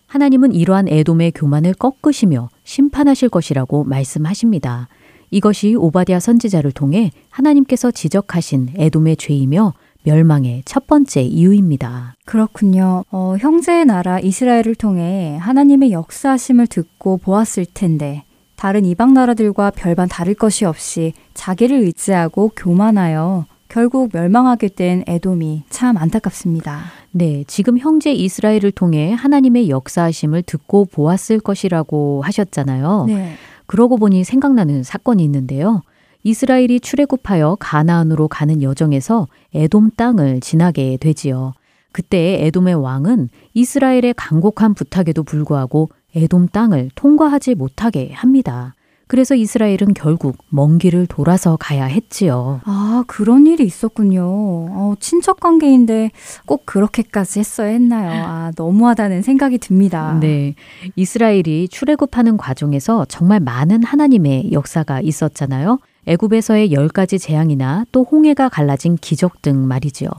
하나님은 0.07 0.53
이러한 0.53 0.87
에돔의 0.87 1.31
교만을 1.33 1.73
꺾으시며 1.73 2.49
심판하실 2.63 3.29
것이라고 3.29 3.83
말씀하십니다. 3.83 4.87
이것이 5.31 5.75
오바디아 5.75 6.19
선지자를 6.19 6.71
통해 6.71 7.11
하나님께서 7.29 7.91
지적하신 7.91 8.73
에돔의 8.75 9.17
죄이며 9.17 9.73
멸망의 10.03 10.61
첫 10.65 10.87
번째 10.87 11.23
이유입니다. 11.23 12.15
그렇군요. 12.25 13.03
어, 13.11 13.35
형제의 13.39 13.85
나라 13.85 14.19
이스라엘을 14.19 14.75
통해 14.75 15.37
하나님의 15.41 15.91
역사하심을 15.91 16.67
듣고 16.67 17.17
보았을 17.17 17.65
텐데 17.73 18.23
다른 18.55 18.85
이방 18.85 19.13
나라들과 19.13 19.71
별반 19.71 20.07
다를 20.07 20.33
것이 20.33 20.63
없이 20.63 21.13
자기를 21.33 21.77
의지하고 21.77 22.51
교만하여 22.55 23.45
결국 23.67 24.09
멸망하게 24.13 24.69
된 24.69 25.03
에돔이 25.07 25.63
참 25.69 25.97
안타깝습니다. 25.97 26.83
네, 27.11 27.43
지금 27.47 27.77
형제 27.77 28.11
이스라엘을 28.11 28.71
통해 28.71 29.13
하나님의 29.13 29.69
역사하심을 29.69 30.43
듣고 30.43 30.85
보았을 30.85 31.39
것이라고 31.39 32.21
하셨잖아요. 32.23 33.05
네. 33.07 33.33
그러고 33.65 33.97
보니 33.97 34.23
생각나는 34.23 34.83
사건이 34.83 35.23
있는데요. 35.23 35.81
이스라엘이 36.23 36.79
출애굽하여 36.79 37.57
가나안으로 37.59 38.27
가는 38.27 38.61
여정에서 38.61 39.27
에돔 39.53 39.91
땅을 39.95 40.39
지나게 40.41 40.97
되지요. 40.97 41.53
그때 41.91 42.45
에돔의 42.45 42.75
왕은 42.75 43.29
이스라엘의 43.53 44.15
간곡한 44.17 44.73
부탁에도 44.73 45.23
불구하고 45.23 45.89
에돔 46.15 46.47
땅을 46.49 46.89
통과하지 46.95 47.55
못하게 47.55 48.11
합니다. 48.13 48.73
그래서 49.07 49.35
이스라엘은 49.35 49.93
결국 49.95 50.37
먼 50.49 50.77
길을 50.77 51.07
돌아서 51.07 51.57
가야 51.57 51.85
했지요. 51.85 52.61
아, 52.65 53.03
그런 53.07 53.45
일이 53.45 53.63
있었군요. 53.63 54.23
어, 54.25 54.95
친척 54.99 55.39
관계인데 55.39 56.11
꼭 56.45 56.65
그렇게까지 56.65 57.39
했어야 57.39 57.67
했나요? 57.67 58.23
아, 58.25 58.51
너무하다는 58.57 59.21
생각이 59.21 59.59
듭니다. 59.59 60.17
네. 60.19 60.55
이스라엘이 60.95 61.67
출애굽하는 61.69 62.37
과정에서 62.37 63.05
정말 63.05 63.39
많은 63.39 63.83
하나님의 63.83 64.51
역사가 64.51 65.01
있었잖아요. 65.01 65.79
애굽에서의 66.07 66.71
열 66.71 66.87
가지 66.87 67.19
재앙이나 67.19 67.85
또 67.91 68.03
홍해가 68.03 68.49
갈라진 68.49 68.95
기적 68.95 69.41
등 69.41 69.67
말이지요. 69.67 70.09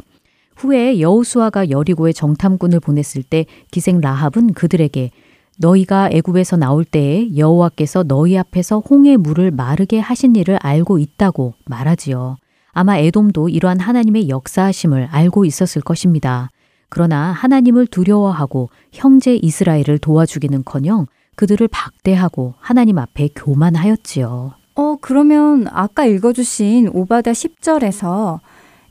후에 0.56 1.00
여우수아가 1.00 1.70
여리고의 1.70 2.14
정탐꾼을 2.14 2.80
보냈을 2.80 3.22
때 3.22 3.46
기생 3.70 4.00
라합은 4.00 4.54
그들에게 4.54 5.10
너희가 5.56 6.10
애굽에서 6.12 6.56
나올 6.56 6.84
때에 6.84 7.36
여호와께서 7.36 8.04
너희 8.04 8.36
앞에서 8.38 8.80
홍해 8.80 9.16
물을 9.16 9.50
마르게 9.50 9.98
하신 9.98 10.36
일을 10.36 10.58
알고 10.60 10.98
있다고 10.98 11.54
말하지요. 11.64 12.36
아마 12.72 12.98
에돔도 12.98 13.48
이러한 13.48 13.80
하나님의 13.80 14.28
역사하심을 14.28 15.08
알고 15.10 15.44
있었을 15.46 15.80
것입니다. 15.80 16.50
그러나 16.88 17.32
하나님을 17.32 17.86
두려워하고 17.86 18.68
형제 18.92 19.34
이스라엘을 19.36 19.98
도와주기는커녕 20.00 21.06
그들을 21.36 21.68
박대하고 21.68 22.54
하나님 22.58 22.98
앞에 22.98 23.30
교만하였지요. 23.34 24.52
어, 24.74 24.96
그러면 25.00 25.66
아까 25.70 26.04
읽어주신 26.04 26.90
오바다 26.92 27.32
10절에서 27.32 28.40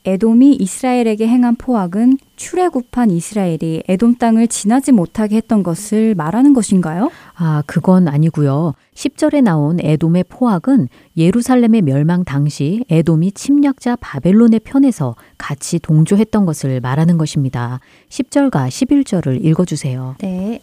에돔이 0.06 0.54
이스라엘에게 0.60 1.26
행한 1.26 1.56
포악은 1.56 2.18
출애굽한 2.36 3.10
이스라엘이 3.10 3.82
에돔 3.88 4.16
땅을 4.16 4.46
지나지 4.46 4.92
못하게 4.92 5.36
했던 5.36 5.64
것을 5.64 6.14
말하는 6.14 6.54
것인가요? 6.54 7.10
아, 7.34 7.62
그건 7.66 8.06
아니고요. 8.06 8.74
10절에 8.94 9.42
나온 9.42 9.78
에돔의 9.80 10.24
포악은 10.28 10.88
예루살렘의 11.16 11.82
멸망 11.82 12.24
당시 12.24 12.84
에돔이 12.88 13.32
침략자 13.32 13.96
바벨론의 13.96 14.60
편에서 14.60 15.16
같이 15.38 15.80
동조했던 15.80 16.46
것을 16.46 16.80
말하는 16.80 17.18
것입니다. 17.18 17.80
10절과 18.08 18.68
11절을 18.68 19.44
읽어 19.44 19.64
주세요. 19.64 20.14
네. 20.20 20.60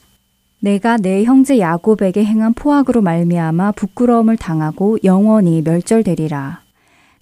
내가 0.61 0.95
내 0.95 1.25
형제 1.25 1.59
야곱에게 1.59 2.23
행한 2.23 2.53
포악으로 2.53 3.01
말미암아 3.01 3.73
부끄러움을 3.73 4.37
당하고 4.37 4.97
영원히 5.03 5.61
멸절되리라. 5.61 6.62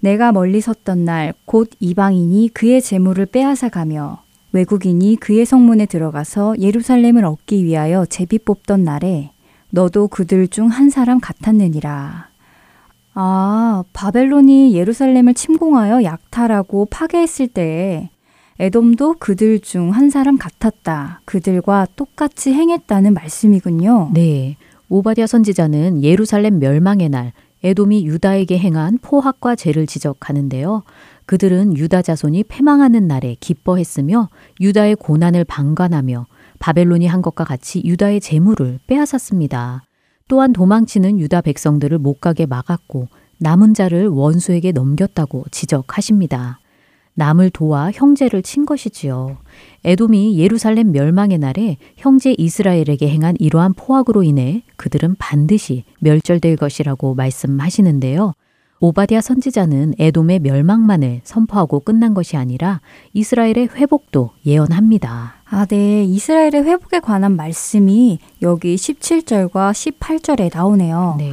내가 0.01 0.31
멀리 0.31 0.61
섰던 0.61 1.05
날 1.05 1.33
곧 1.45 1.69
이방인이 1.79 2.49
그의 2.53 2.81
재물을 2.81 3.25
빼앗아 3.25 3.69
가며 3.69 4.23
외국인이 4.51 5.15
그의 5.17 5.45
성문에 5.45 5.85
들어가서 5.85 6.55
예루살렘을 6.59 7.23
얻기 7.23 7.63
위하여 7.63 8.05
제비 8.05 8.39
뽑던 8.39 8.83
날에 8.83 9.31
너도 9.69 10.07
그들 10.09 10.47
중 10.49 10.67
한 10.67 10.89
사람 10.89 11.19
같았느니라. 11.21 12.27
아, 13.13 13.83
바벨론이 13.93 14.73
예루살렘을 14.73 15.33
침공하여 15.33 16.03
약탈하고 16.03 16.87
파괴했을 16.87 17.47
때에 17.47 18.09
에돔도 18.59 19.15
그들 19.19 19.59
중 19.59 19.91
한 19.91 20.09
사람 20.09 20.37
같았다. 20.37 21.21
그들과 21.25 21.87
똑같이 21.95 22.53
행했다는 22.53 23.13
말씀이군요. 23.13 24.11
네. 24.13 24.57
오바댜 24.89 25.27
선지자는 25.27 26.03
예루살렘 26.03 26.59
멸망의 26.59 27.09
날 27.09 27.31
에돔이 27.63 28.05
유다에게 28.05 28.57
행한 28.57 28.99
포악과 29.01 29.55
죄를 29.55 29.85
지적하는데요. 29.85 30.83
그들은 31.25 31.77
유다 31.77 32.01
자손이 32.01 32.45
패망하는 32.45 33.07
날에 33.07 33.35
기뻐했으며 33.39 34.29
유다의 34.59 34.95
고난을 34.95 35.45
방관하며 35.45 36.25
바벨론이 36.59 37.07
한 37.07 37.21
것과 37.21 37.43
같이 37.43 37.81
유다의 37.83 38.21
재물을 38.21 38.79
빼앗았습니다. 38.87 39.83
또한 40.27 40.53
도망치는 40.53 41.19
유다 41.19 41.41
백성들을 41.41 41.97
못 41.97 42.21
가게 42.21 42.45
막았고 42.45 43.09
남은 43.39 43.73
자를 43.73 44.07
원수에게 44.07 44.71
넘겼다고 44.71 45.45
지적하십니다. 45.51 46.60
남을 47.15 47.49
도와 47.49 47.91
형제를 47.91 48.41
친 48.41 48.65
것이지요. 48.65 49.37
에돔이 49.83 50.37
예루살렘 50.37 50.91
멸망의 50.91 51.37
날에 51.39 51.77
형제 51.97 52.33
이스라엘에게 52.37 53.09
행한 53.09 53.35
이러한 53.39 53.73
포악으로 53.73 54.23
인해 54.23 54.63
그들은 54.77 55.15
반드시 55.19 55.83
멸절될 55.99 56.55
것이라고 56.57 57.15
말씀하시는데요. 57.15 58.33
오바디아 58.83 59.21
선지자는 59.21 59.93
에돔의 59.99 60.39
멸망만을 60.39 61.21
선포하고 61.23 61.81
끝난 61.81 62.15
것이 62.15 62.35
아니라 62.35 62.81
이스라엘의 63.13 63.69
회복도 63.75 64.31
예언합니다. 64.43 65.35
아, 65.45 65.65
네. 65.67 66.03
이스라엘의 66.03 66.63
회복에 66.65 66.99
관한 66.99 67.35
말씀이 67.35 68.17
여기 68.41 68.75
17절과 68.75 69.71
18절에 69.99 70.49
나오네요. 70.51 71.15
네. 71.19 71.31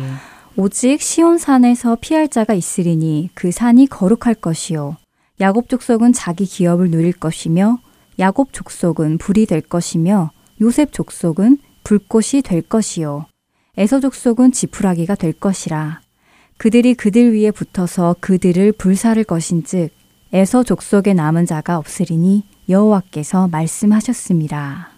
오직 0.56 1.00
시온 1.00 1.38
산에서 1.38 1.96
피할 2.00 2.28
자가 2.28 2.52
있으리니 2.52 3.30
그 3.32 3.50
산이 3.50 3.86
거룩할 3.86 4.34
것이요 4.34 4.96
야곱 5.40 5.68
족속은 5.68 6.12
자기 6.12 6.44
기업을 6.44 6.90
누릴 6.90 7.12
것이며 7.12 7.78
야곱 8.18 8.52
족속은 8.52 9.18
불이 9.18 9.46
될 9.46 9.60
것이며 9.60 10.32
요셉 10.60 10.92
족속은 10.92 11.58
불꽃이 11.84 12.42
될 12.42 12.62
것이요 12.62 13.26
에서 13.76 14.00
족속은 14.00 14.52
지푸라기가 14.52 15.14
될 15.14 15.32
것이라 15.32 16.00
그들이 16.56 16.94
그들 16.94 17.34
위에 17.34 17.52
붙어서 17.52 18.16
그들을 18.20 18.72
불사를 18.72 19.22
것인즉 19.22 19.90
에서 20.32 20.62
족속에 20.62 21.14
남은 21.14 21.46
자가 21.46 21.78
없으리니 21.78 22.44
여호와께서 22.68 23.48
말씀하셨습니다. 23.48 24.90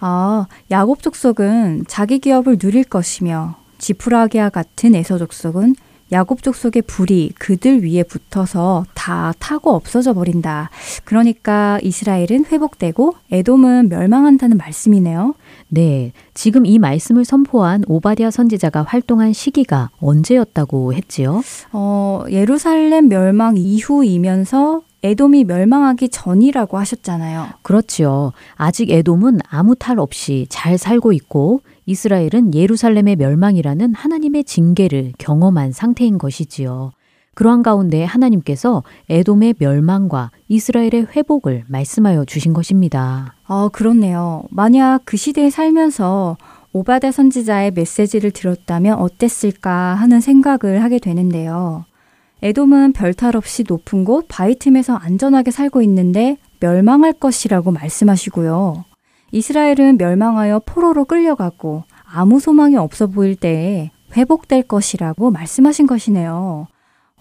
아, 0.00 0.46
야곱 0.70 1.02
족속은 1.02 1.84
자기 1.88 2.18
기업을 2.18 2.58
누릴 2.58 2.84
것이며 2.84 3.56
지푸라기와 3.78 4.50
같은 4.50 4.94
에서 4.94 5.16
족속은 5.16 5.74
야곱 6.12 6.42
족속의 6.42 6.82
불이 6.82 7.32
그들 7.38 7.84
위에 7.84 8.02
붙어서 8.02 8.84
다 8.94 9.32
타고 9.38 9.74
없어져 9.74 10.12
버린다. 10.12 10.70
그러니까 11.04 11.78
이스라엘은 11.82 12.46
회복되고 12.50 13.14
에돔은 13.30 13.88
멸망한다는 13.88 14.56
말씀이네요. 14.56 15.34
네. 15.68 16.12
지금 16.34 16.66
이 16.66 16.78
말씀을 16.78 17.24
선포한 17.24 17.84
오바디아 17.86 18.30
선지자가 18.30 18.82
활동한 18.82 19.32
시기가 19.32 19.90
언제였다고 20.00 20.94
했지요? 20.94 21.42
어, 21.72 22.24
예루살렘 22.30 23.08
멸망 23.08 23.56
이후이면서 23.56 24.82
에돔이 25.02 25.44
멸망하기 25.44 26.10
전이라고 26.10 26.78
하셨잖아요. 26.78 27.48
그렇지요. 27.62 28.32
아직 28.56 28.90
에돔은 28.90 29.38
아무 29.48 29.74
탈 29.74 29.98
없이 29.98 30.46
잘 30.50 30.76
살고 30.76 31.12
있고 31.14 31.62
이스라엘은 31.86 32.54
예루살렘의 32.54 33.16
멸망이라는 33.16 33.94
하나님의 33.94 34.44
징계를 34.44 35.12
경험한 35.18 35.72
상태인 35.72 36.18
것이지요. 36.18 36.92
그러한 37.34 37.62
가운데 37.62 38.04
하나님께서 38.04 38.82
에돔의 39.08 39.54
멸망과 39.58 40.30
이스라엘의 40.48 41.06
회복을 41.14 41.64
말씀하여 41.68 42.24
주신 42.24 42.52
것입니다. 42.52 43.34
아, 43.46 43.70
그렇네요. 43.72 44.42
만약 44.50 45.02
그 45.04 45.16
시대에 45.16 45.48
살면서 45.48 46.36
오바데 46.72 47.10
선지자의 47.10 47.72
메시지를 47.72 48.30
들었다면 48.30 48.98
어땠을까 48.98 49.94
하는 49.94 50.20
생각을 50.20 50.82
하게 50.82 50.98
되는데요. 50.98 51.84
에돔은 52.42 52.92
별탈 52.92 53.36
없이 53.36 53.64
높은 53.66 54.04
곳 54.04 54.26
바위 54.28 54.58
틈에서 54.58 54.94
안전하게 54.94 55.50
살고 55.50 55.82
있는데 55.82 56.36
멸망할 56.60 57.12
것이라고 57.12 57.70
말씀하시고요. 57.70 58.84
이스라엘은 59.32 59.98
멸망하여 59.98 60.60
포로로 60.66 61.04
끌려가고 61.04 61.84
아무 62.04 62.40
소망이 62.40 62.76
없어 62.76 63.06
보일 63.06 63.36
때에 63.36 63.90
회복될 64.16 64.64
것이라고 64.64 65.30
말씀하신 65.30 65.86
것이네요. 65.86 66.66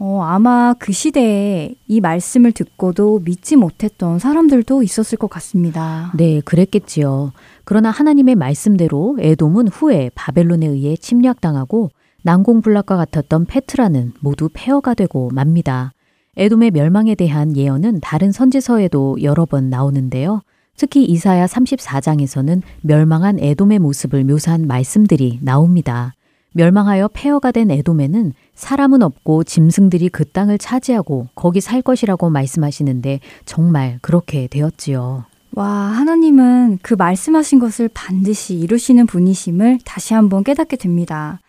어, 0.01 0.21
아마 0.23 0.73
그 0.79 0.93
시대에 0.93 1.75
이 1.87 1.99
말씀을 1.99 2.53
듣고도 2.53 3.19
믿지 3.25 3.57
못했던 3.57 4.17
사람들도 4.17 4.81
있었을 4.81 5.17
것 5.17 5.29
같습니다. 5.29 6.11
네, 6.15 6.39
그랬겠지요. 6.41 7.33
그러나 7.65 7.91
하나님의 7.91 8.35
말씀대로 8.35 9.17
에돔은 9.19 9.67
후에 9.67 10.09
바벨론에 10.15 10.65
의해 10.65 10.95
침략당하고 10.95 11.89
난공불락과 12.23 12.95
같았던 12.95 13.45
페트라는 13.45 14.13
모두 14.21 14.49
폐허가 14.53 14.93
되고 14.93 15.29
맙니다. 15.33 15.91
에돔의 16.37 16.71
멸망에 16.71 17.15
대한 17.15 17.55
예언은 17.55 17.99
다른 18.01 18.31
선지서에도 18.31 19.17
여러 19.21 19.45
번 19.45 19.69
나오는데요. 19.69 20.41
특히 20.79 21.03
이사야 21.03 21.45
34장에서는 21.45 22.61
멸망한 22.83 23.37
에돔의 23.39 23.79
모습을 23.79 24.23
묘사한 24.23 24.65
말씀들이 24.65 25.39
나옵니다. 25.41 26.13
멸망하여 26.53 27.09
폐허가 27.13 27.51
된 27.51 27.69
에돔에는 27.69 28.31
사람은 28.55 29.03
없고 29.03 29.43
짐승들이 29.43 30.07
그 30.07 30.23
땅을 30.23 30.57
차지하고 30.57 31.27
거기 31.35 31.59
살 31.59 31.81
것이라고 31.81 32.29
말씀하시는데 32.29 33.19
정말 33.43 33.99
그렇게 34.01 34.47
되었지요. 34.47 35.25
와, 35.51 35.67
하나님은 35.67 36.79
그 36.81 36.93
말씀하신 36.93 37.59
것을 37.59 37.89
반드시 37.93 38.55
이루시는 38.55 39.05
분이심을 39.05 39.79
다시 39.83 40.13
한번 40.13 40.45
깨닫게 40.45 40.77
됩니다. 40.77 41.41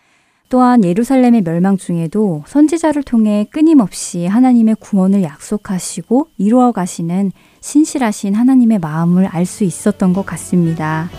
또한 0.49 0.83
예루살렘의 0.83 1.43
멸망 1.43 1.77
중에도 1.77 2.43
선지자를 2.47 3.03
통해 3.03 3.47
끊임없이 3.49 4.25
하나님의 4.25 4.75
구원을 4.81 5.23
약속하시고 5.23 6.27
이루어 6.37 6.73
가시는 6.73 7.31
신실하신 7.61 8.33
하나님의 8.35 8.79
마음을 8.79 9.27
알 9.27 9.45
수 9.45 9.63
있었던 9.63 10.13
것 10.13 10.25
같습니다. 10.25 11.09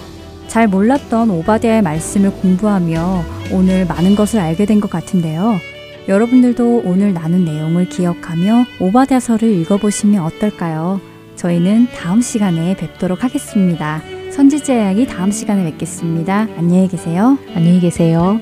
잘 0.48 0.68
몰랐던 0.68 1.30
오바디아의 1.30 1.82
말씀을 1.82 2.30
공부하며 2.32 3.22
오늘 3.52 3.86
많은 3.86 4.14
것을 4.16 4.40
알게 4.40 4.66
된 4.66 4.80
것 4.80 4.90
같은데요. 4.90 5.56
여러분들도 6.08 6.82
오늘 6.84 7.14
나눈 7.14 7.44
내용을 7.44 7.88
기억하며 7.88 8.64
오바디아서를 8.80 9.48
읽어보시면 9.60 10.22
어떨까요? 10.24 11.00
저희는 11.36 11.86
다음 11.96 12.20
시간에 12.20 12.76
뵙도록 12.76 13.22
하겠습니다. 13.24 14.02
선지자 14.32 14.74
이야기 14.74 15.06
다음 15.06 15.30
시간에 15.30 15.64
뵙겠습니다. 15.70 16.48
안녕히 16.56 16.88
계세요. 16.88 17.38
안녕히 17.54 17.80
계세요. 17.80 18.40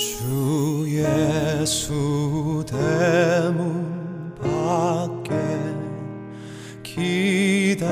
주 0.00 0.86
예수 0.88 2.64
대문 2.66 4.32
밖에 4.40 5.30
기다려 6.82 7.86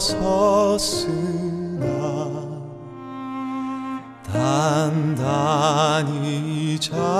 섰으나 0.00 1.86
단단히 4.24 6.10
잠 6.80 7.19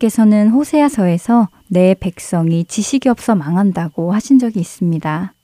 하나님께서는 0.00 0.48
호세아서에서 0.48 1.48
내 1.68 1.94
백성이 1.94 2.64
지식이 2.64 3.08
없어 3.08 3.34
망한다고 3.34 4.12
하신 4.12 4.38
적이 4.38 4.60
있습니다. 4.60 5.34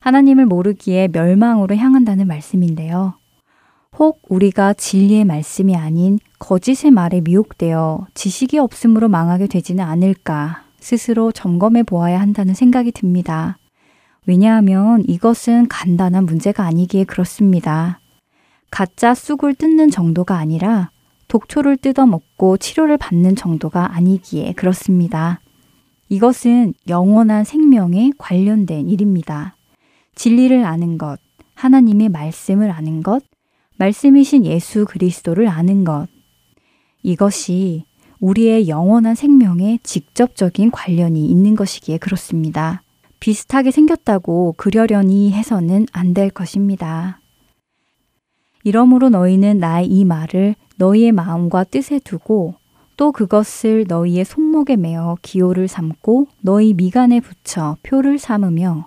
하나님을 0.00 0.46
모르기에 0.46 1.08
멸망으로 1.08 1.76
향한다는 1.76 2.26
말씀인데요. 2.26 3.14
혹 3.98 4.20
우리가 4.28 4.74
진리의 4.74 5.24
말씀이 5.24 5.76
아닌 5.76 6.18
거짓의 6.38 6.90
말에 6.90 7.20
미혹되어 7.20 8.06
지식이 8.14 8.58
없음으로 8.58 9.08
망하게 9.08 9.46
되지는 9.46 9.84
않을까 9.84 10.62
스스로 10.80 11.30
점검해 11.30 11.82
보아야 11.84 12.20
한다는 12.20 12.54
생각이 12.54 12.92
듭니다. 12.92 13.58
왜냐하면 14.26 15.04
이것은 15.06 15.68
간단한 15.68 16.24
문제가 16.24 16.64
아니기에 16.64 17.04
그렇습니다. 17.04 18.00
가짜 18.70 19.14
쑥을 19.14 19.54
뜯는 19.54 19.90
정도가 19.90 20.36
아니라 20.36 20.90
독초를 21.28 21.76
뜯어먹고 21.76 22.56
치료를 22.56 22.96
받는 22.96 23.36
정도가 23.36 23.94
아니기에 23.94 24.52
그렇습니다. 24.52 25.40
이것은 26.08 26.74
영원한 26.88 27.44
생명에 27.44 28.12
관련된 28.18 28.88
일입니다. 28.88 29.56
진리를 30.14 30.64
아는 30.64 30.98
것, 30.98 31.18
하나님의 31.54 32.08
말씀을 32.08 32.70
아는 32.70 33.02
것, 33.02 33.22
말씀이신 33.76 34.46
예수 34.46 34.86
그리스도를 34.86 35.48
아는 35.48 35.84
것. 35.84 36.08
이것이 37.02 37.84
우리의 38.20 38.68
영원한 38.68 39.14
생명에 39.14 39.78
직접적인 39.82 40.70
관련이 40.70 41.26
있는 41.26 41.54
것이기에 41.54 41.98
그렇습니다. 41.98 42.82
비슷하게 43.20 43.70
생겼다고 43.70 44.54
그려려니 44.56 45.32
해서는 45.32 45.86
안 45.92 46.14
될 46.14 46.30
것입니다. 46.30 47.20
이러므로 48.68 49.08
너희는 49.08 49.56
나의 49.60 49.86
이 49.86 50.04
말을 50.04 50.54
너희의 50.76 51.12
마음과 51.12 51.64
뜻에 51.64 51.98
두고 52.00 52.56
또 52.98 53.12
그것을 53.12 53.86
너희의 53.88 54.26
손목에 54.26 54.76
매어 54.76 55.16
기호를 55.22 55.68
삼고 55.68 56.26
너희 56.42 56.74
미간에 56.74 57.20
붙여 57.20 57.78
표를 57.82 58.18
삼으며 58.18 58.86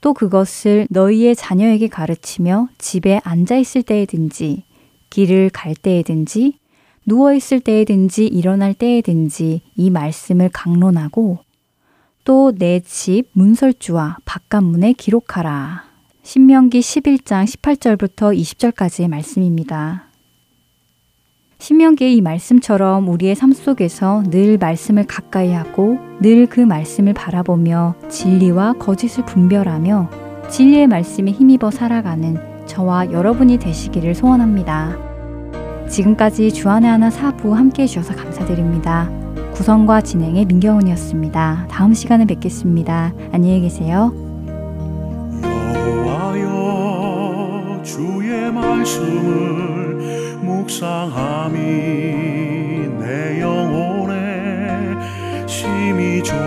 또 0.00 0.12
그것을 0.12 0.88
너희의 0.90 1.36
자녀에게 1.36 1.86
가르치며 1.86 2.66
집에 2.78 3.20
앉아 3.22 3.58
있을 3.58 3.84
때에든지 3.84 4.64
길을 5.10 5.50
갈 5.50 5.76
때에든지 5.76 6.58
누워 7.06 7.32
있을 7.32 7.60
때에든지 7.60 8.26
일어날 8.26 8.74
때에든지 8.74 9.60
이 9.76 9.90
말씀을 9.90 10.50
강론하고 10.52 11.38
또 12.24 12.50
내 12.58 12.80
집 12.80 13.28
문설주와 13.34 14.16
바깥문에 14.24 14.94
기록하라. 14.94 15.91
신명기 16.22 16.80
11장 16.80 17.44
18절부터 17.44 18.36
20절까지의 18.38 19.08
말씀입니다. 19.08 20.04
신명기의 21.58 22.16
이 22.16 22.20
말씀처럼 22.20 23.08
우리의 23.08 23.34
삶 23.34 23.52
속에서 23.52 24.22
늘 24.30 24.58
말씀을 24.58 25.04
가까이 25.06 25.52
하고 25.52 25.98
늘 26.20 26.46
그 26.46 26.60
말씀을 26.60 27.12
바라보며 27.14 27.96
진리와 28.08 28.74
거짓을 28.74 29.24
분별하며 29.26 30.10
진리의 30.50 30.86
말씀에 30.86 31.32
힘입어 31.32 31.70
살아가는 31.70 32.36
저와 32.66 33.10
여러분이 33.12 33.58
되시기를 33.58 34.14
소원합니다. 34.14 34.96
지금까지 35.88 36.52
주안의 36.52 36.88
하나 36.88 37.10
사부 37.10 37.54
함께 37.54 37.82
해주셔서 37.82 38.14
감사드립니다. 38.14 39.10
구성과 39.54 40.00
진행의 40.00 40.46
민경훈이었습니다. 40.46 41.66
다음 41.68 41.94
시간에 41.94 42.24
뵙겠습니다. 42.24 43.12
안녕히 43.32 43.60
계세요. 43.60 44.31
말씀을 48.82 50.38
묵상함이 50.40 51.60
내 52.98 53.40
영혼에 53.40 54.96
심히 55.46 56.20
좋으나이다. 56.22 56.42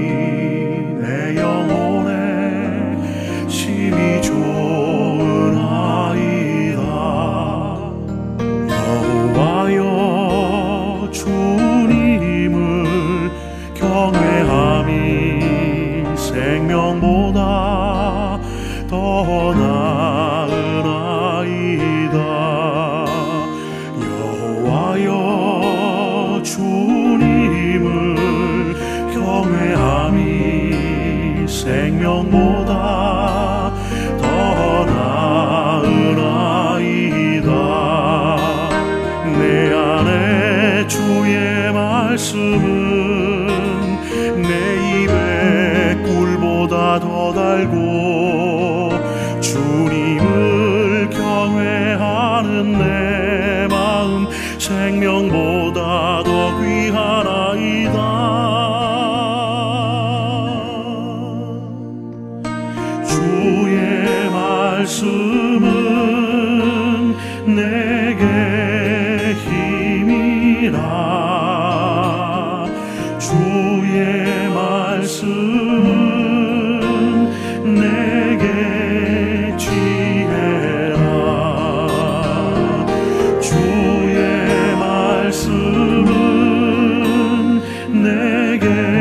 내게 88.32 89.01